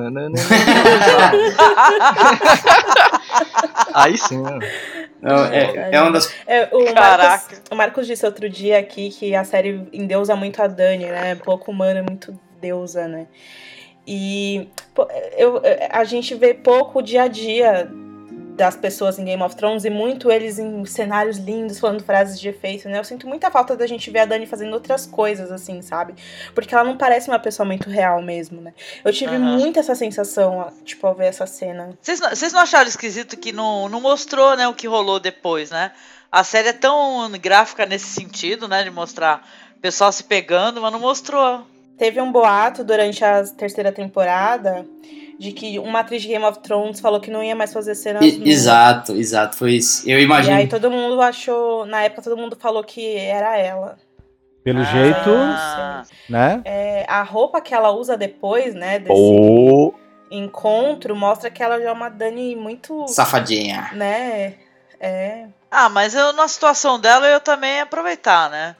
[3.93, 4.59] Aí sim, né?
[5.21, 6.33] não, é, é uma das.
[6.47, 7.27] É, o, Caraca.
[7.27, 11.35] Marcos, o Marcos disse outro dia aqui que a série endeusa muito a Dani, né?
[11.35, 13.27] Pouco humana, muito deusa, né?
[14.07, 15.07] E pô,
[15.37, 15.61] eu,
[15.91, 17.89] a gente vê pouco o dia a dia
[18.59, 22.49] das pessoas em Game of Thrones e muito eles em cenários lindos, falando frases de
[22.49, 22.99] efeito, né?
[22.99, 26.13] Eu sinto muita falta da gente ver a Dani fazendo outras coisas, assim, sabe?
[26.53, 28.73] Porque ela não parece uma pessoa muito real mesmo, né?
[29.03, 29.57] Eu tive Aham.
[29.57, 31.97] muito essa sensação, tipo, ao ver essa cena.
[32.01, 35.71] Vocês não, vocês não acharam esquisito que não, não mostrou né, o que rolou depois,
[35.71, 35.93] né?
[36.29, 38.83] A série é tão gráfica nesse sentido, né?
[38.83, 41.65] De mostrar o pessoal se pegando, mas não mostrou.
[41.97, 44.85] Teve um boato durante a terceira temporada
[45.39, 48.21] de que uma atriz de Game of Thrones falou que não ia mais fazer cenas
[48.23, 48.41] I-.
[48.49, 50.07] Exato, exato, foi isso.
[50.07, 50.55] Eu E imagino.
[50.57, 53.97] aí todo mundo achou, na época todo mundo falou que era ela.
[54.63, 54.83] Pelo Ah.
[54.83, 55.29] jeito,
[56.29, 56.61] né?
[56.65, 59.95] É, a roupa que ela usa depois, né, desse Pô,
[60.29, 63.89] encontro, mostra que ela já é uma Dani muito, Safadinha.
[63.93, 64.55] né,
[64.99, 65.45] é...
[65.71, 68.75] Ah, mas eu, na situação dela, eu também ia aproveitar, né?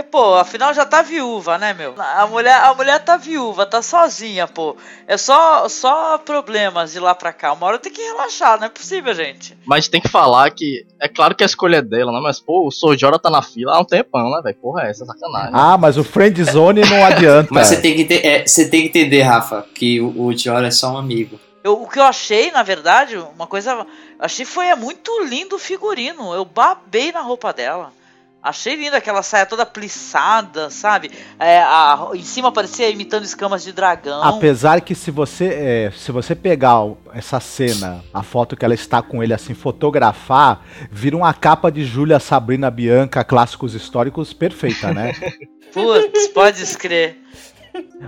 [0.00, 1.94] Porque, pô, afinal já tá viúva, né, meu?
[1.98, 4.76] A mulher, a mulher tá viúva, tá sozinha, pô.
[5.06, 7.52] É só, só problemas de lá pra cá.
[7.52, 9.56] Uma hora tem que relaxar, não é possível, gente.
[9.66, 10.86] mas tem que falar que.
[11.00, 12.20] É claro que a escolha é dela, né?
[12.22, 14.56] Mas, pô, o Sojora tá na fila há um tempão, né, velho?
[14.56, 15.50] Porra, é essa sacanagem.
[15.52, 17.48] Ah, mas o friend zone não adianta.
[17.52, 20.64] Mas você tem que ter, é, você tem que entender, Rafa, que o, o Dior
[20.64, 21.38] é só um amigo.
[21.62, 23.72] Eu, o que eu achei, na verdade, uma coisa.
[23.72, 23.86] Eu
[24.18, 26.32] achei foi é muito lindo o figurino.
[26.32, 27.92] Eu babei na roupa dela.
[28.42, 31.10] Achei linda aquela saia toda plissada, sabe?
[31.38, 34.22] É, a- em cima parecia imitando escamas de dragão.
[34.22, 36.78] Apesar que se você, é, se você pegar
[37.12, 41.84] essa cena, a foto que ela está com ele assim, fotografar, vira uma capa de
[41.84, 45.12] Júlia Sabrina Bianca, clássicos históricos, perfeita, né?
[45.74, 47.18] Putz, pode escrever.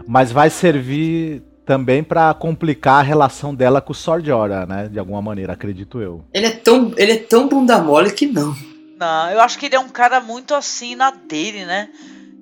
[0.06, 4.88] Mas vai servir também pra complicar a relação dela com o Sordiora, né?
[4.88, 6.24] De alguma maneira, acredito eu.
[6.32, 8.56] Ele é tão, ele é tão bunda mole que não.
[9.03, 11.89] Não, eu acho que ele é um cara muito assim na dele, né?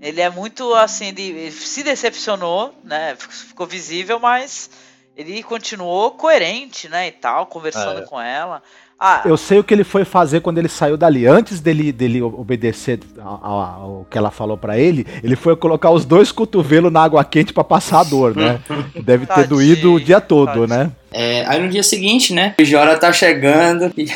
[0.03, 3.16] Ele é muito assim, ele, ele se decepcionou, né?
[3.19, 4.69] Ficou visível, mas
[5.16, 7.09] ele continuou coerente, né?
[7.09, 8.03] E tal, conversando É.
[8.03, 8.62] com ela.
[9.03, 11.27] Ah, Eu sei o que ele foi fazer quando ele saiu dali.
[11.27, 16.31] Antes dele, dele obedecer ao, que ela falou pra ele, ele foi colocar os dois
[16.31, 18.61] cotovelos na água quente pra passar a dor, né?
[19.03, 20.66] Deve ter Tadinho, doído o dia todo, tadinho.
[20.66, 20.93] né?
[21.11, 22.55] É, aí no dia seguinte, né?
[22.61, 24.07] O Jora tá chegando e,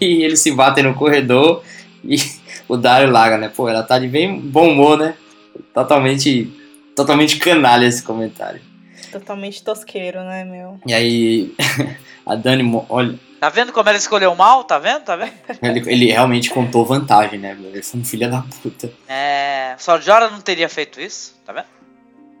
[0.00, 1.64] e eles se batem no corredor
[2.04, 2.16] e
[2.68, 3.48] o Dario larga, né?
[3.48, 5.14] Pô, ela tá de bem bom humor, né?
[5.74, 6.52] Totalmente,
[6.96, 8.60] totalmente canalha esse comentário.
[9.10, 10.78] Totalmente tosqueiro, né, meu?
[10.86, 11.54] E aí
[12.24, 14.64] a Dani, olha, tá vendo como ela escolheu mal?
[14.64, 15.02] Tá vendo?
[15.02, 15.32] Tá vendo?
[15.62, 17.56] ele, ele realmente contou vantagem, né?
[17.58, 18.92] Ele foi um filho da puta.
[19.08, 19.74] É.
[19.78, 21.80] Só Jora não teria feito isso, tá vendo?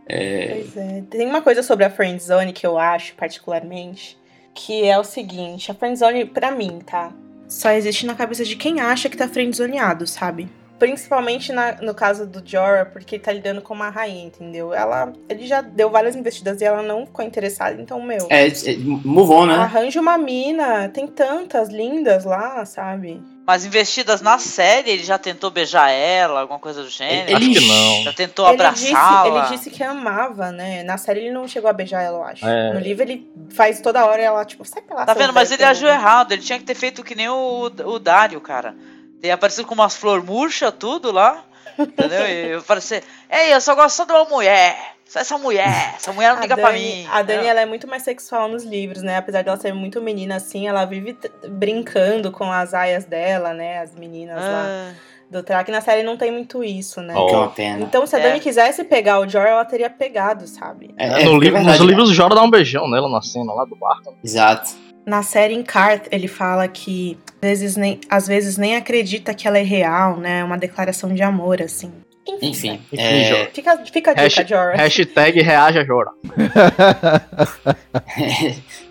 [0.06, 1.02] Pois é.
[1.08, 4.18] Tem uma coisa sobre a friendzone que eu acho, particularmente,
[4.52, 7.12] que é o seguinte, a friendzone, pra mim, tá?
[7.50, 10.48] Só existe na cabeça de quem acha que tá friendzoneado, sabe?
[10.78, 14.72] Principalmente na- no caso do Jorah, porque ele tá lidando com uma rainha, entendeu?
[14.72, 18.26] Ela, ele já deu várias investidas e ela não ficou interessada, então, meu...
[18.30, 19.54] É, é move on, né?
[19.56, 23.20] Arranja uma mina, tem tantas lindas lá, sabe?
[23.50, 27.36] Mas investidas na série, ele já tentou beijar ela, alguma coisa do gênero.
[27.36, 28.02] Ele- Acho que não.
[28.04, 29.26] Já tentou Ele abraçá-la.
[29.48, 30.84] ele disse que amava, né?
[30.84, 32.46] Na série ele não chegou a beijar ela, eu acho.
[32.46, 32.72] É.
[32.72, 35.04] No livro ele faz toda hora ela, tipo, sai pra lá.
[35.04, 35.32] Tá vendo?
[35.32, 36.00] Mas ele agiu peludo.
[36.00, 36.30] errado.
[36.32, 38.76] Ele tinha que ter feito que nem o, o Dário, cara.
[39.20, 41.42] Tem aparecido com umas flor murcha, tudo lá.
[41.76, 42.20] Entendeu?
[42.30, 44.78] E eu parecer, ei, eu só gosto só de uma mulher.
[45.10, 45.94] Só essa mulher.
[45.96, 47.06] Essa mulher não A liga Dani, pra mim.
[47.10, 49.16] a Dani ela é muito mais sexual nos livros, né?
[49.16, 51.18] Apesar dela ser muito menina assim, ela vive
[51.48, 53.80] brincando com as aias dela, né?
[53.80, 54.92] As meninas lá Ah,
[55.28, 55.68] do track.
[55.72, 57.12] Na série não tem muito isso, né?
[57.16, 57.80] Ó, Que é uma pena.
[57.82, 58.22] Então, se a É.
[58.22, 60.94] Dani quisesse pegar o Jorah, ela teria pegado, sabe?
[60.96, 63.08] É, É, é, no é livro, verdade, nos livros o Jora dá um beijão nela
[63.08, 64.14] na cena lá do barco.
[64.22, 64.70] Exato.
[65.04, 69.48] Na série em Cart, ele fala que às vezes, nem, às vezes nem acredita que
[69.48, 70.38] ela é real, né?
[70.40, 71.90] É uma declaração de amor, assim.
[72.40, 72.80] Enfim.
[72.92, 73.50] Enfim, é, Jora.
[73.52, 74.76] Fica, fica a dica, Hashtag, Jorah.
[74.76, 76.10] hashtag reaja Jora.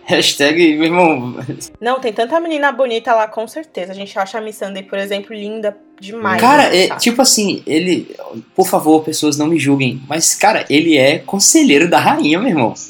[0.06, 1.36] hashtag, meu irmão.
[1.80, 3.92] Não, tem tanta menina bonita lá, com certeza.
[3.92, 6.42] A gente acha a Miss Sunday, por exemplo, linda demais.
[6.42, 7.02] Cara, né, é, sabe?
[7.02, 8.16] tipo assim, ele.
[8.56, 10.02] Por favor, pessoas não me julguem.
[10.08, 12.74] Mas, cara, ele é conselheiro da rainha, meu irmão.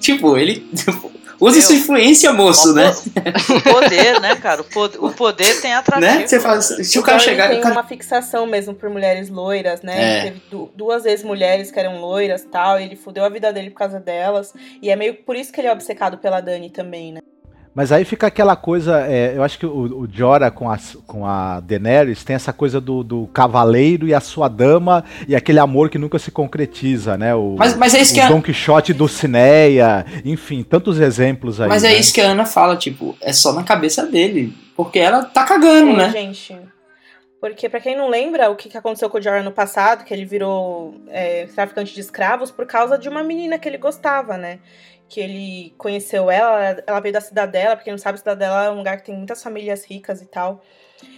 [0.00, 0.56] Tipo, ele.
[0.74, 1.10] tipo,
[1.44, 1.62] usa Meu.
[1.66, 2.90] sua influência, moço, o né?
[3.50, 4.62] O poder, né, cara?
[4.62, 6.06] O poder, o poder tem atrativo.
[6.20, 6.26] Né?
[6.26, 7.48] Você fala, se o O cara Jorah, chegar.
[7.50, 10.18] tem cara- uma fixação mesmo por mulheres loiras, né?
[10.18, 10.22] É.
[10.24, 13.52] Teve du- duas vezes mulheres que eram loiras e tal, e ele fudeu a vida
[13.52, 14.52] dele por causa delas.
[14.82, 17.20] E é meio por isso que ele é obcecado pela Dani também, né?
[17.74, 20.78] Mas aí fica aquela coisa, é, eu acho que o, o Jorah com a,
[21.08, 25.58] com a Daenerys tem essa coisa do, do cavaleiro e a sua dama e aquele
[25.58, 27.34] amor que nunca se concretiza, né?
[27.34, 31.60] O, Mas, mas é isso o que a, Don Quixote do Cineia, enfim, tantos exemplos
[31.60, 31.68] aí.
[31.68, 31.96] Mas é né?
[31.96, 34.54] isso que a Ana fala, tipo, é só na cabeça dele.
[34.76, 36.10] Porque ela tá cagando, É, né?
[36.10, 36.56] gente.
[37.40, 40.14] Porque, pra quem não lembra, o que que aconteceu com o Jorah no passado, que
[40.14, 44.60] ele virou é, traficante de escravos por causa de uma menina que ele gostava, né?
[45.08, 48.96] Que ele conheceu ela, ela veio da cidadela, porque não sabe, cidadela é um lugar
[48.96, 50.62] que tem muitas famílias ricas e tal.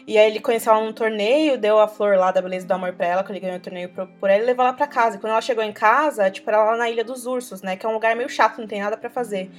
[0.07, 2.93] E aí ele conheceu ela num torneio, deu a flor lá da beleza do amor
[2.95, 5.17] pra ela, quando ele ganhou o torneio por, ela, e levou ela pra casa.
[5.17, 7.77] E quando ela chegou em casa, tipo, era lá na Ilha dos Ursos, né?
[7.77, 9.51] Que é um lugar meio chato, não tem nada pra fazer.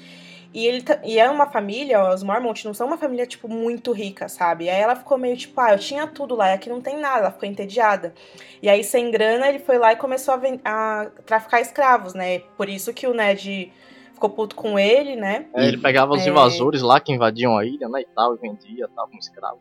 [0.53, 4.29] E, ele e é uma família, os Mormont não são uma família, tipo, muito rica,
[4.29, 4.65] sabe?
[4.65, 6.97] E aí ela ficou meio tipo, ah, eu tinha tudo lá, e aqui não tem
[6.97, 8.13] nada, ela ficou entediada.
[8.61, 12.39] E aí, sem grana, ele foi lá e começou a, a traficar escravos, né?
[12.55, 13.71] Por isso que o Ned
[14.17, 15.45] ficou puto com ele, né?
[15.53, 16.29] É, ele pegava os É.
[16.29, 19.59] invasores lá que invadiam a ilha, né, e tal, e vendia, tal, como escravo.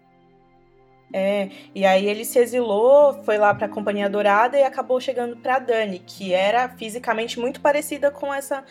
[1.12, 5.60] É, e aí ele se exilou, foi lá pra Companhia Dourada e acabou chegando pra
[5.60, 8.64] Dani, que era fisicamente muito parecida com essa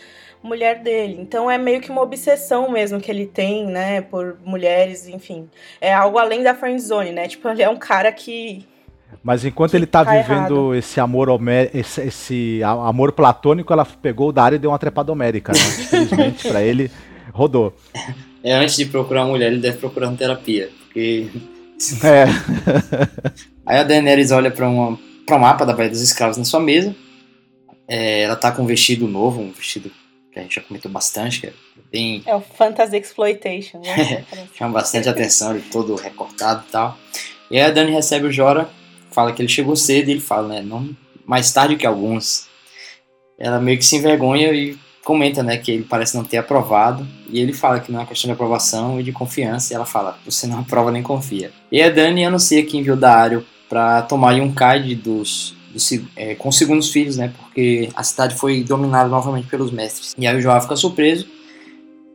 [0.44, 1.16] mulher dele.
[1.20, 5.49] Então é meio que uma obsessão mesmo que ele tem, né, por mulheres, enfim.
[5.80, 7.28] É algo além da friendzone, né?
[7.28, 8.68] Tipo, ele é um cara que
[9.24, 14.30] Mas enquanto ele tá Tá vivendo esse amor homé- esse, esse amor platônico, ela pegou
[14.30, 15.60] o Dario e deu uma trepada homérica, né?
[15.84, 16.92] Infelizmente pra ele,
[17.34, 17.74] rodou.
[18.44, 20.70] É, antes de procurar uma mulher, ele deve procurar uma terapia.
[20.86, 21.28] Porque.
[22.06, 22.26] É,
[23.66, 26.60] Aí a Daenerys olha pra, uma, pra um mapa da Baía dos Escravos na sua
[26.62, 26.96] mesa.
[27.88, 29.92] É, ela tá com um vestido novo, um vestido
[30.32, 31.54] que a gente já comentou bastante, que é
[31.92, 32.24] bem.
[32.26, 34.24] é o Fantasy Exploitation, né?
[34.58, 36.98] chama bastante atenção, ele todo recortado e tal.
[37.52, 38.70] E aí a Dani recebe o Jora
[39.16, 40.62] fala que ele chegou cedo e ele fala, né?
[40.62, 40.90] Não
[41.26, 42.48] mais tarde que alguns.
[43.40, 47.08] Ela meio que se envergonha e comenta, né, que ele parece não ter aprovado.
[47.30, 49.74] E ele fala que não é questão de aprovação e de confiança.
[49.74, 51.52] E ela fala, você não aprova nem confia.
[51.72, 56.58] E a Dani anuncia que enviou Dario para tomar Yunkai dos, dos é, com os
[56.58, 57.34] segundos filhos, né?
[57.38, 60.16] Porque a cidade foi dominada novamente pelos mestres.
[60.18, 61.28] E aí o João fica surpreso.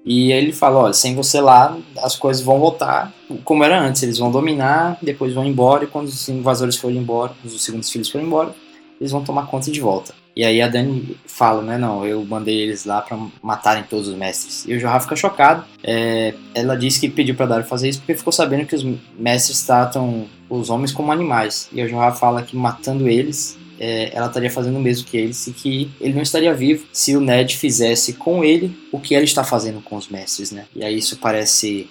[0.05, 3.13] E aí ele fala, olha, sem você lá, as coisas vão voltar
[3.45, 4.03] como era antes.
[4.03, 8.11] Eles vão dominar, depois vão embora, e quando os invasores forem embora, os segundos filhos
[8.11, 8.55] forem embora,
[9.01, 10.15] eles vão tomar conta de volta.
[10.35, 14.15] E aí a Dani fala, né, não, eu mandei eles lá para matarem todos os
[14.15, 14.65] mestres.
[14.67, 15.65] E o Jorah fica chocado.
[15.83, 18.85] É, ela diz que pediu para Dario fazer isso porque ficou sabendo que os
[19.19, 21.69] mestres tratam os homens como animais.
[21.73, 25.47] E o Jorah fala que matando eles, é, ela estaria fazendo o mesmo que eles
[25.47, 29.25] e que ele não estaria vivo se o Ned fizesse com ele o que ela
[29.25, 30.67] está fazendo com os mestres, né?
[30.77, 31.89] E aí isso parece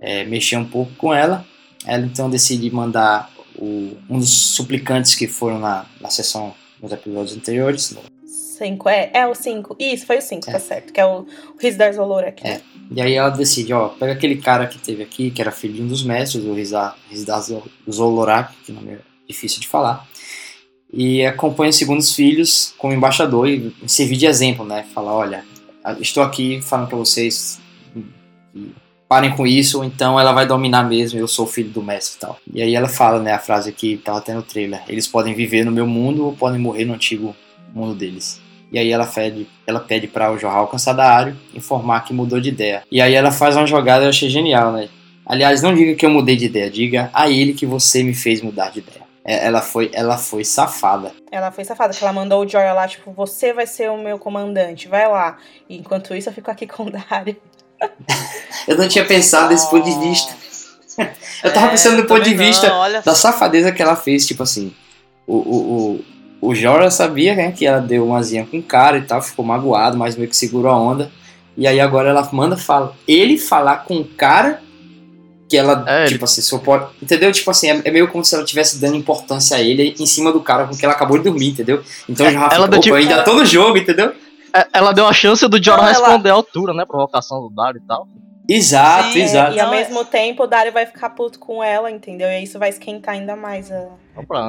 [0.00, 1.44] é, mexer um pouco com ela.
[1.84, 7.36] Ela então decide mandar o, um dos suplicantes que foram na, na sessão nos episódios
[7.36, 7.96] anteriores.
[8.24, 9.76] Cinco, é, é o cinco.
[9.76, 10.52] Isso, foi o cinco, é.
[10.52, 10.92] tá certo.
[10.92, 11.26] Que é o, o
[11.58, 11.92] Rizdar
[12.28, 12.46] aqui.
[12.46, 12.60] É.
[12.92, 15.82] E aí ela decide, ó, pega aquele cara que teve aqui, que era filho de
[15.82, 16.96] um dos mestres, o Rizdar
[17.90, 20.06] Zolorak, que nome é difícil de falar,
[20.92, 24.84] e acompanha os segundos filhos como embaixador e servir de exemplo, né?
[24.94, 25.44] Falar, olha,
[26.00, 27.60] estou aqui falando para vocês
[29.08, 32.20] parem com isso, ou então ela vai dominar mesmo, eu sou filho do mestre e
[32.20, 32.38] tal.
[32.52, 35.64] E aí ela fala, né, a frase que tava até no trailer, eles podem viver
[35.64, 37.34] no meu mundo ou podem morrer no antigo
[37.74, 38.40] mundo deles.
[38.70, 42.82] E aí ela pede, ela pede para o Jorral Cansadaário informar que mudou de ideia.
[42.92, 44.90] E aí ela faz uma jogada eu achei genial, né?
[45.24, 48.42] Aliás, não diga que eu mudei de ideia, diga a ele que você me fez
[48.42, 48.97] mudar de ideia.
[49.28, 51.12] É, ela foi, ela foi safada.
[51.30, 54.18] Ela foi safada, que ela mandou o Jorah lá, tipo, você vai ser o meu
[54.18, 55.36] comandante, vai lá.
[55.68, 57.36] E enquanto isso eu fico aqui com o Dario.
[58.66, 60.34] eu não tinha pensado desse ponto de vista.
[61.44, 64.42] eu tava é, pensando no ponto de vista não, da safadeza que ela fez, tipo
[64.42, 64.74] assim.
[65.26, 66.00] O, o,
[66.40, 69.20] o, o Jorah sabia né, que ela deu uma zinha com o cara e tal,
[69.20, 71.12] ficou magoado, mas meio que segurou a onda.
[71.54, 74.62] E aí agora ela manda fala, ele falar com o cara
[75.48, 76.86] que ela, é, tipo assim, pode.
[77.02, 77.32] Entendeu?
[77.32, 80.30] Tipo assim, é, é, meio como se ela tivesse dando importância a ele em cima
[80.30, 81.82] do cara com que ela acabou de dormir, entendeu?
[82.08, 84.12] Então é, já ela ficou, tipo, ainda tô no jogo, entendeu?
[84.54, 86.36] É, ela deu a chance do Jorah responder ela...
[86.36, 86.84] à altura, né?
[86.84, 88.06] Provocação do Dario e tal.
[88.48, 89.56] Exato, Sim, exato.
[89.56, 92.28] E ao mesmo tempo o Dario vai ficar puto com ela, entendeu?
[92.28, 93.88] E aí isso vai esquentar ainda mais a.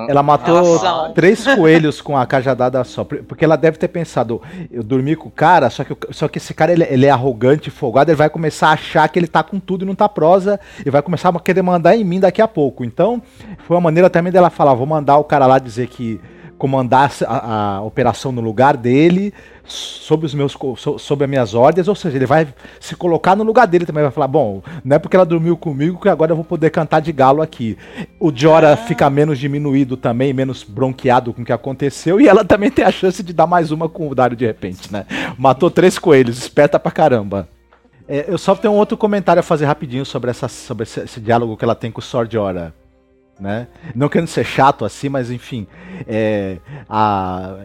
[0.08, 3.04] Ela matou três coelhos com a cajadada só.
[3.04, 6.54] Porque ela deve ter pensado, eu dormi com o cara, só que, só que esse
[6.54, 9.60] cara ele, ele é arrogante, folgado, ele vai começar a achar que ele tá com
[9.60, 12.48] tudo e não tá prosa, e vai começar a querer mandar em mim daqui a
[12.48, 12.86] pouco.
[12.86, 13.22] Então,
[13.68, 16.20] foi uma maneira também dela falar, vou mandar o cara lá dizer que
[16.60, 19.34] comandar a, a, operação no lugar dele,
[19.64, 20.56] sob os meus
[20.98, 22.48] sob as minhas ordens, ou seja, ele vai
[22.82, 26.00] se colocar no lugar dele também, vai falar, bom, não é porque ela dormiu comigo
[26.00, 27.78] que agora eu vou poder cantar de galo aqui.
[28.20, 28.78] O Jora ah.
[28.78, 32.92] fica menos diminuído também, menos bronqueado com o que aconteceu, e ela também tem a
[32.92, 35.06] chance de dar mais uma com o Dario de repente, né?
[35.38, 37.48] Matou três coelhos, esperta pra caramba.
[38.06, 41.22] É, eu só tenho um outro comentário a fazer rapidinho sobre, essa, sobre esse, esse
[41.22, 42.74] diálogo que ela tem com o Sordiora
[43.40, 43.68] né?
[43.96, 45.68] Não querendo ser chato assim, mas enfim,
[46.08, 46.58] é,
[46.90, 47.56] a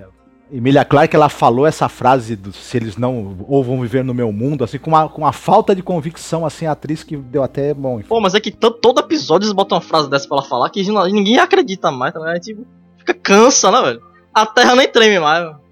[0.53, 4.31] Emilia Clarke ela falou essa frase do, se eles não ou vão viver no meu
[4.31, 7.75] mundo, assim, com uma, com uma falta de convicção, assim, a atriz que deu até
[7.75, 7.99] bom.
[7.99, 8.09] Enfim.
[8.09, 10.83] Pô, mas é que todo episódio eles botam uma frase dessa pra ela falar que
[10.83, 12.41] ninguém acredita mais, tá ligado?
[12.41, 12.67] Tipo,
[12.99, 14.03] fica cansa, né, velho?
[14.33, 15.64] A terra nem treme mais, velho.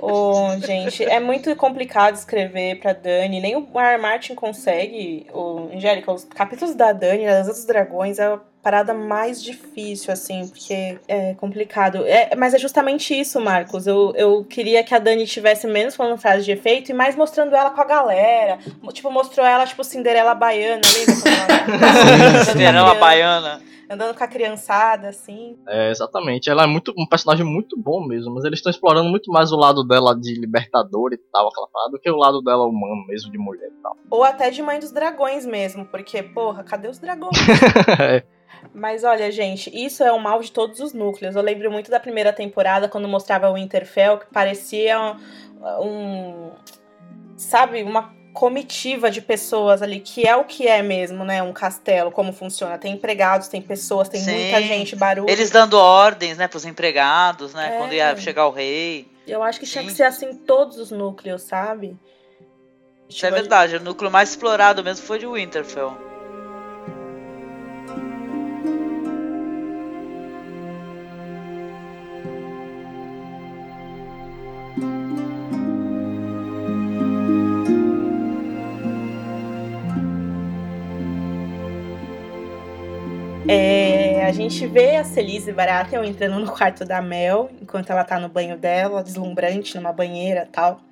[0.00, 3.40] Oh, gente, é muito complicado escrever pra Dani.
[3.40, 3.98] Nem o R.
[4.00, 5.26] Martin consegue.
[5.32, 10.98] O, Angélica, os capítulos da Dani, das dos dragões, é parada mais difícil, assim, porque
[11.08, 12.06] é complicado.
[12.06, 13.86] É, mas é justamente isso, Marcos.
[13.86, 17.56] Eu, eu queria que a Dani tivesse menos falando frases de efeito e mais mostrando
[17.56, 18.58] ela com a galera.
[18.92, 22.44] Tipo, mostrou ela, tipo, Cinderela Baiana, lembra?
[22.44, 25.56] Cinderela Baiana andando com a criançada, assim.
[25.66, 26.50] É, exatamente.
[26.50, 29.56] Ela é muito um personagem muito bom mesmo, mas eles estão explorando muito mais o
[29.56, 33.30] lado dela de libertador e tal, aquela parada, do que o lado dela humano mesmo,
[33.30, 33.96] de mulher e tal.
[34.10, 37.36] Ou até de mãe dos dragões mesmo, porque, porra, cadê os dragões?
[38.00, 38.24] é.
[38.74, 41.36] Mas olha, gente, isso é o mal de todos os núcleos.
[41.36, 46.50] Eu lembro muito da primeira temporada, quando mostrava o Winterfell, que parecia um, um
[47.36, 51.42] sabe, uma comitiva de pessoas ali, que é o que é mesmo, né?
[51.42, 52.78] Um castelo, como funciona.
[52.78, 54.32] Tem empregados, tem pessoas, tem Sim.
[54.32, 55.30] muita gente, barulho.
[55.30, 57.74] Eles dando ordens, né, pros empregados, né?
[57.74, 57.78] É.
[57.78, 59.08] Quando ia chegar o rei.
[59.26, 59.72] Eu acho que Sim.
[59.72, 61.96] tinha que ser assim todos os núcleos, sabe?
[63.08, 63.76] Isso é tipo, é verdade.
[63.76, 66.07] O núcleo mais explorado mesmo foi de Winterfell.
[84.28, 88.28] A gente vê a Celise Baratheon entrando no quarto da Mel, enquanto ela tá no
[88.28, 90.82] banho dela, deslumbrante, numa banheira tal.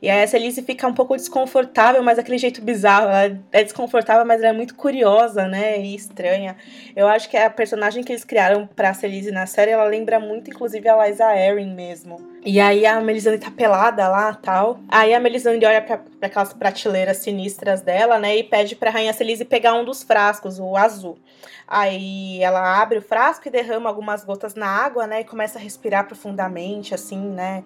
[0.00, 3.08] E aí a Celise fica um pouco desconfortável, mas daquele jeito bizarro.
[3.08, 5.78] Ela é desconfortável, mas ela é muito curiosa, né?
[5.80, 6.56] E estranha.
[6.94, 10.50] Eu acho que a personagem que eles criaram pra Celise na série, ela lembra muito,
[10.50, 12.20] inclusive, a Liza Erin mesmo.
[12.44, 14.78] E aí a Melisandre tá pelada lá tal.
[14.88, 18.36] Aí a Melisandre olha pra, pra aquelas prateleiras sinistras dela, né?
[18.36, 21.18] E pede pra Rainha Celise pegar um dos frascos, o azul.
[21.66, 25.20] Aí ela abre o frasco e derrama algumas gotas na água, né?
[25.20, 27.62] E começa a respirar profundamente, assim, né?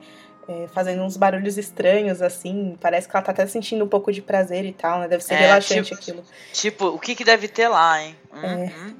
[0.48, 2.76] É, fazendo uns barulhos estranhos, assim.
[2.80, 5.08] Parece que ela tá até sentindo um pouco de prazer e tal, né?
[5.08, 6.24] Deve ser É, relaxante tipo- aquilo.
[6.52, 8.16] Tipo, o que, que deve ter lá, hein?
[8.32, 8.94] Uhum.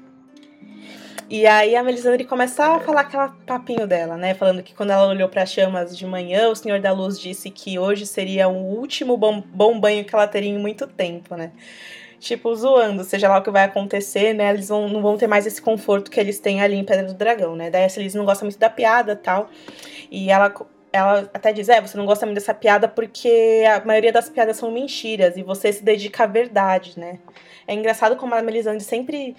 [1.29, 4.33] E aí a Melisandre começa a falar aquela papinho dela, né?
[4.35, 7.49] Falando que quando ela olhou para as chamas de manhã, o Senhor da Luz disse
[7.49, 11.51] que hoje seria o último bom, bom banho que ela teria em muito tempo, né?
[12.19, 14.49] Tipo, zoando, seja lá o que vai acontecer, né?
[14.51, 17.13] Eles vão, não vão ter mais esse conforto que eles têm ali em Pedra do
[17.13, 17.69] Dragão, né?
[17.69, 19.49] Daí a Celise não gosta muito da piada tal.
[20.11, 20.53] E ela,
[20.93, 24.57] ela até diz: É, você não gosta muito dessa piada porque a maioria das piadas
[24.57, 27.19] são mentiras e você se dedica à verdade, né?
[27.67, 29.35] É engraçado como a Melisandre sempre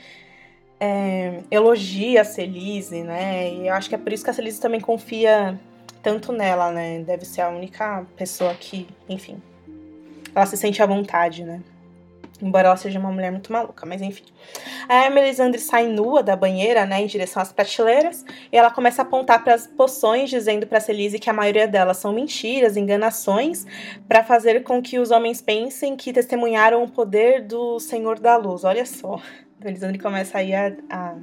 [0.80, 3.52] é, elogia a Celise, né?
[3.52, 5.58] E eu acho que é por isso que a Celise também confia
[6.02, 6.98] tanto nela, né?
[7.00, 9.40] Deve ser a única pessoa que, enfim,
[10.34, 11.62] ela se sente à vontade, né?
[12.42, 14.24] Embora ela seja uma mulher muito maluca, mas enfim.
[14.88, 19.04] A Melisandre sai nua da banheira, né, em direção às prateleiras, e ela começa a
[19.04, 23.64] apontar para as poções, dizendo para Celise que a maioria delas são mentiras, enganações,
[24.08, 28.64] para fazer com que os homens pensem que testemunharam o poder do Senhor da Luz.
[28.64, 29.20] Olha só.
[29.60, 31.14] A Melisandre começa aí a, a,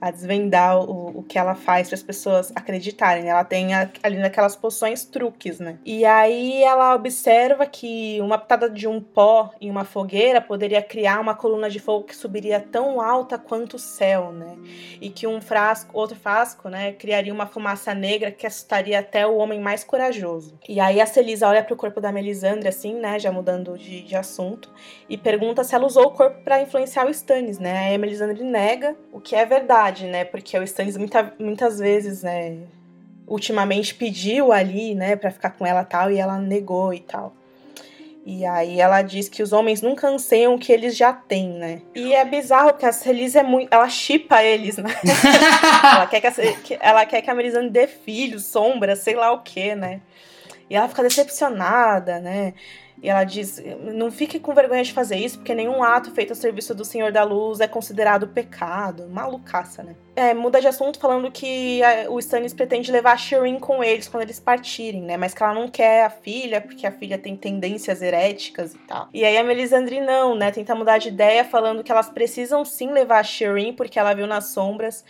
[0.00, 3.24] a desvendar o, o que ela faz para as pessoas acreditarem.
[3.24, 3.30] né?
[3.30, 5.78] Ela tem a- ali naquelas poções truques, né?
[5.84, 11.20] E aí ela observa que uma pitada de um pó em uma fogueira poderia criar
[11.20, 14.56] uma coluna de fogo que subiria tão alta quanto o céu, né?
[15.00, 19.36] E que um frasco, outro frasco, né, criaria uma fumaça negra que assustaria até o
[19.36, 20.58] homem mais corajoso.
[20.68, 24.16] E aí a Celisa olha pro corpo da Melisandre, assim, né, já mudando de, de
[24.16, 24.70] assunto,
[25.08, 27.88] e pergunta se ela usou o corpo para influenciar o Stannis, né?
[27.88, 30.24] Aí a Melisandre nega, o que é verdade, né?
[30.24, 32.58] Porque o Stannis muita, muitas vezes, né,
[33.26, 37.34] ultimamente pediu ali, né, para ficar com ela tal, e ela negou e tal.
[38.28, 41.80] E aí ela diz que os homens nunca anseiam o que eles já têm, né?
[41.94, 43.72] E é bizarro porque a Celise é muito.
[43.72, 44.90] Ela chipa eles, né?
[45.94, 46.26] ela, quer que
[46.74, 50.00] a, ela quer que a Melisandre dê filhos, sombra, sei lá o que, né?
[50.68, 52.54] E ela fica decepcionada, né?
[53.06, 53.62] E ela diz:
[53.94, 57.12] não fique com vergonha de fazer isso, porque nenhum ato feito a serviço do Senhor
[57.12, 59.08] da Luz é considerado pecado.
[59.08, 59.94] Malucaça, né?
[60.16, 64.08] É, muda de assunto falando que a- o Stannis pretende levar a Shireen com eles
[64.08, 65.18] quando eles partirem, né?
[65.18, 69.08] Mas que ela não quer a filha, porque a filha tem tendências heréticas e tal.
[69.12, 70.50] E aí a Melisandre não, né?
[70.50, 74.26] Tenta mudar de ideia, falando que elas precisam sim levar a Shireen, porque ela viu
[74.26, 75.04] nas sombras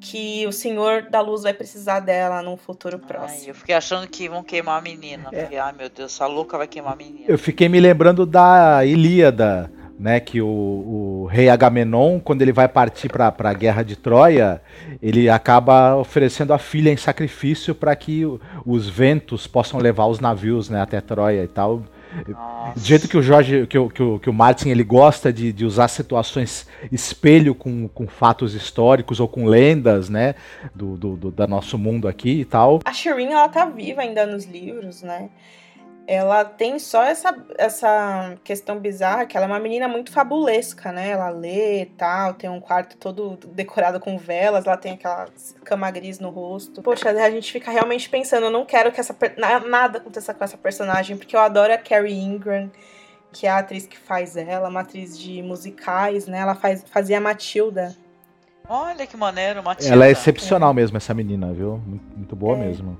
[0.00, 3.48] que o Senhor da Luz vai precisar dela num futuro Ai, próximo.
[3.50, 5.30] eu fiquei achando que vão queimar a menina.
[5.32, 7.24] Porque, ai meu Deus, essa louca vai queimar a menina.
[7.26, 9.68] Eu fiquei me lembrando da Ilíada,
[9.98, 10.20] né?
[10.20, 14.60] Que o, o rei Agamenon, quando ele vai partir para a guerra de Troia,
[15.02, 20.20] ele acaba oferecendo a filha em sacrifício para que o- os ventos possam levar os
[20.20, 21.82] navios né, até Troia e tal.
[22.28, 22.78] Nossa.
[22.78, 25.52] Do jeito que o Jorge, que o, que o, que o Martin ele gosta de,
[25.52, 30.36] de usar situações espelho com, com fatos históricos ou com lendas, né?
[30.72, 32.78] Do, do, do da nosso mundo aqui e tal.
[32.84, 35.28] A Shireen, ela tá viva ainda nos livros, né?
[36.06, 41.08] Ela tem só essa, essa questão bizarra, que ela é uma menina muito fabulesca, né?
[41.10, 45.26] Ela lê e tal, tem um quarto todo decorado com velas, ela tem aquela
[45.64, 46.82] cama gris no rosto.
[46.82, 49.16] Poxa, a gente fica realmente pensando, eu não quero que essa
[49.66, 52.70] nada aconteça com essa personagem, porque eu adoro a Carrie Ingram,
[53.32, 56.38] que é a atriz que faz ela, uma atriz de musicais, né?
[56.38, 57.96] Ela faz, fazia a Matilda.
[58.68, 59.92] Olha que maneiro, Matilda.
[59.92, 61.78] Ela é excepcional mesmo, essa menina, viu?
[61.86, 62.60] Muito, muito boa É.
[62.60, 62.98] mesmo.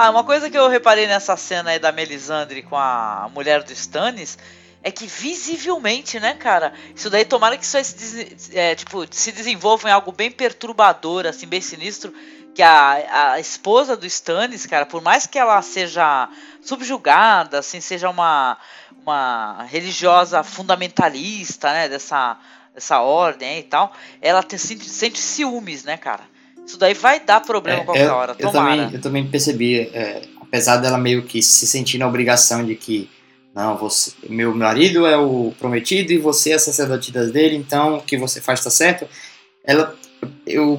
[0.00, 3.72] Ah, uma coisa que eu reparei nessa cena aí da Melisandre com a mulher do
[3.72, 4.38] Stannis
[4.80, 6.72] é que visivelmente, né, cara?
[6.94, 11.48] Isso daí tomara que isso se, é, tipo, se desenvolva em algo bem perturbador, assim,
[11.48, 12.14] bem sinistro.
[12.54, 16.28] Que a, a esposa do Stannis, cara, por mais que ela seja
[16.62, 18.56] subjugada, assim, seja uma,
[19.02, 22.38] uma religiosa fundamentalista, né, dessa,
[22.72, 23.92] dessa ordem e tal,
[24.22, 26.22] ela te- sente, sente ciúmes, né, cara?
[26.68, 30.20] Isso daí vai dar problema É, qualquer eu, hora, eu também, eu também percebi, é,
[30.38, 33.08] apesar dela meio que se sentir na obrigação de que
[33.54, 38.02] não, você, meu marido é o prometido e você é a sacerdotisa dele, então o
[38.02, 39.08] que você faz está certo.
[39.64, 39.96] Ela,
[40.46, 40.78] eu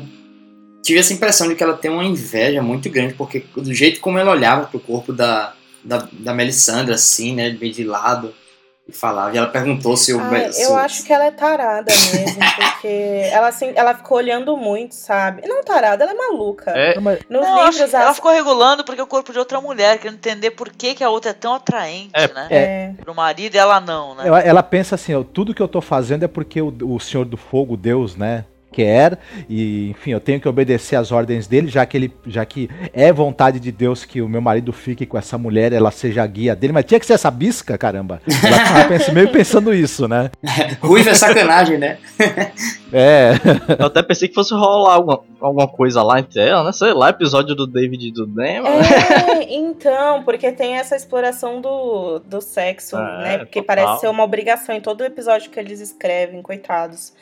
[0.83, 4.19] tive essa impressão de que ela tem uma inveja muito grande, porque do jeito como
[4.19, 5.53] ela olhava pro corpo da,
[5.83, 8.31] da, da Melisandre, assim, né, meio de lado,
[8.89, 9.33] e falava.
[9.33, 10.19] E ela perguntou se o.
[10.19, 14.57] Ai, se eu acho que ela é tarada mesmo, porque ela, assim, ela ficou olhando
[14.57, 15.47] muito, sabe?
[15.47, 16.71] Não tarada, ela é maluca.
[16.71, 19.61] É, Nos Não, acho livros, que ela ela ficou regulando porque o corpo de outra
[19.61, 22.47] mulher, querendo entender por que, que a outra é tão atraente, É, né?
[22.49, 24.27] é, Pro marido e ela não, né?
[24.27, 27.25] Ela, ela pensa assim, ó, tudo que eu tô fazendo é porque o, o Senhor
[27.25, 29.17] do Fogo, Deus, né, quer,
[29.49, 33.11] e enfim, eu tenho que obedecer às ordens dele, já que ele, já que é
[33.11, 36.55] vontade de Deus que o meu marido fique com essa mulher, ela seja a guia
[36.55, 38.21] dele, mas tinha que ser essa bisca, caramba.
[38.43, 40.29] Ela tava pens- meio pensando isso, né?
[40.81, 41.97] Ruiva é sacanagem, né?
[42.91, 43.33] É,
[43.77, 46.71] eu até pensei que fosse rolar alguma, alguma coisa lá entre ela, né?
[46.71, 48.63] Sei lá, episódio do David e do Dan.
[48.65, 53.37] É, então, porque tem essa exploração do, do sexo, É, né?
[53.37, 53.75] Porque total.
[53.75, 57.13] parece ser uma obrigação em todo episódio que eles escrevem, coitados.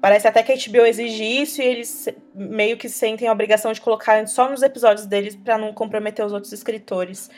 [0.00, 3.80] Parece até que a HBO exige isso e eles meio que sentem a obrigação de
[3.80, 7.30] colocar só nos episódios deles pra não comprometer os outros escritores.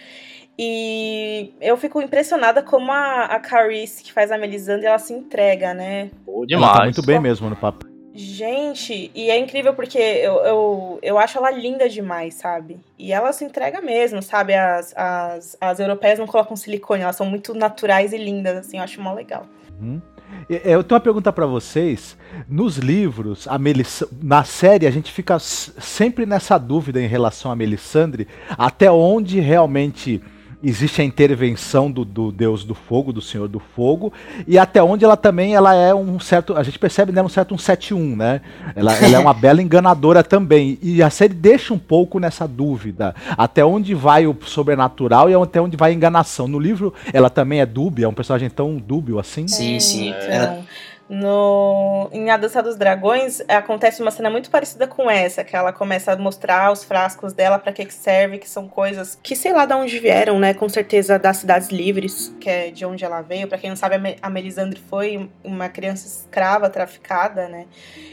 [0.58, 5.72] E eu fico impressionada como a, a Carice, que faz a Melisandre, ela se entrega,
[5.72, 6.10] né?
[6.26, 6.76] Pô, ela demais.
[6.76, 7.86] tá muito bem mesmo no papo.
[8.12, 12.80] Gente, e é incrível porque eu, eu, eu acho ela linda demais, sabe?
[12.98, 14.54] E ela se entrega mesmo, sabe?
[14.54, 18.82] As, as, as europeias não colocam silicone, elas são muito naturais e lindas, assim, eu
[18.82, 19.46] acho mó legal.
[19.80, 20.02] Uhum.
[20.48, 22.16] E- Eu tenho uma pergunta pra vocês.
[22.48, 24.02] Nos livros, a Melis...
[24.22, 30.22] na série, a gente fica sempre nessa dúvida em relação a Melisandre, até onde realmente
[30.62, 34.12] existe a intervenção do, do Deus do Fogo, do Senhor do Fogo,
[34.46, 37.54] e até onde ela também ela é um certo, a gente percebe nela um certo
[37.54, 38.40] um 7-1, né?
[38.74, 40.78] Ela, ela é uma bela enganadora também.
[40.82, 45.60] E a série deixa um pouco nessa dúvida, até onde vai o sobrenatural e até
[45.60, 46.48] onde vai a enganação.
[46.48, 49.46] No livro, ela também é dúbia, é um personagem tão dúbio assim.
[49.46, 50.12] Sim, sim.
[50.28, 50.60] Ela-
[51.08, 55.72] no, em A Dança dos Dragões, acontece uma cena muito parecida com essa, que ela
[55.72, 59.52] começa a mostrar os frascos dela pra que que serve, que são coisas que sei
[59.52, 60.52] lá de onde vieram, né?
[60.52, 63.48] Com certeza das cidades livres, que é de onde ela veio.
[63.48, 67.66] Pra quem não sabe, a Melisandre foi uma criança escrava, traficada, né?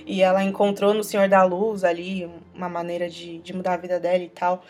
[0.06, 4.00] E ela encontrou no Senhor da Luz ali uma maneira de, de mudar a vida
[4.00, 4.64] dela e tal.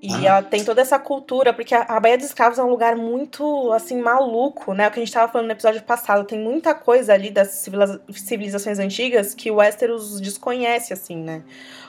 [0.00, 0.24] E Ah.
[0.26, 3.72] ela tem toda essa cultura, porque a, a Baía dos Escravos é um lugar muito,
[3.72, 4.86] assim, maluco, né?
[4.86, 6.24] O que a gente tava falando no episódio passado.
[6.24, 11.42] Tem muita coisa ali das civiliza- civilizações antigas que o Westeros desconhece, assim, né?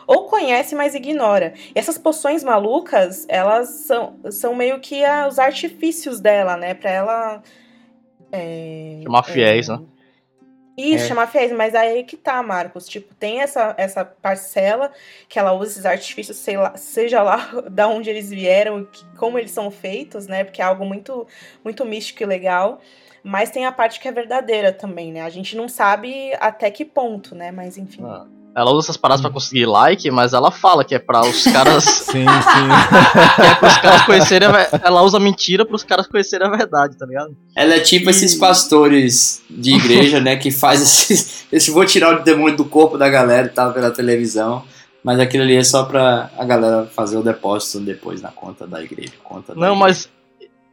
[0.08, 1.54] Ou conhece, mas ignora.
[1.76, 6.74] E essas poções malucas, elas são, são meio que a- os artifícios dela, né?
[6.74, 7.44] Pra ela...
[8.32, 9.80] é, Chamar fiéis, é, né?
[10.80, 11.08] Isso, É.
[11.08, 12.88] chamar fiéis, mas aí que tá, Marcos.
[12.88, 14.92] Tipo, tem essa, essa parcela
[15.28, 17.38] que ela usa esses artifícios, sei lá, seja lá
[17.70, 20.44] da onde eles vieram, que- como eles são feitos, né?
[20.44, 21.28] Porque é algo muito,
[21.64, 22.80] muito místico e legal.
[23.24, 25.22] Mas tem a parte que é verdadeira também, né?
[25.24, 27.52] A gente não sabe até que ponto, né?
[27.52, 28.04] Mas enfim.
[28.06, 28.26] Ah.
[28.60, 31.84] Ela usa essas paradas pra conseguir like, mas ela fala que é pra os caras.
[32.10, 32.26] Sim, sim.
[33.36, 34.50] que é pros caras conhecerem.
[34.50, 37.36] a Ela usa mentira pros caras conhecerem a verdade, tá ligado?
[37.56, 40.36] Ela é tipo esses pastores de igreja, né?
[40.36, 43.92] Que faz esse, esse vou tirar o demônio do corpo da galera e tal pela
[43.92, 44.64] televisão.
[45.04, 48.84] Mas aquilo ali é só pra a galera fazer o depósito depois na conta da
[48.84, 49.14] igreja.
[49.24, 49.80] Conta da Não, igreja.
[49.80, 50.10] mas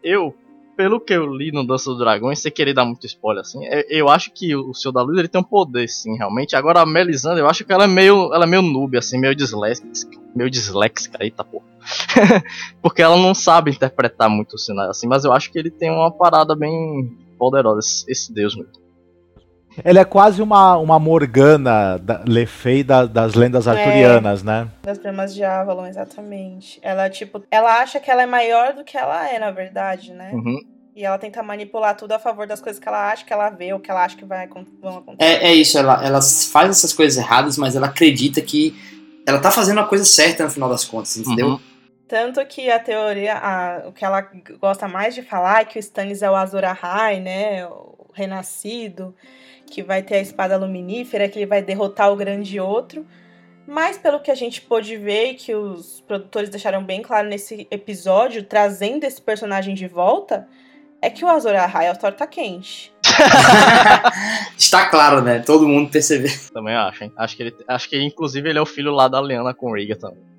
[0.03, 0.35] eu,
[0.77, 3.85] pelo que eu li no Dança dos Dragões, sem querer dar muito spoiler assim, eu,
[3.89, 6.55] eu acho que o Senhor da Luz ele tem um poder, sim, realmente.
[6.55, 9.35] Agora a Melisandre, eu acho que ela é meio, ela é meio noob, assim, meio
[9.35, 11.65] disléxica, meio disléxica, eita porra.
[12.83, 15.91] Porque ela não sabe interpretar muito os sinais, assim, mas eu acho que ele tem
[15.91, 18.86] uma parada bem poderosa, esse, esse deus mesmo.
[19.85, 24.69] Ela é quase uma, uma Morgana da, Lefei da- das lendas arturianas, né?
[24.83, 26.79] Das Primas de Avalon, exatamente.
[26.83, 30.31] Ela, tipo, ela acha que ela é maior do que ela é, na verdade, né?
[30.33, 30.59] Uhum.
[30.95, 33.73] E ela tenta manipular tudo a favor das coisas que ela acha que ela vê
[33.73, 34.49] ou que ela acha que vai,
[34.81, 35.31] vão acontecer.
[35.31, 38.75] É, é isso, ela, ela faz essas coisas erradas, mas ela acredita que
[39.27, 41.49] ela tá fazendo a coisa certa no final das contas, entendeu?
[41.49, 41.61] Uhum.
[42.09, 44.27] Tanto que a teoria, a- o que ela
[44.61, 47.67] gosta mais de falar é que o Stannis é o Azor Ahai, né?
[47.67, 49.15] O renascido,
[49.67, 53.07] que vai ter a espada luminífera, que ele vai derrotar o grande outro.
[53.67, 57.67] Mas pelo que a gente pôde ver e que os produtores deixaram bem claro nesse
[57.71, 60.47] episódio, trazendo esse personagem de volta,
[61.03, 62.93] é que o Azor Ahai é o torta quente.
[64.57, 65.41] Está claro, né?
[65.41, 66.31] Todo mundo percebeu.
[66.53, 67.13] Também acho, hein?
[67.17, 69.99] Acho que ele, acho que inclusive ele é o filho lá da Liana com Rhaegar
[69.99, 70.36] também.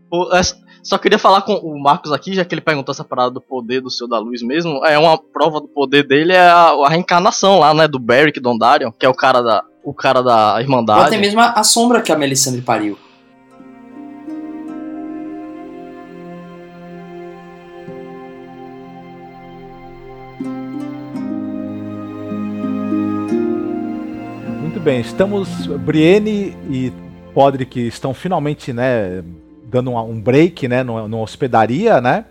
[0.83, 3.81] Só queria falar com o Marcos aqui, já que ele perguntou essa parada do poder
[3.81, 4.85] do Senhor da Luz mesmo.
[4.85, 8.91] É uma prova do poder dele é a, a reencarnação lá, né, do Beric Dondarrion,
[8.91, 11.07] que é o cara da o cara da Ou Irmandade.
[11.07, 12.97] até mesmo a, a sombra que a Melisandre pariu.
[24.61, 25.67] Muito bem, estamos.
[25.67, 26.93] Brienne e
[27.33, 29.23] Podrick estão finalmente, né,
[29.69, 32.25] dando um, um break, né, numa, hospedaria, né,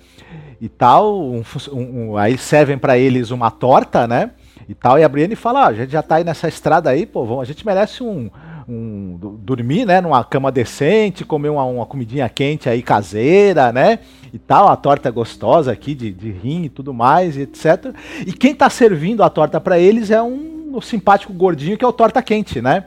[0.61, 1.21] e tal.
[1.23, 1.43] Um,
[1.73, 4.31] um- aí servem para eles uma torta, né,
[4.69, 7.07] E tal, e a Brienne fala, ah, a gente já tá aí nessa estrada aí,
[7.07, 8.29] pô, vamos, a gente merece um,
[8.69, 14.01] um dormir, né, numa cama decente, comer uma, uma comidinha quente aí caseira, né?
[14.35, 17.95] E tal, a torta gostosa aqui de, de rim e tudo mais, etc.
[18.27, 21.89] E quem tá servindo a torta para eles é um, um simpático gordinho que é
[21.89, 22.87] o torta quente, né?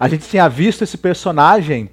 [0.00, 1.88] A gente tinha visto esse personagem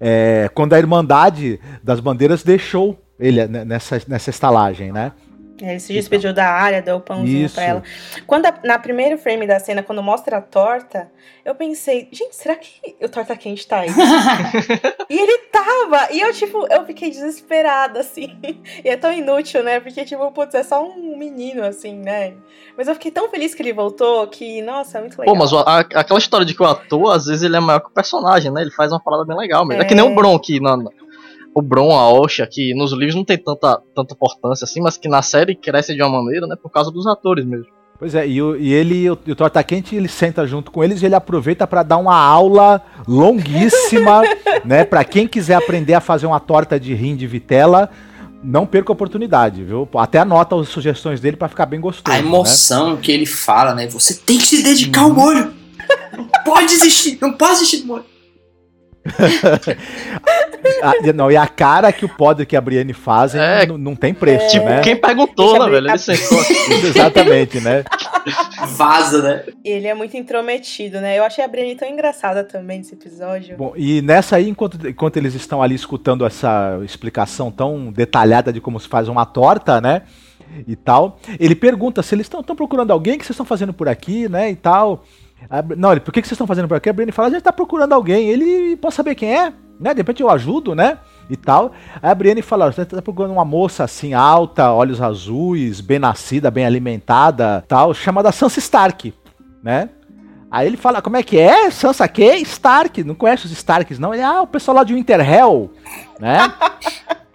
[0.00, 5.12] é, quando a Irmandade das Bandeiras deixou ele nessa, nessa estalagem, né?
[5.60, 7.54] Ele se despediu da área, deu o pãozinho isso.
[7.54, 7.82] pra ela.
[8.26, 11.10] Quando a, na primeiro frame da cena, quando mostra a torta,
[11.44, 13.90] eu pensei, gente, será que o torta quente tá aí?
[15.08, 16.12] e ele tava!
[16.12, 18.38] E eu, tipo, eu fiquei desesperada, assim.
[18.84, 19.80] E é tão inútil, né?
[19.80, 22.34] Porque, tipo, putz, é só um menino, assim, né?
[22.76, 25.34] Mas eu fiquei tão feliz que ele voltou que, nossa, é muito legal.
[25.34, 27.88] Pô, mas a, aquela história de que o ator, às vezes, ele é maior que
[27.88, 28.62] o personagem, né?
[28.62, 29.82] Ele faz uma parada bem legal mesmo.
[29.82, 30.76] É, é que nem o Bron aqui na,
[31.54, 35.08] o Bron, a Osha, que nos livros não tem tanta, tanta importância assim, mas que
[35.08, 37.66] na série cresce de uma maneira, né, por causa dos atores mesmo.
[37.98, 41.02] Pois é, e, o, e ele, o, o Torta Quente, ele senta junto com eles
[41.02, 44.22] e ele aproveita para dar uma aula longuíssima,
[44.64, 47.90] né, para quem quiser aprender a fazer uma torta de rim de vitela,
[48.42, 49.86] não perca a oportunidade, viu?
[49.96, 52.16] Até anota as sugestões dele para ficar bem gostoso.
[52.16, 52.98] A emoção né?
[53.02, 53.86] que ele fala, né?
[53.88, 55.52] Você tem que se dedicar ao molho.
[56.16, 58.04] Não pode desistir, não pode desistir do molho.
[60.82, 63.96] a, não, e a cara que o Podre e a Brienne fazem é, não, não,
[63.96, 64.82] tem preço, tipo, né?
[64.82, 65.88] Quem perguntou, né, velho?
[65.88, 66.38] Ele sentou
[66.84, 67.82] Exatamente, né?
[68.76, 69.44] Vaza, né?
[69.64, 71.18] Ele é muito intrometido, né?
[71.18, 73.56] Eu achei a Brienne tão engraçada também nesse episódio.
[73.56, 78.60] Bom, e nessa aí, enquanto, enquanto eles estão ali escutando essa explicação tão detalhada de
[78.60, 80.02] como se faz uma torta, né?
[80.66, 84.28] E tal, ele pergunta se eles estão procurando alguém que vocês estão fazendo por aqui,
[84.28, 84.50] né?
[84.50, 85.04] E tal.
[85.76, 86.88] Não, ele, por que, que vocês estão fazendo por aqui?
[86.88, 88.28] A Brienne fala, a gente tá procurando alguém.
[88.28, 89.52] Ele, pode saber quem é?
[89.78, 89.94] Né?
[89.94, 90.98] De repente eu ajudo, né?
[91.28, 91.72] E tal.
[92.02, 96.50] Aí a Brienne fala, você tá procurando uma moça assim, alta, olhos azuis, bem nascida,
[96.50, 99.14] bem alimentada, tal, chamada Sansa Stark,
[99.62, 99.88] né?
[100.50, 101.70] Aí ele fala, como é que é?
[101.70, 102.34] Sansa quê?
[102.38, 103.04] Stark.
[103.04, 104.12] Não conhece os Starks, não?
[104.12, 105.70] Ele, ah, o pessoal lá de Winterhell,
[106.18, 106.52] né?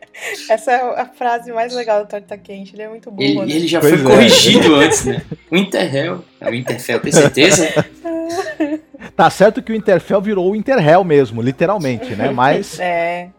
[0.49, 2.75] Essa é a frase mais legal do Torta Quente.
[2.75, 3.21] Ele é muito bom.
[3.21, 3.45] Ele, né?
[3.49, 4.15] ele já pois foi é.
[4.15, 5.21] corrigido antes, né?
[5.51, 6.23] O Interhell.
[6.39, 7.85] É o Interfell, tem certeza?
[9.15, 12.29] tá certo que o Interfell virou o Interhell mesmo, literalmente, né?
[12.31, 12.79] Mas.
[12.79, 13.29] É.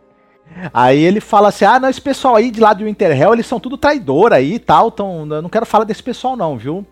[0.72, 3.60] Aí ele fala assim: ah, não, esse pessoal aí de lá do Interhell, eles são
[3.60, 4.88] tudo traidor aí e tal.
[4.88, 6.86] Então, eu não quero falar desse pessoal, não, viu?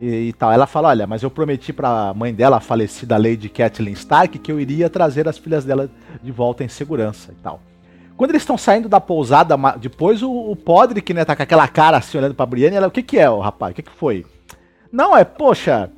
[0.00, 0.52] E, e, tal.
[0.52, 4.52] Ela fala: olha, mas eu prometi pra mãe dela, a falecida Lady Catelyn Stark, que
[4.52, 5.90] eu iria trazer as filhas dela
[6.22, 7.60] de volta em segurança e tal.
[8.16, 11.98] Quando eles estão saindo da pousada, depois o, o Podrick, né, tá com aquela cara
[11.98, 13.72] assim, olhando pra Brienne, ela, o que que é, o rapaz?
[13.72, 14.24] O que que foi?
[14.90, 15.90] Não, é, poxa,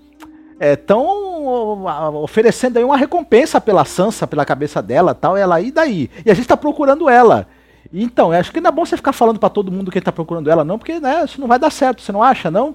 [0.60, 1.84] estão
[2.22, 6.10] oferecendo aí uma recompensa pela Sansa, pela cabeça dela tal, ela, e daí?
[6.26, 7.46] E a gente tá procurando ela.
[7.92, 10.50] Então, acho que não é bom você ficar falando para todo mundo que tá procurando
[10.50, 12.74] ela, não, porque, né, isso não vai dar certo, você não acha, não?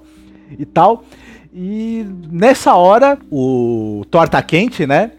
[0.58, 1.04] E tal.
[1.54, 5.12] E nessa hora, o Torta Quente, né,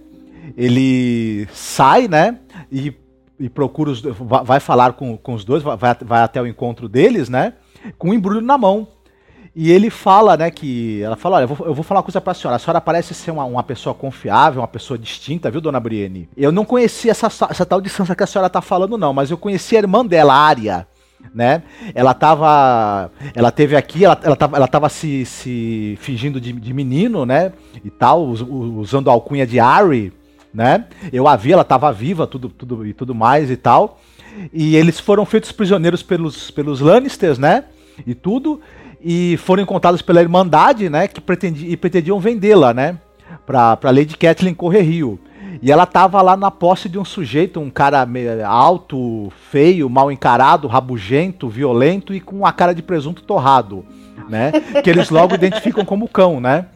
[0.57, 2.39] ele sai, né,
[2.73, 2.93] e
[3.39, 7.29] e procura os vai falar com, com os dois, vai, vai até o encontro deles,
[7.29, 7.55] né?
[7.99, 8.89] Com um embrulho na mão.
[9.57, 11.01] E ele fala, né, que.
[11.03, 12.57] Ela fala: olha, eu vou, eu vou falar uma coisa pra senhora.
[12.57, 16.29] A senhora parece ser uma, uma pessoa confiável, uma pessoa distinta, viu, dona Brienne?
[16.37, 19.39] Eu não conhecia essa, essa tal Sansa que a senhora tá falando, não, mas eu
[19.39, 20.87] conheci a irmã dela, a Arya.
[21.33, 21.63] Né?
[21.95, 23.11] Ela tava.
[23.35, 27.53] Ela teve aqui, ela, ela tava, ela tava se, se fingindo de, de menino, né?
[27.83, 30.13] E tal, usando a alcunha de Ari
[30.55, 30.85] né?
[31.13, 34.01] Eu a vi, ela estava viva, tudo, tudo e tudo mais e tal.
[34.53, 37.65] E eles foram feitos prisioneiros pelos, pelos Lannisters, né?
[38.07, 38.61] E tudo.
[39.03, 41.09] E foram encontrados pela Irmandade, né?
[41.09, 41.21] Que
[41.59, 42.99] e pretendiam vendê-la, né?
[43.45, 45.19] Pra, pra Lady Catelyn correr rio.
[45.63, 48.07] E ela tava lá na posse de um sujeito, um cara
[48.45, 53.85] alto, feio, mal encarado, rabugento, violento e com a cara de presunto torrado,
[54.29, 54.53] né?
[54.83, 56.67] Que eles logo identificam como cão, né?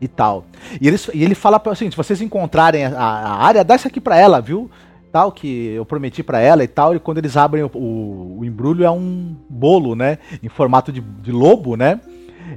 [0.00, 0.44] E tal.
[0.80, 3.88] E, eles, e ele fala para assim, se vocês encontrarem a, a, área, dá isso
[3.88, 4.70] aqui para ela, viu?
[5.10, 6.94] Tal, que eu prometi para ela e tal.
[6.94, 10.18] E quando eles abrem o, o, o, embrulho é um bolo, né?
[10.42, 12.00] Em formato de, de lobo, né?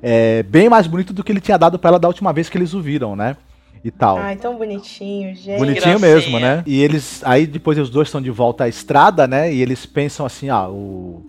[0.02, 2.58] É bem mais bonito do que ele tinha dado para ela da última vez que
[2.58, 3.38] eles o viram, né?
[3.84, 4.18] E tal.
[4.18, 5.58] Ai, tão bonitinho, gente.
[5.58, 6.64] Bonitinho mesmo, né?
[6.66, 7.24] E eles.
[7.24, 9.54] Aí depois os dois estão de volta à estrada, né?
[9.54, 11.26] E eles pensam assim, ah, o.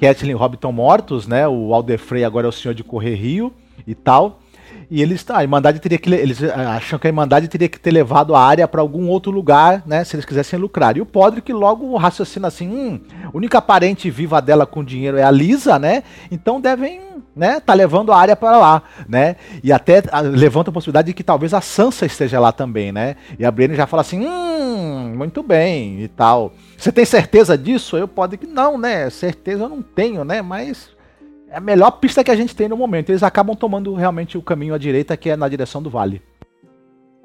[0.00, 1.46] Kathleen e Rob estão mortos, né?
[1.48, 3.52] O Aldefrey agora é o senhor de Correr Rio
[3.86, 4.40] e tal.
[4.90, 6.12] E eles, tá, a Irmandade teria que.
[6.12, 9.32] Eles eh, acham que a Irmandade teria que ter levado a área para algum outro
[9.32, 10.04] lugar, né?
[10.04, 10.96] Se eles quisessem lucrar.
[10.96, 13.00] E o Podrick logo raciocina assim: hum,
[13.34, 16.04] única parente viva dela com dinheiro é a Lisa, né?
[16.30, 17.00] Então devem,
[17.34, 17.58] né?
[17.58, 19.36] Tá levando a área para lá, né?
[19.62, 23.16] E até levanta a possibilidade de que talvez a Sansa esteja lá também, né?
[23.38, 26.52] E a Brienne já fala assim: hum, muito bem e tal.
[26.78, 27.96] Você tem certeza disso?
[27.96, 29.10] Eu pode que não, né?
[29.10, 30.42] Certeza eu não tenho, né?
[30.42, 30.95] Mas
[31.48, 33.10] É a melhor pista que a gente tem no momento.
[33.10, 36.20] Eles acabam tomando realmente o caminho à direita, que é na direção do vale.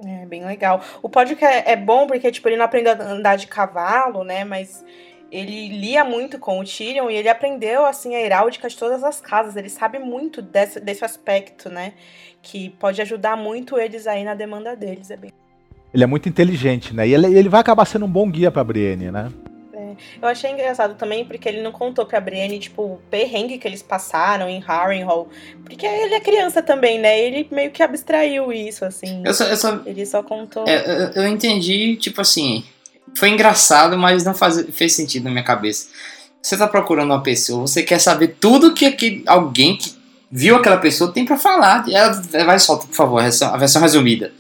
[0.06, 0.82] É, bem legal.
[1.02, 4.44] O Podrick é, é bom porque, tipo, ele não aprendeu a andar de cavalo, né?
[4.44, 4.84] Mas
[5.32, 9.22] ele lia muito com o Tyrion e ele aprendeu, assim, a heráldica de todas as
[9.22, 9.56] casas.
[9.56, 11.94] Ele sabe muito desse, desse aspecto, né?
[12.42, 15.10] Que pode ajudar muito eles aí na demanda deles.
[15.12, 15.32] É bem...
[15.94, 17.08] Ele é muito inteligente, né?
[17.08, 19.32] E ele, ele vai acabar sendo um bom guia pra Brienne, né?
[20.22, 23.82] Eu achei engraçado também porque ele não contou pra Brienne, tipo, o perrengue que eles
[23.82, 25.30] passaram em Harrenhal.
[25.64, 27.20] Porque ele é criança também, né?
[27.20, 29.22] Ele meio que abstraiu isso, assim.
[29.26, 30.66] Eu só, eu só, ele só contou.
[30.68, 32.64] é, eu, eu entendi, tipo assim.
[33.16, 35.88] Foi engraçado, mas não faz, fez sentido na minha cabeça.
[36.42, 39.94] Você tá procurando uma pessoa, você quer saber tudo que, que alguém que
[40.32, 41.86] viu aquela pessoa tem pra falar.
[41.90, 44.32] Ela, vai solta, por favor, a versão, a versão resumida.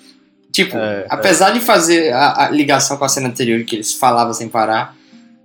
[0.51, 4.33] Tipo, É, apesar de fazer a, a ligação com a cena anterior que eles falavam
[4.33, 4.95] sem parar,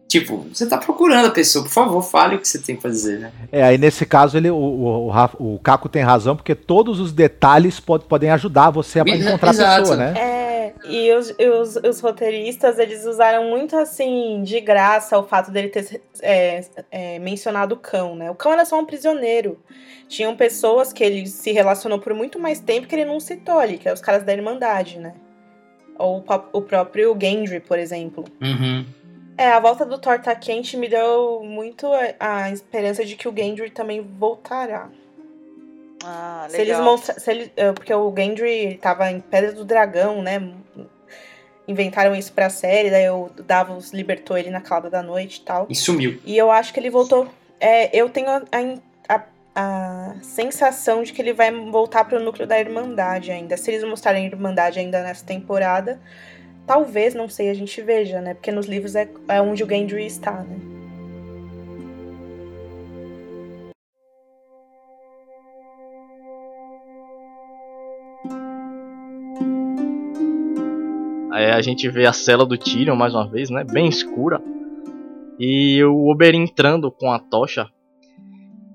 [0.09, 3.19] tipo, você tá procurando a pessoa, por favor, fale o que você tem pra dizer,
[3.19, 3.33] né?
[3.51, 7.12] É, aí nesse caso ele, o, o, o, o Caco tem razão, porque todos os
[7.12, 10.15] detalhes pod- podem ajudar você a encontrar a pessoa, né?
[10.16, 10.47] É,
[10.85, 16.01] e os, os, os roteiristas, eles usaram muito, assim, de graça o fato dele ter
[16.23, 18.31] é, é, mencionado o cão, né?
[18.31, 19.59] O cão era só um prisioneiro.
[20.09, 23.77] Tinham pessoas que ele se relacionou por muito mais tempo que ele não citou ali,
[23.78, 25.15] que é os caras da Irmandade, né?
[25.99, 28.24] Ou o, o próprio Gendry, por exemplo.
[28.41, 28.85] Uhum.
[29.39, 31.87] É, a volta do Torta Quente me deu muito
[32.19, 34.89] a, esperança de que o Gendry também voltará.
[36.03, 36.85] Ah, Se eles legal.
[36.85, 37.19] mostram.
[37.19, 40.53] Se ele, eh, porque o Gendry tava em Pedra do Dragão, né?
[41.69, 45.67] Inventaram isso pra série, daí o Davos libertou ele na calada da noite e tal.
[45.69, 46.21] E sumiu.
[46.25, 47.29] E eu acho que ele voltou.
[47.59, 48.43] É, eu tenho a,
[49.09, 49.23] a,
[49.55, 53.57] a sensação de que ele vai voltar pro núcleo da Irmandade ainda.
[53.57, 56.01] Se eles mostrarem a Irmandade ainda nessa temporada,
[56.66, 58.34] talvez, não sei, a gente veja, né?
[58.34, 60.59] Porque nos livros é, é onde o Gendry está, né?
[71.30, 73.62] Aí a gente vê a cela do Tyrion mais uma vez, né?
[73.62, 74.40] Bem escura.
[75.38, 77.68] E o Oberyn entrando com a tocha.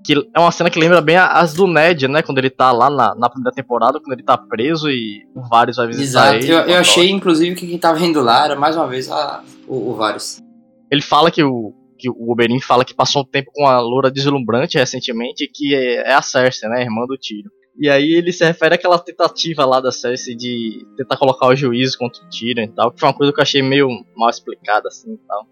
[0.04, 2.22] Que é uma cena que lembra bem as do Ned, né?
[2.22, 5.76] Quando ele tá lá na, na primeira temporada, quando ele tá preso e o Varys
[5.76, 6.44] vai visitar Exato.
[6.44, 6.52] ele.
[6.52, 9.10] Eu, com a eu achei, inclusive, que quem tava indo lá era mais uma vez
[9.10, 10.42] a, o, o Varys.
[10.90, 11.72] Ele fala que o,
[12.02, 16.10] que o Oberyn fala que passou um tempo com a loura deslumbrante recentemente, que é,
[16.10, 16.82] é a Cersei, né?
[16.82, 17.50] Irmã do Tyrion.
[17.78, 21.96] E aí ele se refere àquela tentativa lá da Cersei de tentar colocar o juízo
[21.96, 24.88] contra o Tyrion e tal, que foi uma coisa que eu achei meio mal explicada
[24.88, 25.46] assim e tal.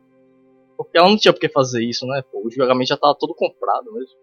[0.76, 2.22] Porque ela não tinha por que fazer isso, né?
[2.32, 4.16] Pô, o julgamento já tava todo comprado mesmo.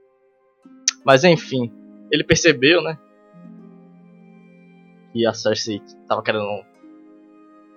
[1.07, 1.71] Mas enfim,
[2.11, 2.97] ele percebeu, né?
[5.13, 6.45] Que a Cersei tava querendo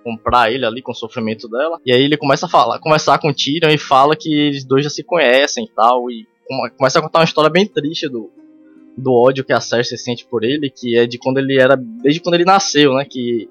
[0.03, 1.79] comprar ele ali com o sofrimento dela.
[1.85, 4.83] E aí ele começa a falar, conversar com o Tyrion e fala que eles dois
[4.83, 6.11] já se conhecem e tal.
[6.11, 8.29] E come- começa a contar uma história bem triste do,
[8.97, 11.77] do ódio que a Cersei sente por ele, que é de quando ele era.
[11.77, 13.05] Desde quando ele nasceu, né?
[13.05, 13.49] Que.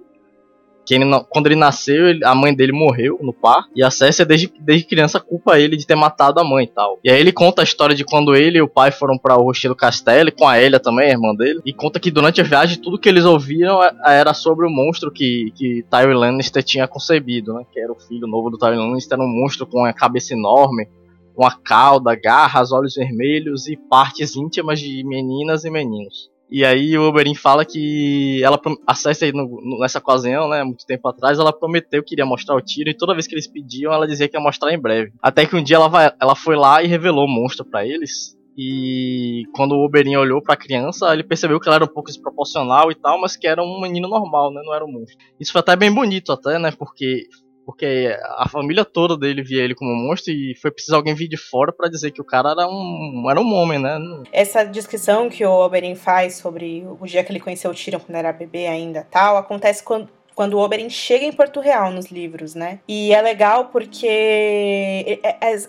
[0.90, 3.66] Que ele quando ele nasceu, ele- a mãe dele morreu no par.
[3.76, 6.98] E a Cersei, desde, desde criança, culpa ele de ter matado a mãe e tal.
[7.04, 9.44] E aí ele conta a história de quando ele e o pai foram para o
[9.44, 11.60] Rochedo Castelo, com a Elia também, a irmã dele.
[11.64, 15.12] E conta que durante a viagem, tudo que eles ouviram é- era sobre o monstro
[15.12, 17.62] que, que Tywin Lannister tinha concebido, né?
[17.72, 20.88] Que era o filho novo do Tywin Lannister, era um monstro com a cabeça enorme
[21.32, 26.28] com a cauda, garras, olhos vermelhos e partes íntimas de meninas e meninos.
[26.50, 30.84] E aí o Oberyn fala que ela prom- a Cersei no- nessa ocasião, né, muito
[30.84, 33.92] tempo atrás, ela prometeu que iria mostrar o tiro e toda vez que eles pediam,
[33.92, 35.12] ela dizia que ia mostrar em breve.
[35.22, 38.36] Até que um dia ela, vai, ela foi lá e revelou o monstro pra eles.
[38.58, 42.90] E quando o Oberyn olhou pra criança, ele percebeu que ela era um pouco desproporcional
[42.90, 45.16] e tal, mas que era um menino normal, né, não era um monstro.
[45.38, 47.26] Isso foi até bem bonito até, né, porque
[47.64, 51.28] porque a família toda dele via ele como um monstro e foi preciso alguém vir
[51.28, 53.98] de fora pra dizer que o cara era um, era um homem, né?
[54.32, 58.16] Essa descrição que o Oberyn faz sobre o dia que ele conheceu o Tyrion quando
[58.16, 62.54] era bebê ainda tal, acontece quando, quando o Oberyn chega em Porto Real nos livros,
[62.54, 62.80] né?
[62.88, 65.20] E é legal porque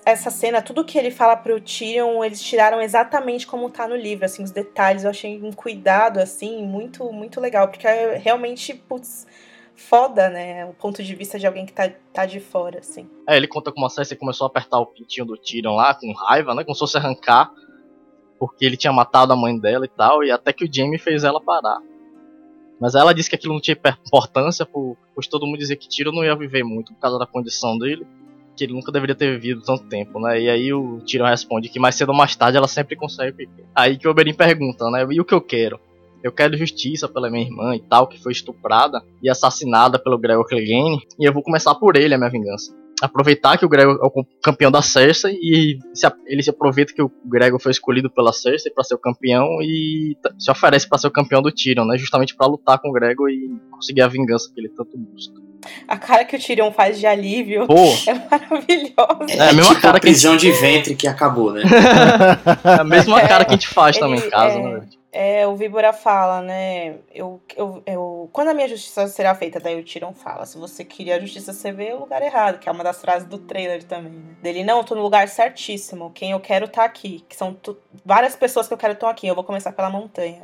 [0.05, 4.25] essa cena, tudo que ele fala pro Tyrion, eles tiraram exatamente como tá no livro,
[4.25, 9.27] assim, os detalhes, eu achei um cuidado, assim, muito, muito legal, porque é realmente, putz,
[9.75, 10.65] foda, né?
[10.65, 13.09] O ponto de vista de alguém que tá, tá de fora, assim.
[13.27, 16.11] É, ele conta como a Cersei começou a apertar o pintinho do Tyrion lá, com
[16.13, 16.63] raiva, né?
[16.63, 17.51] Como se fosse arrancar,
[18.39, 21.23] porque ele tinha matado a mãe dela e tal, e até que o Jaime fez
[21.23, 21.79] ela parar.
[22.79, 23.77] Mas ela disse que aquilo não tinha
[24.07, 27.27] importância, por- pois todo mundo dizia que Tyrion não ia viver muito por causa da
[27.27, 28.05] condição dele,
[28.55, 30.41] que ele nunca deveria ter vivido tanto tempo, né?
[30.41, 33.65] E aí o Tyrion responde que mais cedo ou mais tarde ela sempre consegue viver.
[33.75, 35.05] Aí que o Oberyn pergunta, né?
[35.11, 35.79] E o que eu quero?
[36.23, 40.45] Eu quero justiça pela minha irmã e tal, que foi estuprada e assassinada pelo Gregor
[40.47, 42.73] Clegane, e eu vou começar por ele a minha vingança.
[43.01, 47.01] aproveitar que o Gregor é o campeão da Cersei e se, ele se aproveita que
[47.01, 51.07] o Gregor foi escolhido pela Cersei para ser o campeão e se oferece para ser
[51.07, 51.97] o campeão do Tyrion, né?
[51.97, 55.33] Justamente para lutar com o Gregor e conseguir a vingança que ele tanto busca.
[55.87, 57.73] A cara que o Tyrion faz de alívio Pô.
[58.07, 59.33] é maravilhosa.
[59.33, 61.51] É, É a mesma tipo cara a que a gente- prisão de ventre que acabou,
[61.53, 61.63] né?
[62.63, 64.87] É a mesma cara que a gente faz também Ele- em casa, é, né?
[65.13, 66.95] É, o Víbora fala, né?
[67.13, 70.85] Eu, eu, eu, quando a minha justiça será feita, daí o Tyrion fala: se você
[70.85, 73.83] queria a justiça, você vê o lugar errado, que é uma das frases do trailer
[73.83, 74.13] também.
[74.13, 74.35] Né?
[74.41, 76.11] Dele, não, eu tô no lugar certíssimo.
[76.11, 77.25] Quem eu quero tá aqui.
[77.27, 77.57] Que são
[78.05, 79.27] várias pessoas que eu quero estão aqui.
[79.27, 80.43] Eu vou começar pela montanha.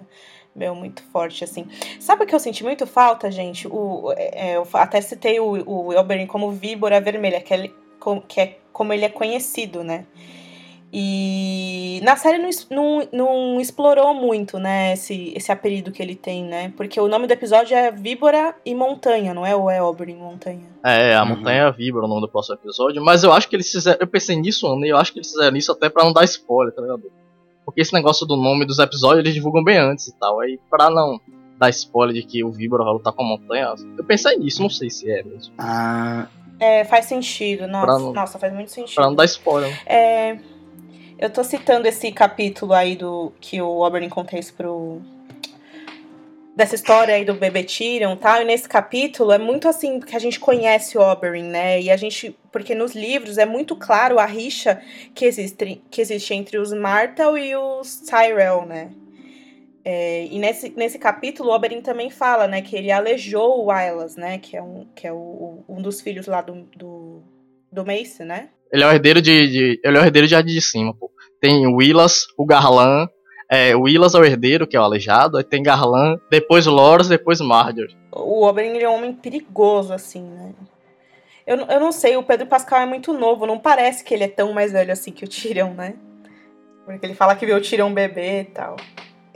[0.53, 1.67] Meu, muito forte, assim.
[1.99, 3.67] Sabe o que eu senti muito falta, gente?
[3.67, 7.71] O, é, eu fa- até citei o, o Oberyn como víbora vermelha, que é,
[8.27, 10.05] que é como ele é conhecido, né?
[10.99, 16.43] E na série não, não, não explorou muito, né, esse, esse apelido que ele tem,
[16.43, 16.73] né?
[16.75, 19.55] Porque o nome do episódio é Víbora e Montanha, não é?
[19.55, 20.65] Ou é Oberyn Montanha?
[20.83, 21.29] É, a Uhum.
[21.29, 23.99] Montanha Vibra o nome do próximo episódio, mas eu acho que eles fizeram.
[24.01, 26.23] Eu pensei nisso, Ana, e eu acho que eles fizeram isso até pra não dar
[26.23, 27.03] spoiler, tá ligado?
[27.63, 30.39] Porque esse negócio do nome dos episódios eles divulgam bem antes e tal.
[30.39, 31.19] Aí, pra não
[31.59, 34.69] dar spoiler de que o Vibra vai lutar com a montanha, eu pensei nisso, não
[34.69, 35.53] sei se é mesmo.
[35.57, 36.27] Ah,
[36.59, 37.67] É, faz sentido.
[37.67, 38.95] Nossa, não- nossa faz muito sentido.
[38.95, 39.69] Pra não dar spoiler.
[39.69, 39.77] né?
[39.85, 40.39] É,
[41.19, 45.01] eu tô citando esse capítulo aí do que o Oberyn conta pro
[46.55, 48.41] dessa história aí do bebê Tyrion, tá?
[48.41, 51.79] E nesse capítulo é muito assim que a gente conhece o Oberyn, né?
[51.79, 54.81] E a gente porque nos livros é muito claro a rixa
[55.13, 58.89] que existe que existe entre os Martell e os Tyrell, né?
[59.85, 64.17] É, e nesse, nesse capítulo, o Oberyn também fala, né, que ele alejou o Ailas,
[64.17, 67.21] né, que é um, que é o- um dos filhos lá do, do,
[67.77, 68.49] do Mace, né?
[68.71, 69.47] Ele é o herdeiro de.
[69.47, 71.09] de- ele é o herdeiro de Ade de cima, pô.
[71.39, 73.07] Tem o Willas, o Garlan.
[73.49, 75.37] É, o Willas é o herdeiro, que é o aleijado.
[75.37, 77.95] Aí tem Garlan, depois Loras, depois Marjorie.
[78.11, 80.51] O Oberyn ele é um homem perigoso, assim, né?
[81.45, 84.25] Eu, não- eu não sei, o Pedro Pascal é muito novo, não parece que ele
[84.25, 85.93] é tão mais velho assim que o Tyrion, né?
[86.85, 88.75] Porque ele fala que viu o Tyrion bebê e tal.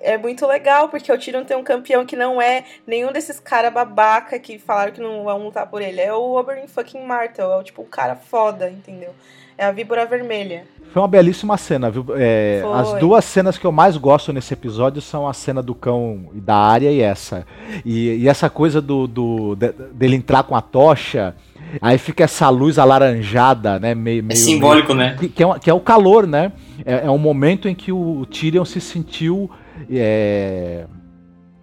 [0.03, 3.69] É muito legal, porque o Tyrion tem um campeão que não é nenhum desses cara
[3.69, 6.02] babaca que falaram que não vão lutar por ele.
[6.02, 9.11] É o Oberyn fucking Martel, é o tipo um cara foda, entendeu?
[9.57, 10.64] É a víbora vermelha.
[10.91, 12.03] Foi uma belíssima cena, viu?
[12.18, 16.30] É, as duas cenas que eu mais gosto nesse episódio são a cena do cão
[16.34, 17.45] e da área e essa.
[17.86, 21.36] E, e essa coisa do, do- de- dele entrar com a tocha,
[21.80, 23.94] aí fica essa luz alaranjada, né?
[23.94, 25.15] Meio, é meio, simbólico, né?
[25.19, 26.52] que, que é, que é o calor, né?
[26.84, 29.49] É, é um momento em que o Tyrion se sentiu
[29.90, 30.86] é,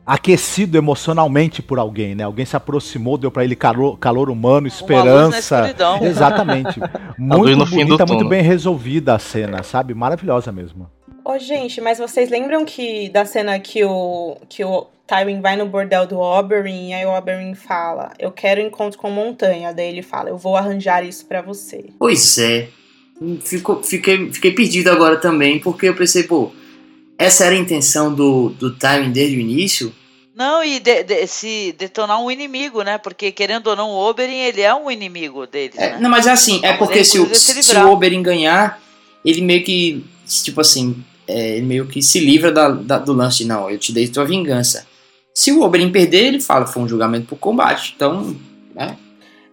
[0.08, 2.24] aquecido emocionalmente por alguém, né?
[2.24, 5.76] Alguém se aproximou, deu pra ele calor, calor humano, Uma luz na esperança.
[6.02, 6.80] Exatamente.
[7.18, 9.92] Muito no fim do bonita, muito bem resolvida a cena, sabe?
[9.92, 10.90] Maravilhosa mesmo.
[11.22, 15.66] Ô, gente, mas vocês lembram que da cena que o, que o Tywin vai no
[15.66, 19.74] bordel do Oberyn e aí o Oberyn fala, eu quero encontro com montanha.
[19.74, 21.90] Daí ele fala, eu vou arranjar isso pra você.
[21.98, 22.68] Pois é.
[23.42, 26.50] Ficou, fiquei, fiquei perdido agora também, porque eu pensei, pô,
[27.18, 29.92] essa era a intenção do, do timing desde o início?
[30.34, 32.96] Não, e de- de- se detonar um inimigo, né?
[32.96, 35.98] Porque querendo ou não, o Oberyn, ele é um inimigo deles, É, né?
[36.00, 38.80] não, mas é assim, é porque se o, se se o Oberyn ganhar,
[39.24, 40.04] ele meio que,
[40.44, 43.78] tipo assim, é, ele meio que se livra da, da- do lance de, não, eu
[43.78, 44.86] te dei tua vingança.
[45.34, 48.36] Se o Oberyn perder, ele fala, foi um julgamento por combate, então,
[48.74, 48.96] né?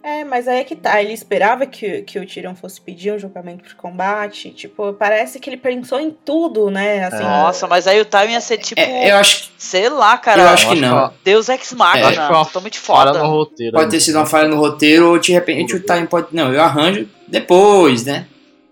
[0.08, 1.02] É, mas aí é que tá.
[1.02, 4.50] Ele esperava que, que o Tyrion fosse pedir um julgamento por combate.
[4.52, 7.06] Tipo, parece que ele pensou em tudo, né?
[7.06, 10.42] Assim, Nossa, mas aí o time ia ser tipo, É, eu acho, sei lá, cara.
[10.42, 11.12] eu acho que não.
[11.24, 13.24] Deus Ex É, Machina, acho foi uma totalmente Fora foda.
[13.24, 13.72] no roteiro.
[13.72, 13.90] Pode aí.
[13.90, 17.08] ter sido uma falha no roteiro, ou de repente o time pode, não, eu arranjo
[17.26, 18.28] depois, né?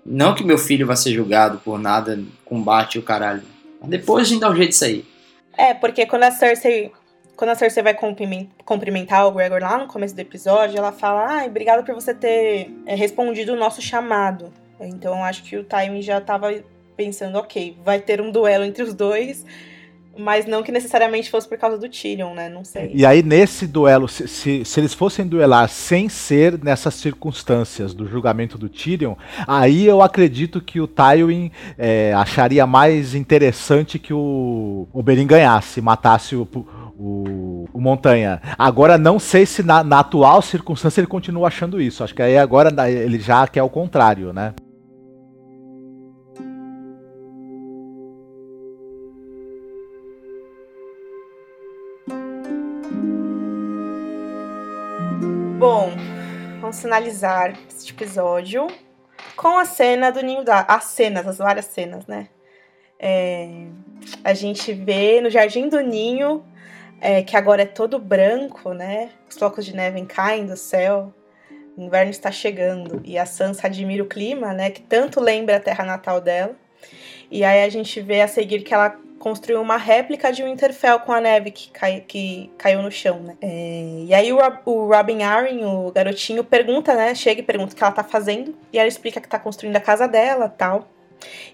[0.06, 3.42] Não que meu filho vai ser julgado por nada, combate o caralho.
[3.80, 5.04] Mas depois a gente dá um jeito disso aí.
[5.56, 6.92] É, porque quando a Cersei.
[7.36, 11.26] Quando a Cersei vai cumprimen- cumprimentar o Gregor lá no começo do episódio, ela fala:
[11.26, 14.52] Ai, obrigada por você ter é, respondido o nosso chamado.
[14.80, 16.52] Então acho que o Tywin já tava
[16.96, 19.44] pensando, ok, vai ter um duelo entre os dois,
[20.16, 22.48] mas não que necessariamente fosse por causa do Tyrion, né?
[22.48, 22.92] Não sei.
[22.94, 28.06] E aí, nesse duelo, se, se, se eles fossem duelar sem ser nessas circunstâncias do
[28.06, 29.16] julgamento do Tyrion,
[29.46, 36.36] aí eu acredito que o Tywin é, acharia mais interessante que o Oberyn ganhasse, matasse
[36.36, 36.48] o,
[36.98, 38.40] o, o Montanha.
[38.58, 42.04] Agora, não sei se na, na atual circunstância ele continua achando isso.
[42.04, 44.54] Acho que aí agora ele já quer o contrário, né?
[55.58, 55.90] Bom,
[56.60, 58.66] vamos finalizar este episódio
[59.36, 60.60] com a cena do ninho da.
[60.60, 62.28] As cenas, as várias cenas, né?
[62.98, 63.66] É,
[64.22, 66.44] a gente vê no Jardim do Ninho,
[67.04, 69.10] é, que agora é todo branco, né?
[69.28, 71.12] Os flocos de neve caem do céu.
[71.76, 75.60] O inverno está chegando e a Sansa admira o clima, né, que tanto lembra a
[75.60, 76.56] terra natal dela.
[77.30, 81.12] E aí a gente vê a seguir que ela construiu uma réplica de Winterfell com
[81.12, 83.36] a neve que, cai, que caiu no chão, né?
[83.42, 87.14] É, e aí o, o Robin Arryn, o garotinho, pergunta, né?
[87.14, 88.54] Chega e pergunta o que ela tá fazendo.
[88.72, 90.88] E ela explica que tá construindo a casa dela tal.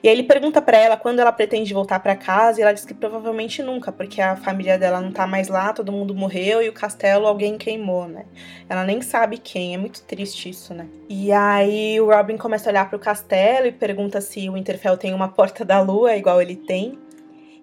[0.03, 2.85] E aí ele pergunta para ela quando ela pretende voltar para casa e ela diz
[2.85, 6.69] que provavelmente nunca, porque a família dela não tá mais lá, todo mundo morreu e
[6.69, 8.25] o castelo alguém queimou, né?
[8.69, 10.87] Ela nem sabe quem, é muito triste isso, né?
[11.09, 14.97] E aí o Robin começa a olhar para o castelo e pergunta se o Winterfell
[14.97, 16.99] tem uma porta da lua igual ele tem.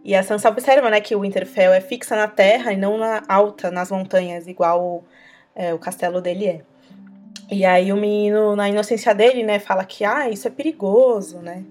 [0.03, 3.23] E a Sansa observa, né, que o Winterfell é fixa na terra e não na
[3.27, 5.03] alta, nas montanhas, igual
[5.53, 6.61] é, o castelo dele é.
[7.49, 11.63] E aí o menino, na inocência dele, né, fala que, ah, isso é perigoso, né?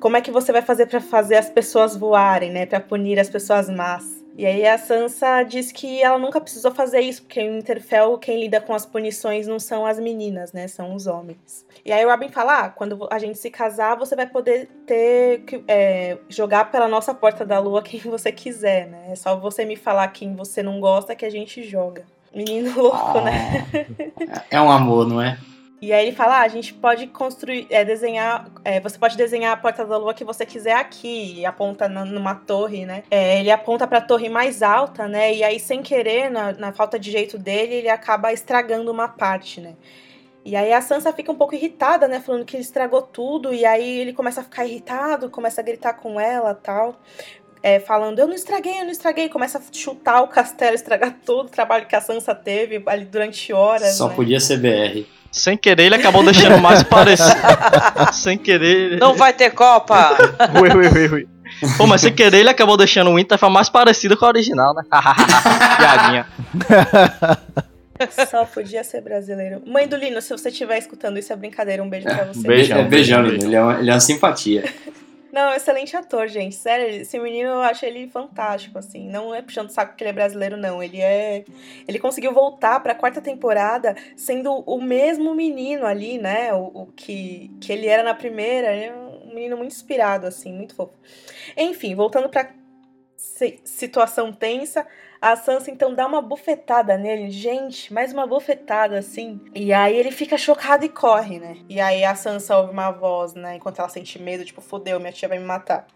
[0.00, 3.28] Como é que você vai fazer para fazer as pessoas voarem, né, para punir as
[3.28, 4.22] pessoas más?
[4.36, 8.40] E aí a Sansa diz que ela nunca precisou fazer isso, porque em Interfell quem
[8.40, 10.66] lida com as punições não são as meninas, né?
[10.68, 11.66] São os homens.
[11.84, 15.40] E aí o Robin fala: ah, quando a gente se casar, você vai poder ter
[15.40, 19.08] que é, jogar pela nossa porta da lua quem você quiser, né?
[19.10, 22.04] É só você me falar quem você não gosta que a gente joga.
[22.34, 23.66] Menino louco, né?
[24.50, 25.38] É um amor, não é?
[25.82, 29.52] E aí ele fala: ah, a gente pode construir, é, desenhar, é, você pode desenhar
[29.52, 33.02] a porta da lua que você quiser aqui, e aponta numa torre, né?
[33.10, 35.34] É, ele aponta para a torre mais alta, né?
[35.34, 39.60] E aí, sem querer, na, na falta de jeito dele, ele acaba estragando uma parte,
[39.60, 39.74] né?
[40.44, 42.20] E aí a Sansa fica um pouco irritada, né?
[42.20, 43.52] Falando que ele estragou tudo.
[43.52, 46.96] E aí ele começa a ficar irritado, começa a gritar com ela tal.
[47.62, 49.28] É, falando, eu não estraguei, eu não estraguei.
[49.28, 53.52] Começa a chutar o castelo, estragar todo o trabalho que a Sansa teve ali durante
[53.52, 53.96] horas.
[53.96, 54.14] Só né?
[54.16, 55.06] podia ser BR.
[55.32, 57.34] Sem querer, ele acabou deixando mais parecido.
[58.12, 58.98] sem querer.
[59.00, 60.10] Não vai ter Copa!
[60.60, 61.28] Ui, ui, ui, ui.
[61.76, 64.82] Pô, mas sem querer, ele acabou deixando o Winterfell mais parecido com o original, né?
[65.78, 66.26] Piadinha.
[68.28, 69.62] Só podia ser brasileiro.
[69.66, 71.82] Mãe do Lino, se você estiver escutando isso, é brincadeira.
[71.82, 72.46] Um beijo pra você.
[72.46, 73.46] Beijão, é, beijão, beijo.
[73.46, 74.64] Ele, é uma, ele é uma simpatia.
[75.32, 76.54] Não, excelente ator, gente.
[76.54, 79.08] Sério, esse menino eu acho ele fantástico, assim.
[79.08, 80.82] Não é puxando o saco que ele é brasileiro, não.
[80.82, 81.42] Ele é.
[81.88, 86.52] Ele conseguiu voltar pra quarta temporada sendo o mesmo menino ali, né?
[86.52, 88.76] O, o que, que ele era na primeira.
[88.76, 90.92] Ele é um menino muito inspirado, assim, muito fofo.
[91.56, 92.52] Enfim, voltando pra
[93.64, 94.86] situação tensa.
[95.20, 99.40] A Sansa então dá uma bufetada nele, gente, mais uma bufetada assim.
[99.54, 101.58] E aí ele fica chocado e corre, né?
[101.68, 103.56] E aí a Sansa ouve uma voz, né?
[103.56, 105.86] Enquanto ela sente medo, tipo, fodeu, minha tia vai me matar.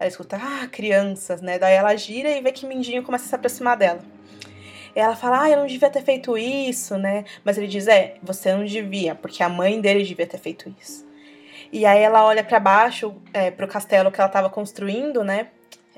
[0.00, 1.58] Ela escuta, ah, crianças, né?
[1.58, 4.00] Daí ela gira e vê que Mindinho começa a se aproximar dela.
[4.94, 7.24] Ela fala, ah, eu não devia ter feito isso, né?
[7.44, 11.06] Mas ele diz, é, você não devia, porque a mãe dele devia ter feito isso.
[11.72, 15.48] E aí ela olha para baixo, é, pro castelo que ela tava construindo, né?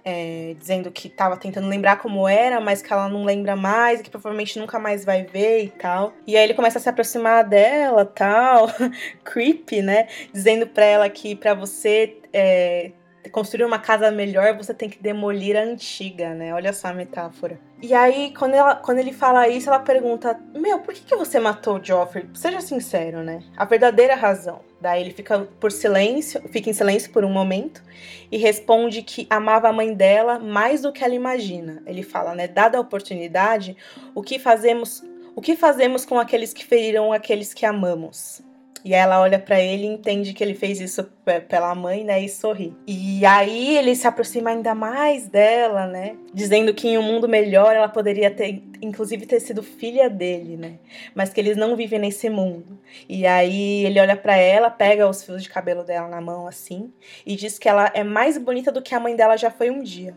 [0.04, 4.10] É, dizendo que tava tentando lembrar como era, mas que ela não lembra mais, que
[4.10, 6.12] provavelmente nunca mais vai ver e tal.
[6.26, 8.68] E aí ele começa a se aproximar dela, tal,
[9.24, 10.08] creepy, né?
[10.32, 12.92] Dizendo pra ela que pra você é,
[13.30, 16.52] construir uma casa melhor, você tem que demolir a antiga, né?
[16.52, 17.58] Olha só a metáfora.
[17.80, 21.38] E aí, quando, ela, quando ele fala isso, ela pergunta: Meu, por que, que você
[21.38, 22.28] matou o Joffrey?
[22.34, 23.42] Seja sincero, né?
[23.56, 24.60] A verdadeira razão.
[24.80, 27.82] Daí ele fica por silêncio, fica em silêncio por um momento
[28.30, 31.82] e responde que amava a mãe dela mais do que ela imagina.
[31.86, 32.48] Ele fala, né?
[32.48, 33.76] Dada a oportunidade,
[34.14, 35.02] o que fazemos,
[35.36, 38.42] o que fazemos com aqueles que feriram aqueles que amamos?
[38.84, 41.04] E ela olha para ele e entende que ele fez isso
[41.48, 42.76] pela mãe, né, e sorri.
[42.86, 47.74] E aí ele se aproxima ainda mais dela, né, dizendo que em um mundo melhor
[47.74, 50.78] ela poderia ter, inclusive ter sido filha dele, né,
[51.14, 52.78] mas que eles não vivem nesse mundo.
[53.08, 56.92] E aí ele olha para ela, pega os fios de cabelo dela na mão assim
[57.24, 59.82] e diz que ela é mais bonita do que a mãe dela já foi um
[59.82, 60.14] dia.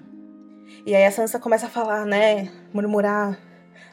[0.87, 3.39] E aí a Sansa começa a falar, né, murmurar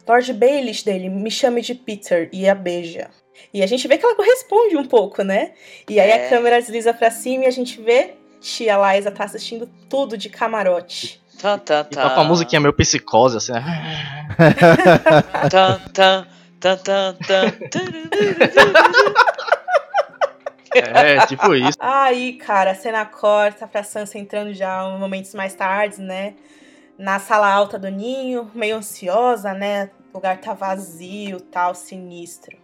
[0.06, 3.10] Lord Baelish dele, me chame de Peter e a beija.
[3.52, 5.52] E a gente vê que ela corresponde um pouco, né?
[5.88, 6.26] E aí É.
[6.26, 10.28] a câmera desliza pra cima e a gente vê tia Liza tá assistindo tudo de
[10.28, 11.22] camarote.
[11.40, 13.62] Tan, tan, E tá com a musiquinha meio psicose, assim, né?
[15.50, 16.26] Tan, tan,
[16.60, 17.52] tan, tan, tan.
[20.74, 21.76] É, tipo isso.
[21.78, 26.34] Aí, cara, a cena corta pra Sansa entrando já momentos mais tarde, né?
[26.96, 29.90] Na sala alta do ninho, meio ansiosa, né?
[30.12, 32.56] O lugar tá vazio, tal, sinistro.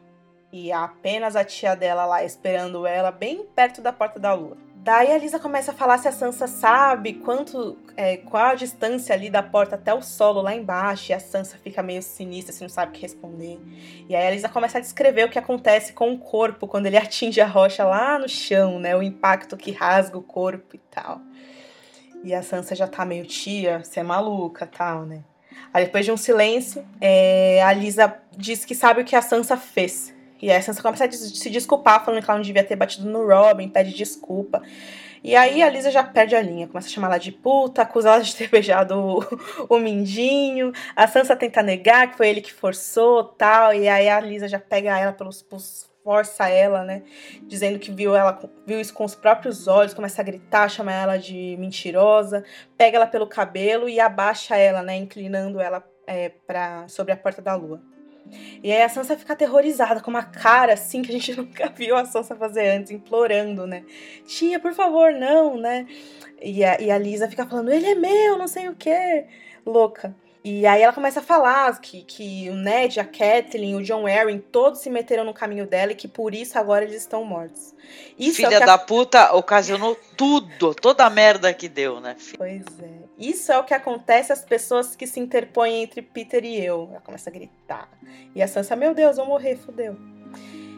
[0.52, 4.56] E apenas a tia dela lá esperando ela, bem perto da porta da lua.
[4.88, 9.14] Daí a Lisa começa a falar se a Sansa sabe quanto, é, qual a distância
[9.14, 11.10] ali da porta até o solo lá embaixo.
[11.10, 13.60] E a Sansa fica meio sinistra, assim, não sabe o que responder.
[14.08, 16.96] E aí a Lisa começa a descrever o que acontece com o corpo quando ele
[16.98, 18.96] atinge a rocha lá no chão, né?
[18.96, 21.20] O impacto que rasga o corpo e tal.
[22.24, 25.22] E a Sansa já tá meio tia, você é maluca tal, né?
[25.72, 29.56] Aí depois de um silêncio, é, a Lisa diz que sabe o que a Sansa
[29.56, 30.16] fez.
[30.40, 33.08] E aí a Sansa começa a se desculpar, falando que ela não devia ter batido
[33.08, 34.62] no Robin, pede desculpa.
[35.22, 38.10] E aí a Lisa já perde a linha, começa a chamar ela de puta, acusa
[38.10, 40.72] ela de ter beijado o, o Mindinho.
[40.94, 43.74] A Sansa tenta negar que foi ele que forçou tal.
[43.74, 47.02] E aí a Lisa já pega ela pelos, pelos força ela, né?
[47.42, 51.18] Dizendo que viu ela viu isso com os próprios olhos, começa a gritar, chama ela
[51.18, 52.42] de mentirosa,
[52.78, 54.96] pega ela pelo cabelo e abaixa ela, né?
[54.96, 57.82] Inclinando ela é, pra, sobre a porta da lua.
[58.62, 61.96] E aí a Sansa fica aterrorizada, com uma cara assim que a gente nunca viu
[61.96, 63.84] a Sansa fazer antes, implorando, né?
[64.26, 65.86] Tia, por favor, não, né?
[66.40, 69.26] E a, e a Lisa fica falando, ele é meu, não sei o quê.
[69.66, 70.14] Louca.
[70.44, 74.38] E aí ela começa a falar que, que o Ned, a Catelyn, o John Arryn,
[74.38, 77.74] todos se meteram no caminho dela e que por isso agora eles estão mortos.
[78.18, 78.78] Isso Filha é da a...
[78.78, 82.16] puta ocasionou tudo, toda a merda que deu, né?
[82.36, 83.07] Pois é.
[83.18, 86.88] Isso é o que acontece às pessoas que se interpõem entre Peter e eu.
[86.90, 87.88] Ela começa a gritar.
[88.34, 89.96] E a Sansa, meu Deus, vou morrer, fodeu.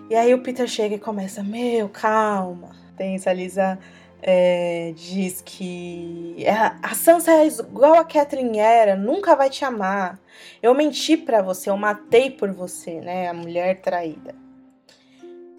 [0.09, 2.75] E aí o Peter chega e começa, meu, calma.
[2.97, 3.79] Tem essa Lisa
[4.23, 6.37] é, diz que
[6.83, 10.19] a Sansa é igual a Catherine era, nunca vai te amar.
[10.63, 13.29] Eu menti para você, eu matei por você, né?
[13.29, 14.35] A mulher traída.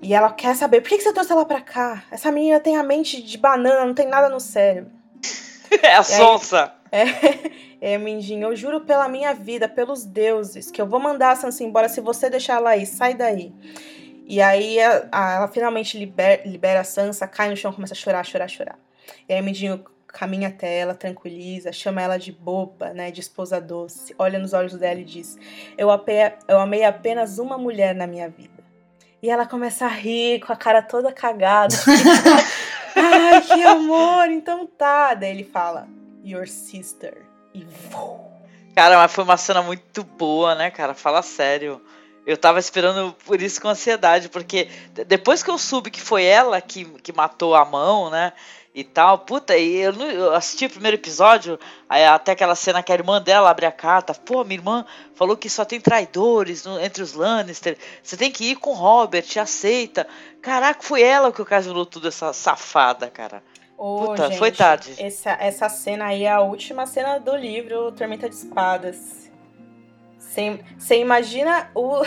[0.02, 2.04] E ela quer saber, por que você trouxe ela pra cá?
[2.12, 5.01] Essa menina tem a mente de banana, não tem nada no cérebro.
[5.82, 6.74] É a sonsa.
[6.92, 7.04] É,
[7.94, 11.64] é, Mindinho, eu juro pela minha vida, pelos deuses, que eu vou mandar a Sansa
[11.64, 12.86] embora se você deixar ela aí.
[12.86, 13.54] Sai daí.
[14.28, 17.98] E aí a, a, ela finalmente libera, libera a Sansa, cai no chão, começa a
[17.98, 18.80] chorar, chorar, chorar.
[19.28, 24.14] E aí Mindinho caminha até ela, tranquiliza, chama ela de boba, né, de esposa doce,
[24.20, 25.38] olha nos olhos dela e diz:
[25.78, 28.62] eu, ape, eu amei apenas uma mulher na minha vida.
[29.24, 31.76] E ela começa a rir com a cara toda cagada.
[32.96, 35.14] Ai, que amor, então tá.
[35.14, 35.88] Daí ele fala:
[36.24, 37.26] Your sister.
[37.54, 38.32] E vou.
[38.76, 40.94] Cara, mas foi uma cena muito boa, né, cara?
[40.94, 41.82] Fala sério.
[42.26, 44.70] Eu tava esperando por isso com ansiedade, porque
[45.08, 48.32] depois que eu soube que foi ela que, que matou a mão, né?
[48.74, 52.90] E tal, puta, e eu, eu assisti o primeiro episódio, aí até aquela cena que
[52.90, 56.80] a irmã dela abre a carta, pô, minha irmã falou que só tem traidores no,
[56.80, 60.08] entre os Lannister, você tem que ir com Robert, aceita.
[60.42, 63.44] Caraca, foi ela que ocasionou tudo essa safada, cara.
[63.78, 64.96] Ô, Puta, gente, foi tarde.
[64.98, 69.30] Essa, essa cena aí é a última cena do livro Tormenta de Espadas.
[70.18, 72.04] Você imagina o.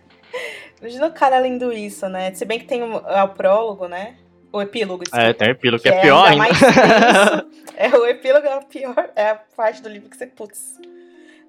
[0.80, 2.32] imagina o cara lendo isso, né?
[2.32, 4.16] Se bem que tem o, o prólogo, né?
[4.52, 5.04] O epílogo.
[5.04, 6.44] Desculpa, é, tem o epílogo que, que é, é pior ainda.
[6.44, 7.46] ainda.
[7.76, 10.78] é, o epílogo é a pior, é a parte do livro que você, putz,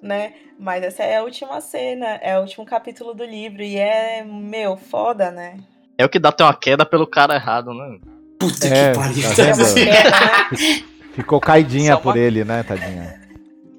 [0.01, 0.33] né?
[0.59, 4.77] Mas essa é a última cena, é o último capítulo do livro e é, meu,
[4.77, 5.57] foda, né?
[5.97, 7.99] É o que dá até uma queda pelo cara errado, né?
[8.39, 9.35] Puta é, que pariu.
[9.35, 10.83] Tá né?
[11.13, 13.20] Ficou caidinha por ele, né, tadinha?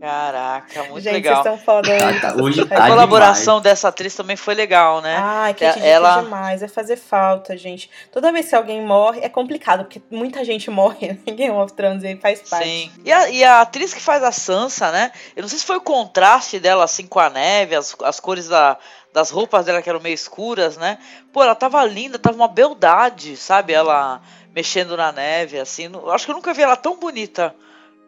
[0.03, 1.45] Caraca, muito Gente, legal.
[1.45, 1.89] Vocês estão foda
[2.21, 3.63] tá, hoje tá a colaboração demais.
[3.63, 5.17] dessa atriz também foi legal, né?
[5.17, 7.89] Ai, que é, ela demais, vai fazer falta, gente.
[8.11, 11.19] Toda vez que alguém morre, é complicado, porque muita gente morre né?
[11.25, 12.67] em Game of Thrones e faz parte.
[12.67, 12.91] Sim.
[13.05, 15.13] E a, e a, atriz que faz a Sansa, né?
[15.37, 18.49] Eu não sei se foi o contraste dela, assim, com a neve, as, as cores
[18.49, 18.77] da,
[19.13, 20.99] das roupas dela que eram meio escuras, né?
[21.33, 23.73] Pô, ela tava linda, tava uma beldade, sabe?
[23.73, 24.21] Ela
[24.53, 25.89] mexendo na neve, assim.
[26.13, 27.55] Acho que eu nunca vi ela tão bonita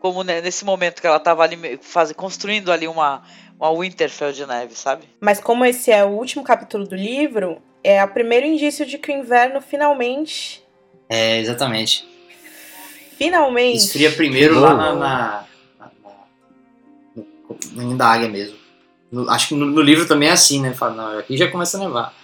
[0.04, 3.22] como nesse momento que ela tava ali faz, construindo ali uma,
[3.58, 5.04] uma Winterfell de neve, sabe?
[5.18, 9.10] Mas como esse é o último capítulo do livro, é o primeiro indício de que
[9.10, 10.62] o inverno finalmente.
[11.08, 12.06] É, exatamente.
[13.16, 13.78] Finalmente.
[13.78, 15.44] Esfria primeiro lá na, na,
[15.78, 15.90] na,
[17.16, 18.58] na, no da águia mesmo.
[19.10, 20.74] No, acho que no, no, livro também é assim, né?
[20.74, 22.14] Fala, não, aqui já começa a nevar.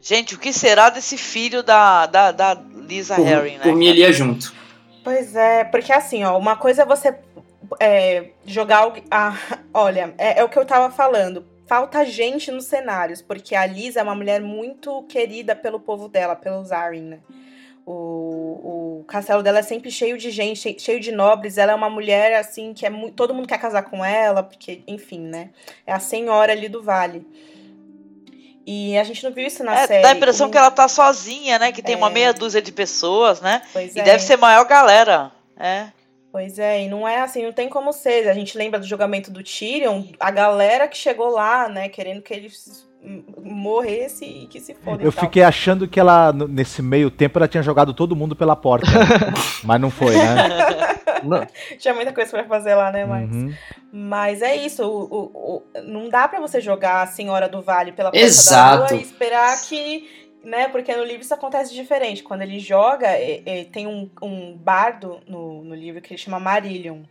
[0.00, 3.64] Gente, o que será desse filho da, da, da Lisa por, Harry, né?
[3.64, 4.60] Por mim, ele ia junto.
[5.02, 7.14] Pois é, porque assim, ó, uma coisa é você
[7.78, 8.92] é, jogar.
[9.10, 9.36] Ah,
[9.72, 11.46] olha, é, é, o que eu tava falando.
[11.66, 16.34] Falta gente nos cenários, porque a Lisa é uma mulher muito querida pelo povo dela,
[16.34, 17.20] pelos Arryn, né?
[17.86, 21.58] O, o castelo dela é sempre cheio de gente, cheio de nobres.
[21.58, 25.20] Ela é uma mulher, assim, que é todo mundo quer casar com ela, porque, enfim,
[25.20, 25.50] né?
[25.86, 27.24] É a senhora ali do vale.
[28.66, 30.02] E a gente não viu isso na é, série.
[30.02, 31.72] Dá a impressão que ela tá sozinha, né?
[31.72, 31.98] Que tem é.
[31.98, 33.62] uma meia dúzia de pessoas, né?
[33.72, 34.02] Pois e é.
[34.02, 35.32] deve ser maior galera.
[35.58, 35.88] É.
[36.32, 38.28] Pois é, e não é assim, não tem como ser.
[38.28, 42.32] A gente lembra do julgamento do Tyrion, a galera que chegou lá, né, querendo que
[42.32, 42.48] ele
[43.42, 45.02] morresse e que se foda.
[45.02, 48.86] Eu fiquei achando que ela, nesse meio tempo, ela tinha jogado todo mundo pela porta.
[49.64, 50.96] mas não foi, né?
[51.22, 51.46] Não.
[51.78, 53.34] Tinha muita coisa para fazer lá, né, Max?
[53.34, 53.54] Uhum.
[53.92, 57.92] Mas é isso, o, o, o, não dá para você jogar a Senhora do Vale
[57.92, 58.82] pela porta Exato.
[58.82, 60.68] da rua e esperar que né?
[60.68, 62.22] Porque no livro isso acontece diferente.
[62.22, 66.40] Quando ele joga, é, é, tem um, um bardo no, no livro que ele chama
[66.40, 67.02] Marillion.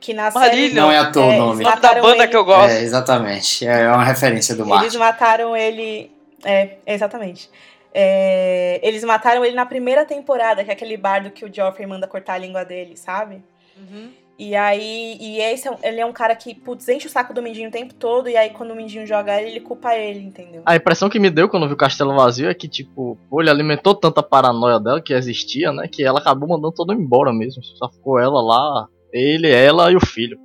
[0.00, 0.68] Que na Marillion.
[0.68, 0.74] série.
[0.74, 1.64] Não é à toa é, o nome.
[1.64, 2.70] da banda ele, que eu gosto.
[2.70, 3.66] É, exatamente.
[3.66, 4.86] É uma referência do Martin.
[4.86, 6.10] Eles mataram ele
[6.44, 7.50] É, exatamente.
[7.92, 12.08] É, eles mataram ele na primeira temporada, que é aquele bardo que o Joffrey manda
[12.08, 13.42] cortar a língua dele, sabe?
[13.76, 14.10] Uhum.
[14.36, 17.40] E aí, e esse é ele é um cara que, putz, enche o saco do
[17.40, 20.62] Mindinho o tempo todo, e aí quando o Mindinho joga ele, ele culpa ele, entendeu?
[20.66, 23.40] A impressão que me deu quando eu vi o castelo vazio é que, tipo, pô,
[23.40, 25.86] ele alimentou tanta paranoia dela que existia, né?
[25.86, 27.62] Que ela acabou mandando todo mundo embora mesmo.
[27.62, 30.36] Só ficou ela lá, ele, ela e o filho.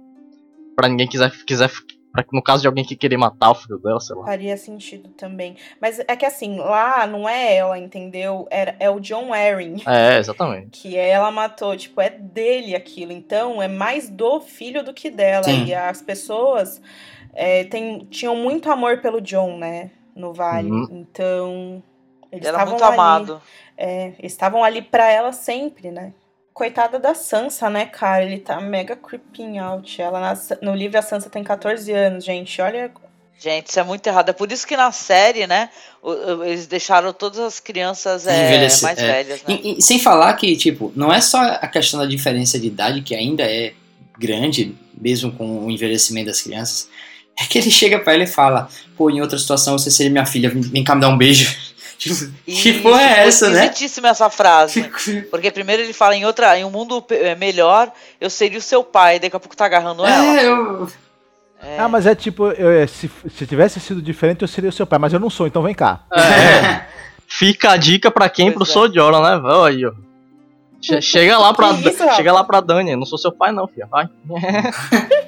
[0.75, 1.69] Pra ninguém quiser, quiser
[2.11, 4.25] pra, no caso de alguém que querer matar o filho dela, sei lá.
[4.25, 5.55] Faria sentido também.
[5.81, 8.47] Mas é que assim, lá não é ela, entendeu?
[8.49, 9.77] Era, é o John Arryn.
[9.85, 10.81] É, exatamente.
[10.81, 13.11] Que ela matou, tipo, é dele aquilo.
[13.11, 15.43] Então, é mais do filho do que dela.
[15.43, 15.65] Sim.
[15.65, 16.81] E as pessoas
[17.33, 19.91] é, tem, tinham muito amor pelo John, né?
[20.15, 20.69] No Vale.
[20.69, 20.87] Uhum.
[20.91, 21.83] Então,
[22.31, 22.93] eles Ele era estavam muito ali.
[22.93, 23.41] amado.
[23.77, 26.13] É, eles estavam ali pra ela sempre, né?
[26.59, 28.25] Coitada da Sansa, né, cara?
[28.25, 30.01] Ele tá mega creeping out.
[30.01, 32.61] Ela na- no livro a Sansa tem 14 anos, gente.
[32.61, 32.91] Olha.
[33.39, 34.27] Gente, isso é muito errado.
[34.27, 35.69] É por isso que na série, né,
[36.45, 39.07] eles deixaram todas as crianças é, mais é.
[39.07, 39.57] velhas, né?
[39.63, 43.03] E, e sem falar que, tipo, não é só a questão da diferença de idade,
[43.03, 43.71] que ainda é
[44.17, 46.89] grande, mesmo com o envelhecimento das crianças.
[47.39, 48.67] É que ele chega pra ela e fala,
[48.97, 51.55] pô, em outra situação você seria minha filha, vem cá me dar um beijo.
[51.99, 52.15] Tipo,
[52.45, 53.65] que Isso, porra é essa, né?
[53.65, 54.89] esquisitíssima essa frase.
[55.29, 58.83] Porque primeiro ele fala em outra, em um mundo eh, melhor, eu seria o seu
[58.85, 60.39] pai, daqui a pouco tá agarrando ela.
[60.39, 60.87] É, eu.
[61.61, 61.77] É.
[61.77, 64.87] Ah, mas é tipo, eu- é, se, se tivesse sido diferente, eu seria o seu
[64.87, 65.99] pai, mas eu não sou, então vem cá.
[66.13, 66.85] É.
[67.27, 68.45] Fica a dica pra quem?
[68.51, 68.73] Pois Pro é.
[68.87, 69.37] Sodiora, né?
[69.37, 69.91] Vai aí, ó.
[70.81, 73.85] Che- Chega lá pra, isso, chega lá pra Dani, não sou seu pai não, filha.
[73.87, 74.07] Vai.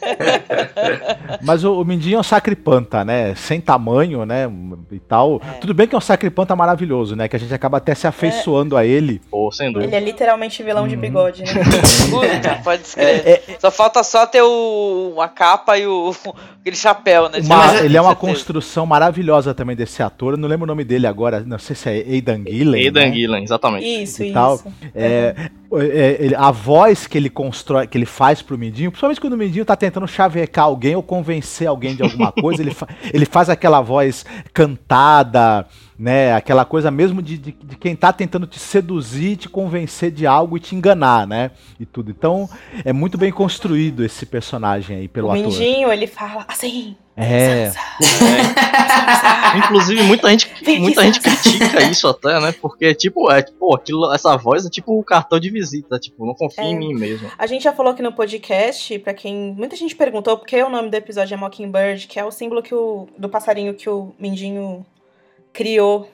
[1.42, 3.34] Mas o, o Mindinho é um sacripanta, né?
[3.34, 4.50] Sem tamanho, né?
[4.90, 5.40] E tal.
[5.60, 7.28] Tudo bem que é um sacripanta maravilhoso, né?
[7.28, 9.20] Que a gente acaba até se afeiçoando a ele.
[9.30, 9.96] Pô, sem Ele dúvida.
[9.96, 10.88] é literalmente vilão Uhum.
[10.88, 11.52] de bigode, né?
[12.10, 13.42] Puta, pode escrever.
[13.58, 16.12] Só falta só ter o, a capa e o
[16.60, 17.38] aquele chapéu, né?
[17.42, 20.34] Uma- mas é- ele é uma construção maravilhosa também desse ator.
[20.34, 21.40] Eu não lembro o nome dele agora.
[21.40, 22.84] Não sei se é Aidan Gillen.
[22.86, 23.12] Aidan né?
[23.12, 23.84] Gillen, exatamente.
[24.02, 24.34] Isso, E isso.
[24.34, 24.60] tal.
[24.94, 29.34] É, é, ele- a voz que ele constrói, que ele faz pro Mindinho, principalmente quando
[29.34, 33.24] o Mindinho tá tentando chavecar alguém ou convencer alguém de alguma coisa, ele, fa- ele
[33.24, 35.66] faz aquela voz cantada,
[36.00, 36.32] né?
[36.32, 40.56] Aquela coisa mesmo de, de, de quem tá tentando te seduzir, te convencer de algo
[40.56, 41.50] e te enganar, né?
[41.78, 42.10] E tudo.
[42.10, 42.48] Então,
[42.86, 45.42] é muito bem construído esse personagem aí pelo O ator.
[45.44, 46.96] Mindinho, ele fala assim.
[47.14, 47.66] É.
[47.66, 47.80] Sansa,
[49.58, 52.54] Inclusive, muita gente, muita gente critica isso até, né?
[52.62, 56.34] Porque, tipo, é, tipo, aquilo, essa voz é tipo o cartão de visita, tipo, não
[56.34, 56.68] confia É.
[56.68, 57.30] em mim mesmo.
[57.36, 59.54] A gente já falou aqui no podcast, pra quem.
[59.54, 62.62] Muita gente perguntou por que o nome do episódio é Mockingbird, que é o símbolo
[62.62, 64.86] que o, do passarinho que o Mindinho
[65.52, 66.10] criou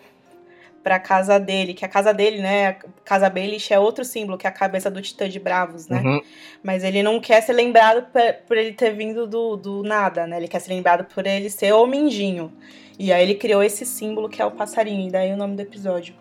[0.86, 1.74] pra casa dele.
[1.74, 2.68] Que a casa dele, né?
[2.68, 6.00] A casa Baelish é outro símbolo, que é a cabeça do Titã de Bravos, né?
[6.00, 6.22] Uhum.
[6.62, 10.36] Mas ele não quer ser lembrado por, por ele ter vindo do, do nada, né?
[10.36, 12.52] Ele quer ser lembrado por ele ser o Mindinho.
[12.98, 15.62] E aí ele criou esse símbolo que é o passarinho, e daí o nome do
[15.62, 16.14] episódio.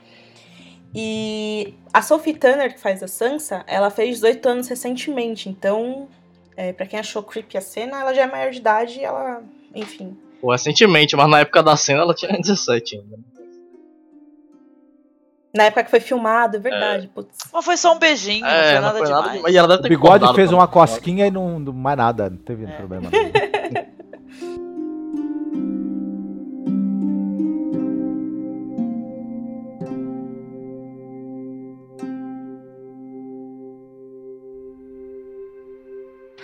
[0.95, 6.07] E a Sophie Turner, que faz a Sansa, ela fez 18 anos recentemente, então,
[6.57, 9.43] é, para quem achou creepy a cena, ela já é maior de idade e ela,
[9.75, 10.17] enfim.
[10.41, 13.17] Pô, recentemente, mas na época da cena ela tinha 17 ainda.
[15.53, 17.37] Na época que foi filmado, é verdade, putz.
[17.53, 19.37] Mas foi só um beijinho, não É, foi não nada foi nada demais.
[19.37, 19.53] demais.
[19.53, 22.65] E ela deve O bigode fez uma cosquinha e não, não mais nada, não teve
[22.65, 22.67] É.
[22.75, 23.09] problema.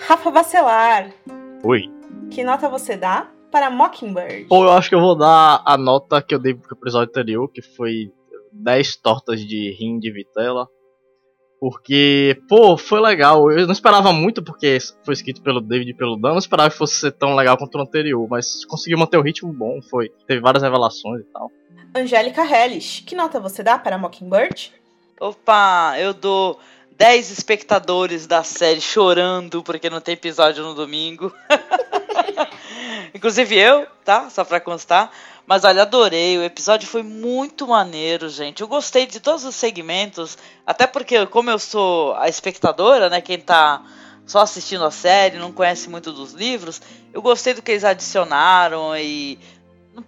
[0.08, 1.12] Rafa Bacelar,
[1.64, 1.90] Oi.
[2.30, 4.46] que nota você dá para Mockingbird?
[4.46, 7.48] Pô, eu acho que eu vou dar a nota que eu dei pro episódio anterior,
[7.50, 8.12] que foi
[8.52, 10.68] 10 tortas de rim de vitela.
[11.60, 13.52] Porque, pô, foi legal.
[13.52, 16.32] Eu não esperava muito, porque foi escrito pelo David e pelo Dan.
[16.32, 19.54] Não esperava que fosse ser tão legal quanto o anterior, mas conseguiu manter o ritmo
[19.54, 19.80] bom.
[19.88, 21.52] Foi, teve várias revelações e tal.
[21.94, 24.74] Angélica Hellish, que nota você dá para Mockingbird?
[25.20, 26.58] Opa, eu dou
[26.98, 31.32] 10 espectadores da série chorando porque não tem episódio no domingo.
[33.14, 34.30] Inclusive eu, tá?
[34.30, 35.12] Só pra constar.
[35.46, 36.38] Mas olha, adorei.
[36.38, 38.62] O episódio foi muito maneiro, gente.
[38.62, 40.38] Eu gostei de todos os segmentos.
[40.66, 43.22] Até porque, como eu sou a espectadora, né?
[43.22, 43.84] Quem tá
[44.26, 46.82] só assistindo a série, não conhece muito dos livros.
[47.14, 49.38] Eu gostei do que eles adicionaram e.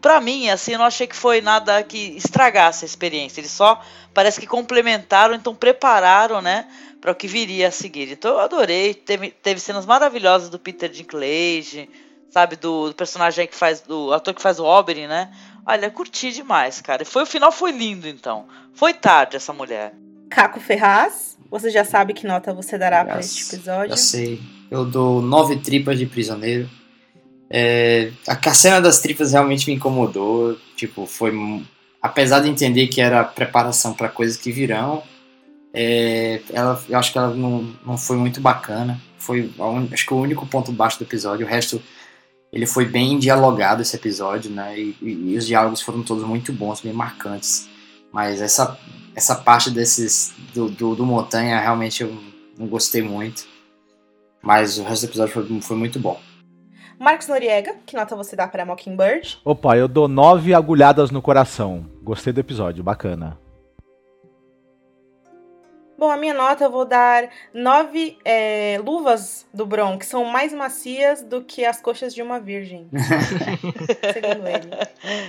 [0.02, 3.42] Pra mim, assim, eu não achei que foi nada que estragasse a experiência.
[3.42, 3.82] Eles só
[4.14, 6.68] parece que complementaram, então prepararam, né,
[7.02, 8.10] para o que viria a seguir.
[8.10, 11.90] Então eu adorei, teve, teve cenas maravilhosas do Peter Dinklage,
[12.34, 15.32] sabe, do, do personagem que faz, do ator que faz o Oberyn, né?
[15.66, 17.04] Olha, curti demais, cara.
[17.04, 18.46] E foi o final foi lindo, então.
[18.74, 19.94] Foi tarde essa mulher.
[20.30, 23.90] Caco Ferraz, você já sabe que nota você dará para este episódio?
[23.90, 24.42] Já sei.
[24.72, 26.68] Eu dou nove tripas de prisioneiro.
[27.50, 30.58] É, a a cena das tripas realmente me incomodou.
[30.76, 31.32] Tipo, foi.
[32.02, 35.04] Apesar de entender que era preparação para coisas que virão,
[35.74, 39.00] é, ela, eu acho que ela não, não foi muito bacana.
[39.18, 41.46] Foi a un- acho que o único ponto baixo do episódio.
[41.46, 41.82] O resto,
[42.54, 44.80] ele foi bem dialogado esse episódio, né?
[44.80, 47.68] E, e- e os diálogos foram todos muito bons, bem marcantes.
[48.12, 48.78] Mas essa,
[49.16, 52.16] essa parte desses do, do, do Montanha realmente eu
[52.58, 53.46] não gostei muito.
[54.42, 56.20] Mas o resto do episódio foi, foi muito bom.
[57.00, 59.40] Marcos Noriega, que nota você dá pra Mockingbird?
[59.44, 61.86] Opa, eu dou nove agulhadas no coração.
[62.04, 63.38] Gostei do episódio, bacana.
[66.04, 70.52] Bom, a minha nota eu vou dar nove é, luvas do Bron, que são mais
[70.52, 72.90] macias do que as coxas de uma virgem.
[74.12, 74.70] Segundo ele.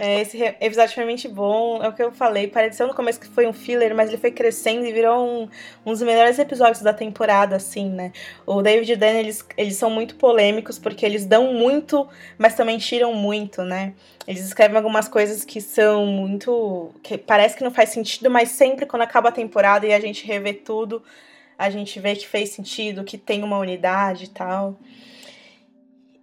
[0.01, 1.80] É, esse episódio foi realmente bom.
[1.80, 2.48] É o que eu falei.
[2.48, 5.48] Pareceu no começo que foi um filler, mas ele foi crescendo e virou um,
[5.86, 8.10] um dos melhores episódios da temporada, assim, né?
[8.44, 12.56] O David e o Dan, eles, eles são muito polêmicos porque eles dão muito, mas
[12.56, 13.94] também tiram muito, né?
[14.26, 16.92] Eles escrevem algumas coisas que são muito.
[17.02, 20.26] que parece que não faz sentido, mas sempre quando acaba a temporada e a gente
[20.26, 21.03] revê tudo,
[21.59, 24.77] a gente vê que fez sentido, que tem uma unidade e tal.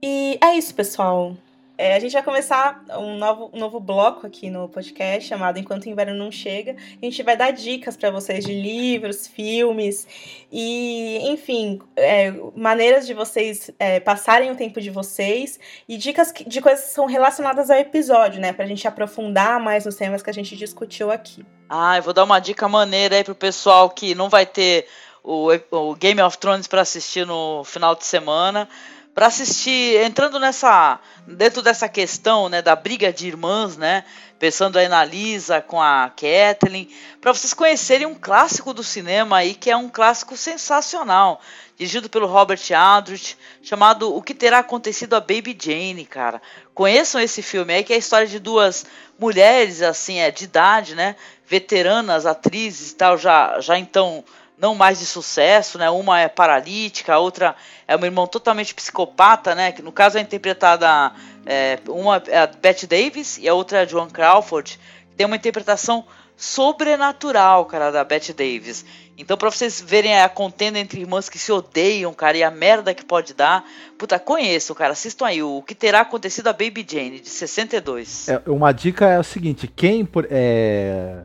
[0.02, 1.38] E é isso, pessoal.
[1.82, 5.86] É, a gente vai começar um novo, um novo bloco aqui no podcast chamado Enquanto
[5.86, 6.76] o Inverno Não Chega.
[7.02, 10.08] A gente vai dar dicas para vocês de livros, filmes
[10.52, 15.60] e, enfim, é, maneiras de vocês é, passarem o tempo de vocês
[15.90, 18.54] e dicas de coisas que são relacionadas ao episódio, né?
[18.54, 21.44] Pra gente aprofundar mais nos temas que a gente discutiu aqui.
[21.68, 24.86] Ah, eu vou dar uma dica maneira aí pro pessoal que não vai ter
[25.24, 28.70] o, o Game of Thrones para assistir no final de semana.
[29.14, 31.00] Para assistir, entrando nessa.
[31.28, 34.06] dentro dessa questão, né, da briga de irmãs, né?
[34.40, 36.90] Pensando aí na Lisa com a Kathleen,
[37.20, 41.40] para vocês conhecerem um clássico do cinema aí, que é um clássico sensacional,
[41.78, 46.42] dirigido pelo Robert Aldrich, chamado O que terá acontecido a Baby Jane, cara.
[46.74, 48.86] Conheçam esse filme aí, que é a história de duas
[49.20, 51.16] mulheres, assim, é, de idade, né?
[51.46, 54.24] Veteranas, atrizes e tal, já, já então
[54.62, 55.90] não mais de sucesso, né?
[55.90, 57.56] Uma é paralítica, a outra
[57.88, 59.72] é uma irmã totalmente psicopata, né?
[59.72, 61.12] Que no caso é interpretada
[61.48, 64.80] é, uma é a Bette Davis e a outra é a Joan Crawford.
[65.18, 66.06] Tem uma interpretação
[66.38, 68.86] sobrenatural, cara, da Bette Davis.
[69.18, 72.94] Então, pra vocês verem a contenda entre irmãs que se odeiam, cara, e a merda
[72.94, 73.64] que pode dar,
[73.98, 78.30] puta, conheçam, cara, assistam aí o que terá acontecido a Baby Jane, de 62.
[78.30, 81.24] É, uma dica é o seguinte: quem é,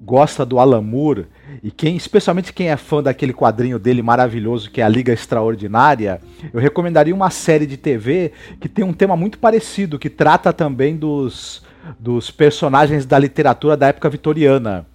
[0.00, 1.26] gosta do Alan Moore
[1.62, 6.20] e quem, especialmente quem é fã daquele quadrinho dele maravilhoso que é a Liga Extraordinária,
[6.52, 10.96] eu recomendaria uma série de TV que tem um tema muito parecido, que trata também
[10.96, 11.62] dos,
[11.98, 14.86] dos personagens da literatura da época vitoriana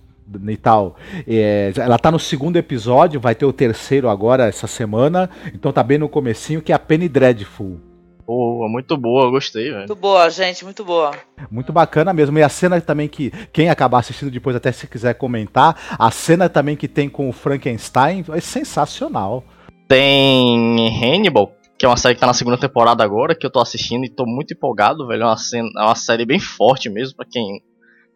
[0.48, 0.96] e tal.
[1.28, 5.84] É, ela tá no segundo episódio, vai ter o terceiro agora essa semana, então tá
[5.84, 7.93] bem no comecinho, que é a Penny Dreadful.
[8.26, 9.78] Pô, muito boa, gostei, velho.
[9.80, 11.12] Muito boa, gente, muito boa.
[11.52, 12.38] Muito bacana mesmo.
[12.40, 16.48] E a cena também que quem acabar assistindo depois, até se quiser comentar, a cena
[16.48, 19.44] também que tem com o Frankenstein é sensacional.
[19.88, 23.60] Tem Hannibal, que é uma série que tá na segunda temporada agora, que eu tô
[23.60, 25.24] assistindo e tô muito empolgado, velho.
[25.24, 27.62] É uma, cena- é uma série bem forte mesmo, pra quem,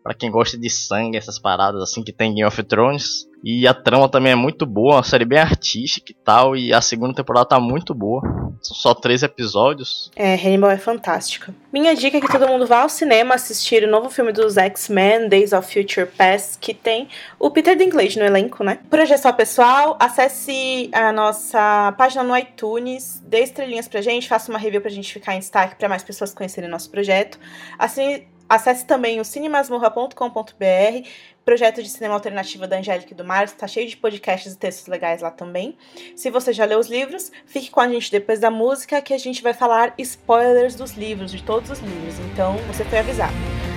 [0.08, 3.28] pra quem gosta de sangue, essas paradas assim que tem em Game of Thrones.
[3.44, 6.56] E a trama também é muito boa, uma série bem artística e tal.
[6.56, 8.22] E a segunda temporada tá muito boa.
[8.62, 10.10] São só três episódios.
[10.16, 11.54] É, Hannibal é fantástica.
[11.72, 15.28] Minha dica é que todo mundo vá ao cinema assistir o novo filme dos X-Men,
[15.28, 18.80] Days of Future Past, que tem o Peter Dinklage no elenco, né?
[18.90, 19.98] Por hoje é só, pessoal.
[20.00, 25.12] Acesse a nossa página no iTunes, dê estrelinhas pra gente, faça uma review pra gente
[25.12, 27.38] ficar em destaque pra mais pessoas conhecerem nosso projeto.
[27.78, 31.07] Assim, acesse também o cinemasmurra.com.br,
[31.45, 35.22] projeto de cinema alternativo da Angélica do Marcos, tá cheio de podcasts e textos legais
[35.22, 35.78] lá também.
[36.15, 39.18] Se você já leu os livros, fique com a gente depois da música que a
[39.18, 42.19] gente vai falar spoilers dos livros, de todos os livros.
[42.32, 43.34] Então, você foi avisado.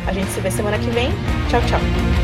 [0.07, 1.11] A gente se vê semana que vem.
[1.49, 2.20] Tchau, tchau.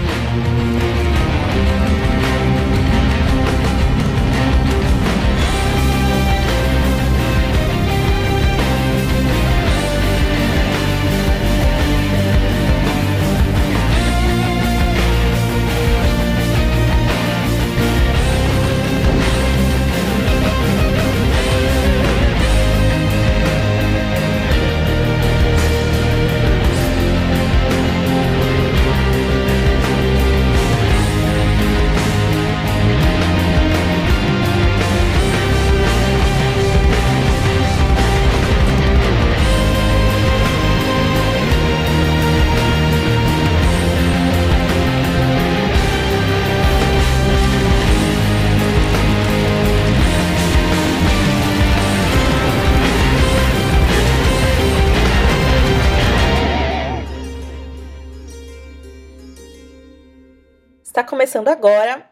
[61.07, 62.05] Começando agora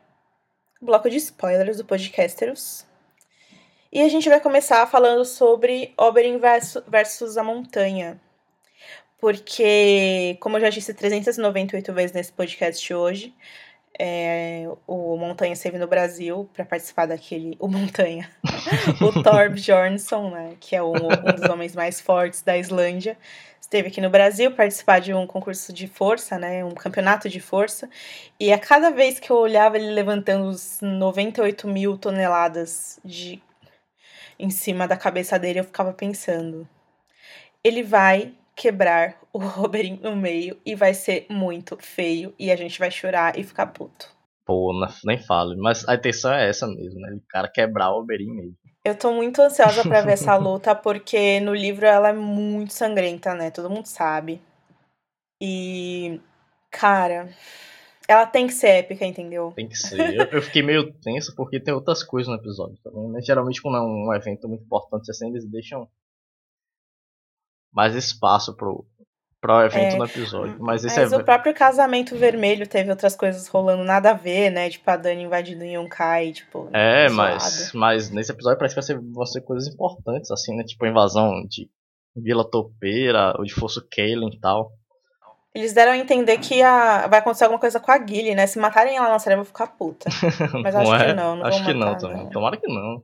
[0.81, 2.87] o bloco de spoilers do Podcasteros.
[3.93, 6.39] E a gente vai começar falando sobre Oberyn
[6.87, 8.21] versus, a Montanha.
[9.19, 13.35] Porque, como eu já disse 398 vezes nesse podcast hoje,
[13.99, 17.57] é, o Montanha esteve no Brasil para participar daquele.
[17.59, 18.31] O Montanha.
[19.01, 20.57] o Thor Bjornsson, né?
[20.61, 23.17] Que é um dos homens mais fortes da Islândia.
[23.75, 26.65] Esteve aqui no Brasil participar de um concurso de força, né?
[26.65, 27.91] Um campeonato de força.
[28.39, 33.43] E a cada vez que eu olhava ele levantando os 98 mil toneladas de
[34.39, 36.69] em cima da cabeça dele, eu ficava pensando.
[37.65, 42.79] Ele vai quebrar o Oberyn no meio e vai ser muito feio e a gente
[42.79, 44.09] vai chorar e ficar puto.
[44.47, 44.73] Pô,
[45.05, 45.57] nem falo.
[45.59, 47.13] Mas a intenção é essa mesmo, né?
[47.17, 48.57] O cara quebrar o Oberyn mesmo.
[48.85, 53.35] Eu tô muito ansiosa para ver essa luta, porque no livro ela é muito sangrenta,
[53.35, 53.51] né?
[53.51, 54.43] Todo mundo sabe.
[55.41, 56.21] E.
[56.71, 57.33] Cara.
[58.07, 59.53] Ela tem que ser épica, entendeu?
[59.57, 60.15] Tem que ser.
[60.15, 63.23] Eu, eu fiquei meio tenso porque tem outras coisas no episódio também, né?
[63.23, 65.89] Geralmente, quando é um evento muito importante assim, eles deixam
[67.73, 68.87] mais espaço pro,
[69.45, 70.57] pro evento É, no episódio.
[70.59, 71.17] Mas esse Mas é.
[71.19, 74.71] o próprio casamento vermelho teve outras coisas rolando nada a ver, né?
[74.71, 76.71] Tipo, a Dani invadindo Yonkai, tipo.
[76.73, 80.65] É, mas, mas nesse episódio parece que vai ser, vão ser coisas importantes, assim, né?
[80.65, 81.69] Tipo a invasão de
[82.17, 84.73] Vila Topeira, ou de Fosso Kalen e tal.
[85.55, 87.07] Eles deram a entender que a...
[87.07, 88.47] vai acontecer alguma coisa com a Gilly, né?
[88.47, 90.09] Se matarem ela na série, eu vou ficar puta.
[90.65, 91.07] Mas acho é?
[91.07, 92.25] que não, não Acho que não matar, também.
[92.25, 92.31] não.
[92.31, 93.03] Tomara que não.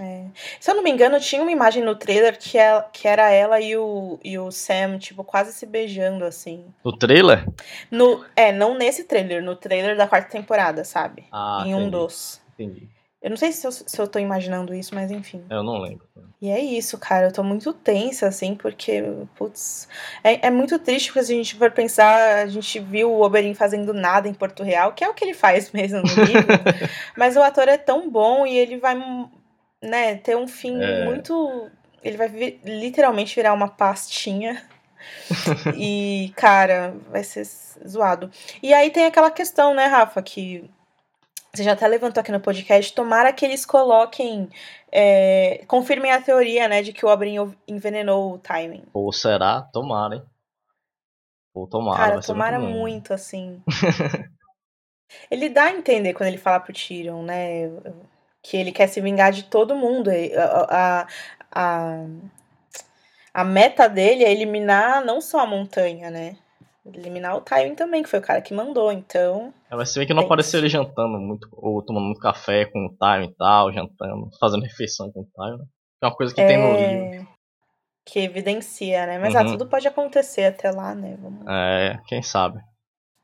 [0.00, 0.26] É.
[0.58, 3.60] Se eu não me engano, tinha uma imagem no trailer que, é, que era ela
[3.60, 6.64] e o, e o Sam, tipo, quase se beijando, assim.
[6.84, 7.46] No trailer?
[7.90, 11.24] No, é, não nesse trailer, no trailer da quarta temporada, sabe?
[11.32, 11.90] Ah, em um entendi.
[11.90, 12.42] dos.
[12.58, 12.88] Entendi.
[13.24, 15.42] Eu não sei se eu, se eu tô imaginando isso, mas enfim.
[15.48, 16.06] Eu não lembro.
[16.42, 17.28] E é isso, cara.
[17.28, 19.02] Eu tô muito tensa, assim, porque,
[19.34, 19.88] putz.
[20.22, 23.54] É, é muito triste porque se a gente for pensar, a gente viu o Oberyn
[23.54, 26.52] fazendo nada em Porto Real, que é o que ele faz mesmo no livro.
[27.16, 28.94] mas o ator é tão bom e ele vai,
[29.84, 31.04] né, ter um fim É.
[31.04, 31.70] muito.
[32.02, 34.62] Ele vai vi- literalmente virar uma pastinha.
[35.76, 37.44] e, cara, vai ser
[37.86, 38.30] zoado.
[38.62, 40.70] E aí tem aquela questão, né, Rafa, que
[41.52, 44.48] você já até levantou aqui no podcast, tomara que eles coloquem,
[44.90, 48.84] é, confirmem a teoria, né, de que o Oberyn envenenou o timing.
[48.92, 49.62] Ou será?
[49.72, 50.22] Tomara, hein?
[51.54, 51.96] Ou tomara.
[51.98, 53.62] Cara, tomara muito, muito, assim.
[55.30, 57.70] ele dá a entender quando ele fala pro Tyrion, né,
[58.44, 60.10] que ele quer se vingar de todo mundo.
[60.10, 61.06] A, a,
[61.50, 62.06] a,
[63.32, 66.36] a meta dele é eliminar não só a montanha, né,
[66.86, 69.52] eliminar o Tywin também, que foi o cara que mandou, então...
[69.70, 70.66] É, mas se bem que não Tem apareceu isso.
[70.66, 75.10] ele jantando muito, ou tomando muito café com o Time e tal, jantando, fazendo refeição
[75.10, 75.64] com o Time, né?
[76.02, 77.22] É uma coisa que tem no livro.
[77.22, 77.26] É,
[78.06, 79.18] Que evidencia, né?
[79.18, 79.52] Mas ah, Uhum.
[79.52, 81.16] tudo pode acontecer até lá, né?
[81.18, 82.60] Vamos, É, quem sabe.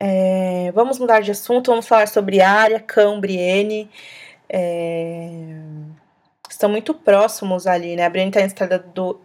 [0.01, 3.91] É, vamos mudar de assunto, vamos falar sobre Arya, Cão, Brienne.
[4.53, 5.61] É,
[6.51, 8.05] Estão muito próximos ali, né?
[8.05, 9.21] A Brienne tá na estrada do.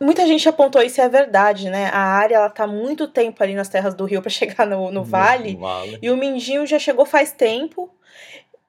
[0.00, 1.90] Muita gente apontou isso e é verdade, né?
[1.92, 5.02] A Arya, ela tá muito tempo ali nas terras do rio pra chegar no, no
[5.02, 5.56] vale.
[5.56, 5.98] vale.
[6.00, 7.90] E o Mindinho já chegou faz tempo.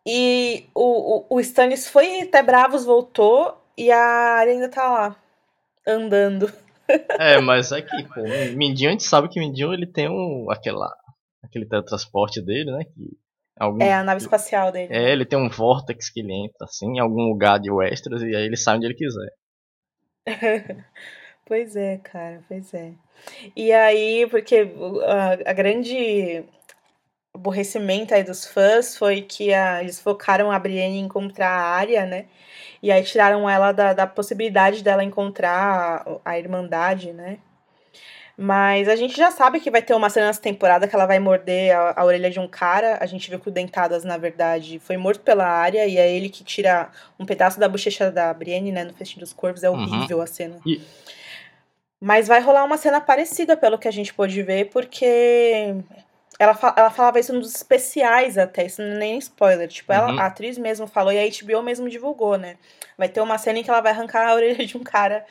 [0.06, 3.56] E o, o, o Stannis foi até Bravos, voltou.
[3.78, 5.16] E a Arya ainda tá lá,
[5.88, 6.52] andando.
[7.20, 10.10] É, mas é que, pô, o Mindinho, a gente sabe que o Mindinho ele tem
[10.10, 10.92] um, aquela,
[11.44, 12.84] aquele teletransporte dele, né?
[12.84, 13.16] Que
[13.60, 14.94] algum, É a nave espacial dele.
[14.94, 18.36] é, ele tem um vórtex que ele entra, assim, em algum lugar de Westeros e
[18.36, 19.30] aí ele sai onde ele quiser.
[21.46, 22.94] Pois é, cara, pois é.
[23.56, 26.44] E aí, porque o- a, a grande
[27.34, 32.06] aborrecimento aí dos fãs foi que a- eles focaram a Brienne em encontrar a Arya,
[32.06, 32.28] né?
[32.84, 37.40] E aí tiraram ela da, da possibilidade dela encontrar a, a Irmandade, né?
[38.42, 41.20] Mas a gente já sabe que vai ter uma cena nessa temporada que ela vai
[41.20, 42.98] morder a, a orelha de um cara.
[43.02, 46.30] A gente viu que o Dentadas, na verdade, foi morto pela Arya e é ele
[46.30, 46.90] que tira
[47.20, 48.86] um pedaço da bochecha da Brienne, né?
[48.86, 49.62] No Festim dos Corvos.
[49.62, 49.82] É Uhum.
[49.84, 50.56] horrível a cena.
[50.66, 50.80] E-
[52.00, 55.76] Mas vai rolar uma cena parecida, pelo que a gente pôde ver, porque
[56.40, 59.68] ela, fa- ela falava isso nos especiais até, isso não é nem spoiler.
[59.68, 60.18] Tipo, ela, Uhum.
[60.20, 62.56] a atriz mesmo falou e a HBO mesmo divulgou, né?
[62.98, 65.26] Vai ter uma cena em que ela vai arrancar a orelha de um cara,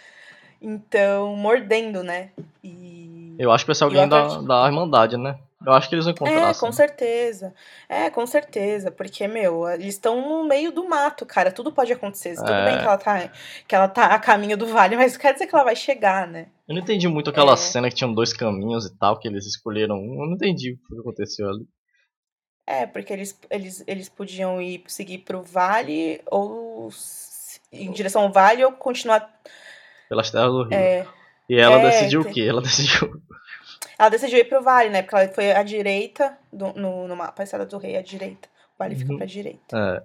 [0.61, 2.29] então, mordendo, né?
[2.63, 2.98] E.
[3.39, 5.39] Eu acho que vai ser alguém da, da Irmandade, né?
[5.65, 6.51] Eu acho que eles vão encontrar.
[6.51, 7.55] É, com certeza.
[7.89, 8.91] É, com certeza.
[8.91, 11.51] Porque, meu, eles estão no meio do mato, cara.
[11.53, 12.35] Tudo pode acontecer.
[12.37, 12.65] Tudo É.
[12.65, 13.31] bem que ela, tá,
[13.67, 16.47] que ela tá a caminho do vale, mas quer dizer que ela vai chegar, né?
[16.69, 17.57] Eu não entendi muito aquela É.
[17.57, 20.23] cena que tinham dois caminhos e tal, que eles escolheram um.
[20.23, 21.65] Eu não entendi o que aconteceu ali.
[22.67, 26.91] É, porque eles, eles, eles podiam ir seguir pro vale ou
[27.73, 29.29] em direção ao vale ou continuar.
[30.09, 30.75] Pelas terras do rio.
[30.75, 31.07] É,
[31.49, 32.43] E ela É, decidiu o tem- quê?
[32.43, 33.21] Ela decidiu.
[33.99, 35.03] Ela decidiu ir pro vale, né?
[35.03, 38.49] Porque ela foi à direita, do, no, no mapa, a estrada do rei à direita.
[38.75, 39.19] O vale fica Uhum.
[39.19, 39.77] pra direita.
[39.77, 40.03] É.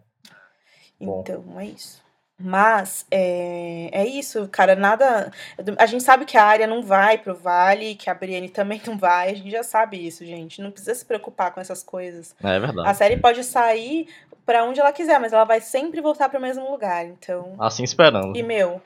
[1.05, 1.21] Bom.
[1.21, 2.01] Então, é isso.
[2.39, 5.31] Mas, é, é isso, cara, nada...
[5.77, 8.97] A gente sabe que a área não vai pro vale, que a Brienne também não
[8.97, 10.61] vai, a gente já sabe isso, gente.
[10.61, 12.35] Não precisa se preocupar com essas coisas.
[12.43, 12.87] É verdade.
[12.89, 14.07] A série pode sair
[14.45, 17.55] pra onde ela quiser, mas ela vai sempre voltar pro mesmo lugar, então...
[17.59, 18.35] Assim esperando.
[18.35, 18.81] E, meu,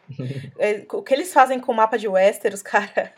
[0.59, 3.11] é, o que eles fazem com o mapa de Westeros, cara,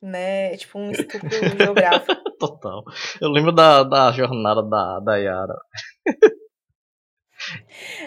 [0.00, 0.54] né?
[0.54, 2.30] É tipo um estupro geográfico.
[2.38, 2.82] Total.
[3.20, 5.56] Eu lembro da, da jornada da, da Yara.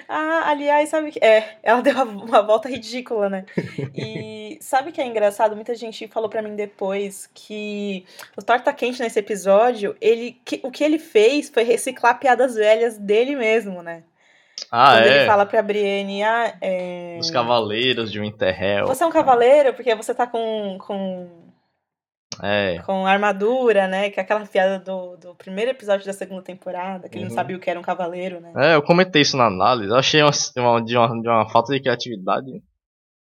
[0.08, 1.24] Ah, aliás, sabe que.
[1.24, 3.45] É, ela deu uma, volta ridícula, né?
[3.95, 5.56] E sabe que é engraçado?
[5.56, 8.06] Muita gente falou pra mim depois que
[8.38, 12.98] o Torta Quente nesse episódio, ele, que, o que ele fez foi reciclar piadas velhas
[12.98, 14.03] dele mesmo, né?
[14.70, 15.18] Ah, Quando é.
[15.18, 17.18] ele fala pra Brienne, ah, é.
[17.20, 18.86] Os Cavaleiros de Winterhell.
[18.88, 21.51] Você é um cavaleiro porque você tá com, com,
[22.44, 22.80] É.
[22.86, 24.10] com armadura, né?
[24.10, 27.30] Que é aquela piada do, do primeiro episódio da segunda temporada, que ele Uhum.
[27.30, 28.52] não sabia o que era um cavaleiro, né?
[28.56, 29.90] É, eu comentei isso na análise.
[29.92, 32.52] Eu achei uma, uma- de, uma, de uma falta de criatividade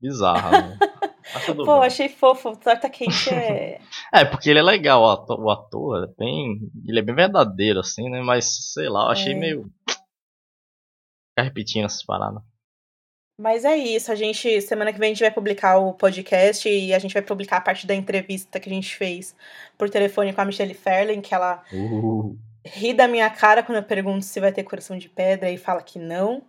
[0.02, 0.52] bizarra.
[0.62, 0.78] né?
[1.56, 1.88] Pô, bem.
[1.88, 2.50] achei fofo.
[2.52, 3.80] O Torta Quente é.
[4.14, 6.60] É, porque ele é legal, o ator, o ator é bem.
[6.88, 8.22] Ele é bem verdadeiro, assim, né?
[8.22, 9.36] Mas, sei lá, eu achei É.
[9.36, 9.66] meio.
[11.30, 12.42] Ficar repetindo essas paradas.
[13.38, 16.94] Mas é isso, a gente, semana que vem a gente vai publicar o podcast e
[16.94, 19.36] a gente vai publicar a parte da entrevista que a gente fez
[19.78, 23.84] por telefone com a Michelle Ferlin, que ela Uh, ri da minha cara quando eu
[23.84, 26.42] pergunto se vai ter coração de pedra e fala que não.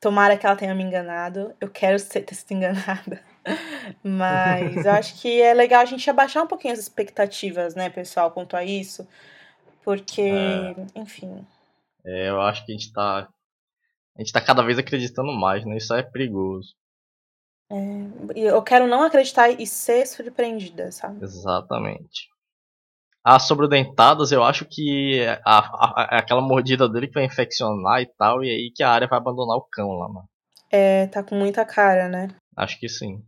[0.00, 1.54] Tomara que ela tenha me enganado.
[1.60, 3.22] Eu quero ser, ter sido enganada.
[4.02, 8.30] Mas eu acho que é legal a gente abaixar um pouquinho as expectativas, né, pessoal,
[8.30, 9.06] quanto a isso.
[9.84, 10.74] Porque, É.
[10.98, 11.46] enfim.
[12.04, 13.28] é, eu acho que a gente tá.
[14.16, 15.76] A gente tá cada vez acreditando mais, né?
[15.76, 16.74] Isso é perigoso.
[18.34, 21.22] e Eu quero não acreditar e ser surpreendida, sabe?
[21.24, 22.28] Exatamente.
[23.22, 28.00] Ah, sobre o Dentadas, eu acho que a, a- aquela mordida dele que vai infeccionar
[28.00, 30.28] e tal, e aí que a área vai abandonar o cão lá, mano.
[30.70, 32.28] É, tá com muita cara, né?
[32.56, 33.22] Acho que sim.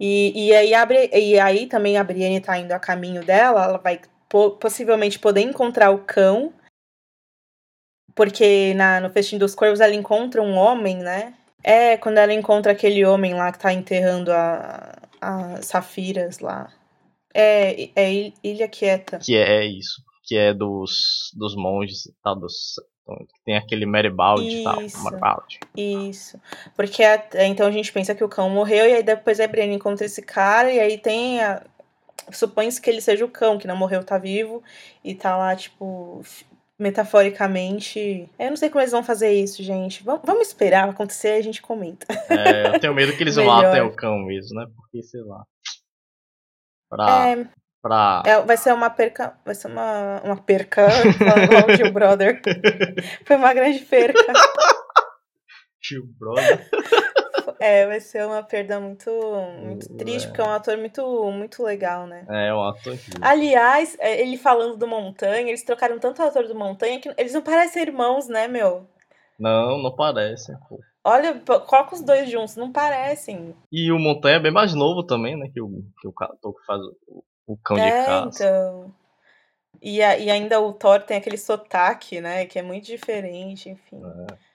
[0.00, 3.78] E, e, aí, abre, e aí também a Brienne tá indo a caminho dela, ela
[3.78, 6.52] vai po- possivelmente poder encontrar o cão.
[8.14, 11.34] Porque na, no Festim dos Corvos ela encontra um homem, né?
[11.62, 16.70] É, quando ela encontra aquele homem lá que tá enterrando a, a Safiras lá.
[17.32, 19.18] É, é Il- Ilha Quieta.
[19.18, 20.02] Que é, é isso.
[20.22, 22.74] Que é dos, dos monges e tal, dos,
[23.06, 24.80] que tem aquele Meribald e tal.
[24.82, 25.02] Isso.
[25.02, 25.58] Meribald.
[25.76, 26.40] Isso.
[26.76, 29.74] Porque até então a gente pensa que o cão morreu, e aí depois a Brienne
[29.74, 31.62] encontra esse cara, e aí tem a.
[32.30, 34.62] Supõe-se que ele seja o cão, que não morreu, tá vivo,
[35.02, 36.22] e tá lá, tipo,
[36.78, 38.28] metaforicamente.
[38.38, 40.02] Eu não sei como eles vão fazer isso, gente.
[40.02, 42.06] Vamos, vamos esperar acontecer e a gente comenta.
[42.28, 43.66] É, eu tenho medo que eles vão Melhor.
[43.66, 44.66] até o cão mesmo, né?
[44.74, 45.44] Porque, sei lá.
[46.90, 47.28] Pra.
[47.28, 47.46] É,
[47.82, 48.22] pra...
[48.26, 49.38] é, vai ser uma perca.
[49.44, 50.88] Vai ser uma, uma perca.
[51.44, 52.40] igual o Gil Brother.
[53.24, 54.32] Foi uma grande perca.
[55.80, 56.68] Tio Brother.
[57.60, 59.10] É, vai ser uma perda muito,
[59.62, 59.96] muito É.
[59.96, 62.26] triste, porque é um ator muito, muito legal, né?
[62.28, 62.96] É, um ator.
[63.20, 67.32] Aliás, é, ele falando do Montanha, eles trocaram tanto o ator do Montanha que eles
[67.34, 68.86] não parecem irmãos, né, meu?
[69.38, 70.52] Não, não parece.
[70.68, 70.78] pô.
[71.06, 73.54] Olha, coloca os dois juntos, não parecem.
[73.70, 75.50] E o Montanha é bem mais novo também, né?
[75.52, 75.68] Que o,
[76.00, 78.44] que o ca- ator que faz o, o cão de é, caça.
[78.44, 78.94] então.
[79.82, 82.46] E, a- e ainda o Thor tem aquele sotaque, né?
[82.46, 84.00] Que é muito diferente, enfim.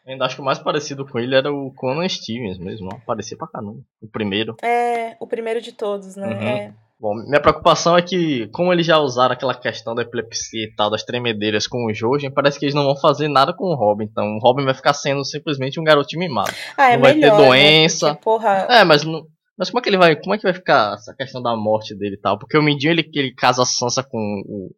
[0.07, 2.89] Ainda acho que o mais parecido com ele era o Conan Stevens mesmo.
[3.06, 3.80] Parecia pra caramba.
[4.01, 4.56] O primeiro.
[4.64, 6.27] É, o primeiro de todos, né?
[6.27, 6.48] Uhum.
[6.48, 6.73] É.
[6.99, 10.89] Bom, minha preocupação é que, como eles já usaram aquela questão da epilepsia e tal,
[10.89, 14.03] das tremedeiras com o Jojen, parece que eles não vão fazer nada com o Robin.
[14.03, 16.51] Então o Robin vai ficar sendo simplesmente um garotinho mimado.
[16.75, 17.48] Ah, é Não vai ter melhor, né?
[17.48, 18.07] doença.
[18.09, 19.25] Porque, porra, É, mas não.
[19.57, 20.15] Mas como é que ele vai.
[20.17, 22.38] Como é que vai ficar essa questão da morte dele e tal?
[22.38, 24.72] Porque o Mindinho ele, ele casa a Sansa com o,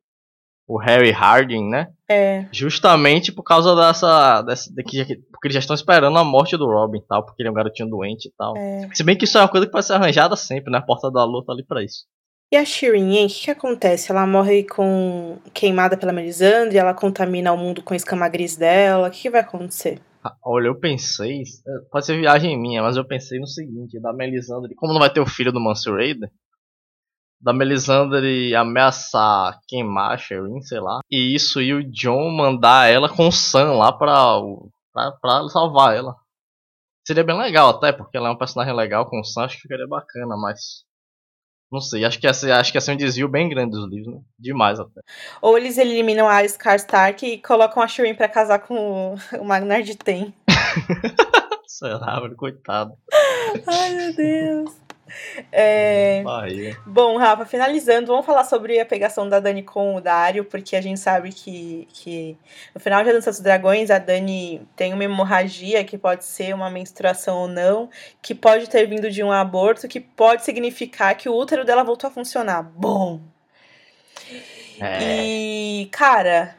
[0.74, 1.88] o Harry Harding, né?
[2.10, 2.46] é.
[2.52, 4.42] Justamente por causa dessa.
[4.44, 7.42] dessa de que porque eles já estão esperando a morte do Robin e tal, porque
[7.42, 8.56] ele é um garotinho doente e tal.
[8.56, 8.88] É.
[8.94, 10.78] Se bem que isso é uma coisa que pode ser arranjada sempre, né?
[10.78, 12.06] A porta da luta ali pra isso.
[12.54, 13.26] E a Shirin, hein?
[13.26, 14.12] O que, que acontece?
[14.12, 19.08] Ela morre com queimada pela Melisandre, ela contamina o mundo com a escama gris dela.
[19.08, 20.00] O que, que vai acontecer?
[20.24, 21.42] Ah, Olha, eu pensei.
[21.42, 24.76] eh, Pode ser viagem minha, mas eu pensei no seguinte: da Melisandre.
[24.76, 26.30] Como não vai ter o filho do Mansur Raider,
[27.42, 31.00] da Melisandre ameaçar queimar a Shireen, sei lá.
[31.10, 34.40] E isso e o John mandar ela com o Sam lá pra,
[34.94, 36.16] pra, pra salvar ela.
[37.06, 39.64] Seria bem legal até, porque ela é um personagem legal com o Sam, acho que
[39.64, 40.86] ficaria bacana, mas.
[41.72, 43.90] Não sei, acho que ia ser, acho que ia ser um desvio bem grande dos
[43.90, 44.22] livros, né?
[44.38, 45.00] Demais até.
[45.42, 49.46] Ou eles eliminam a Arya Stark e colocam a Shirin pra casar com o, o
[49.46, 50.34] Magnar de Tem.
[51.66, 52.94] Será, coitado.
[53.66, 54.81] Ai, meu Deus.
[55.52, 56.78] É, Barriga.
[56.86, 60.82] Bom, Rafa, finalizando, vamos falar sobre a pegação da Dani com o Dario, porque a
[60.82, 62.38] gente sabe que, que
[62.74, 66.70] no final de Dança dos Dragões, a Dani tem uma hemorragia que pode ser uma
[66.70, 67.90] menstruação ou não,
[68.22, 72.10] que pode ter vindo de um aborto, que pode significar que o útero dela voltou
[72.10, 72.64] a funcionar.
[72.64, 73.20] Bom.
[74.80, 75.04] É.
[75.04, 76.56] E, cara,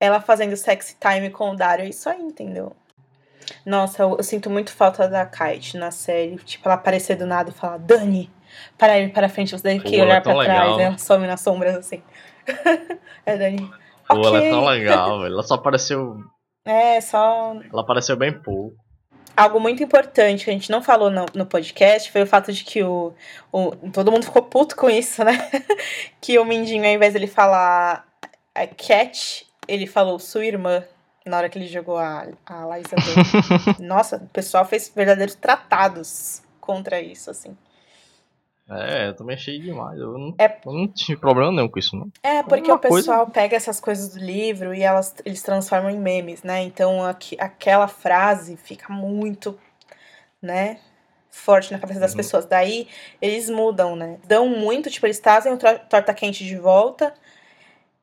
[0.00, 2.74] ela fazendo sexy time com o Dario, é isso aí, entendeu?
[3.64, 6.36] Nossa, eu, eu sinto muito falta da Kite na série.
[6.38, 8.30] Tipo, ela aparecer do nada e falar, Dani,
[8.78, 10.48] para ir para frente, você tem que Pô, olhar é pra trás.
[10.48, 10.76] legal.
[10.76, 10.84] né?
[10.84, 12.02] Ela some nas sombras assim.
[13.26, 13.70] é, Dani.
[14.08, 15.26] Pô, ela é tão legal.
[15.26, 16.16] Ela só apareceu.
[16.64, 18.74] É, só Ela apareceu bem pouco.
[19.36, 22.64] algo muito importante que a gente não falou no, no podcast foi o fato de
[22.64, 23.14] que o,
[23.52, 23.70] o.
[23.92, 25.32] Todo mundo ficou puto com isso, né?
[26.20, 28.04] que o Mindinho, ao invés dele falar
[28.54, 30.82] a Cat, ele falou sua irmã
[31.26, 33.76] na hora que ele jogou a, a Dane.
[33.80, 37.56] Nossa, o pessoal fez verdadeiros tratados contra isso, assim.
[38.68, 39.98] É, eu também achei demais.
[39.98, 42.08] Eu não, É- eu não tive problema nenhum com isso, não.
[42.22, 45.98] É, porque Uma o pessoal pega essas coisas do livro e elas, eles transformam em
[45.98, 46.62] memes, né?
[46.62, 49.58] Então aqui, aquela frase fica muito,
[50.40, 50.78] né?
[51.30, 52.16] Forte na cabeça das Uhum.
[52.18, 52.46] pessoas.
[52.46, 52.88] Daí
[53.20, 54.18] eles mudam, né?
[54.24, 57.12] Dão muito, tipo, eles trazem o tor- torta quente de volta.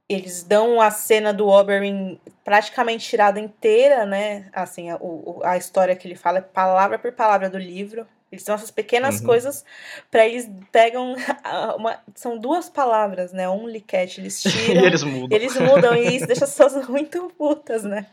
[0.10, 4.50] Eles dão a cena do Oberyn praticamente tirada inteira, né?
[4.53, 4.98] Assim, a,
[5.44, 8.08] a história que ele fala é palavra por palavra do livro.
[8.32, 9.26] Eles dão essas pequenas Uhum.
[9.26, 9.66] coisas
[10.11, 11.16] pra eles pegam
[11.77, 13.50] uma, são duas palavras, né?
[13.50, 14.82] Only cat, eles tiram.
[14.82, 15.38] e eles mudam.
[15.38, 18.06] Eles mudam e isso deixa as pessoas muito putas, né?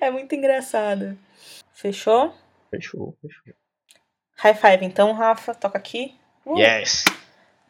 [0.00, 1.18] É muito engraçado.
[1.74, 2.32] Fechou?
[2.70, 3.54] Fechou, fechou.
[4.36, 5.54] High five então, Rafa.
[5.54, 6.14] Toca aqui.
[6.46, 7.04] Uh, Yes!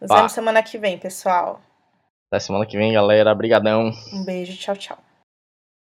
[0.01, 1.61] Nos vemos semana que vem, pessoal.
[2.29, 3.35] Até semana que vem, galera.
[3.35, 3.93] Brigadão.
[4.13, 5.06] Um beijo, tchau, tchau.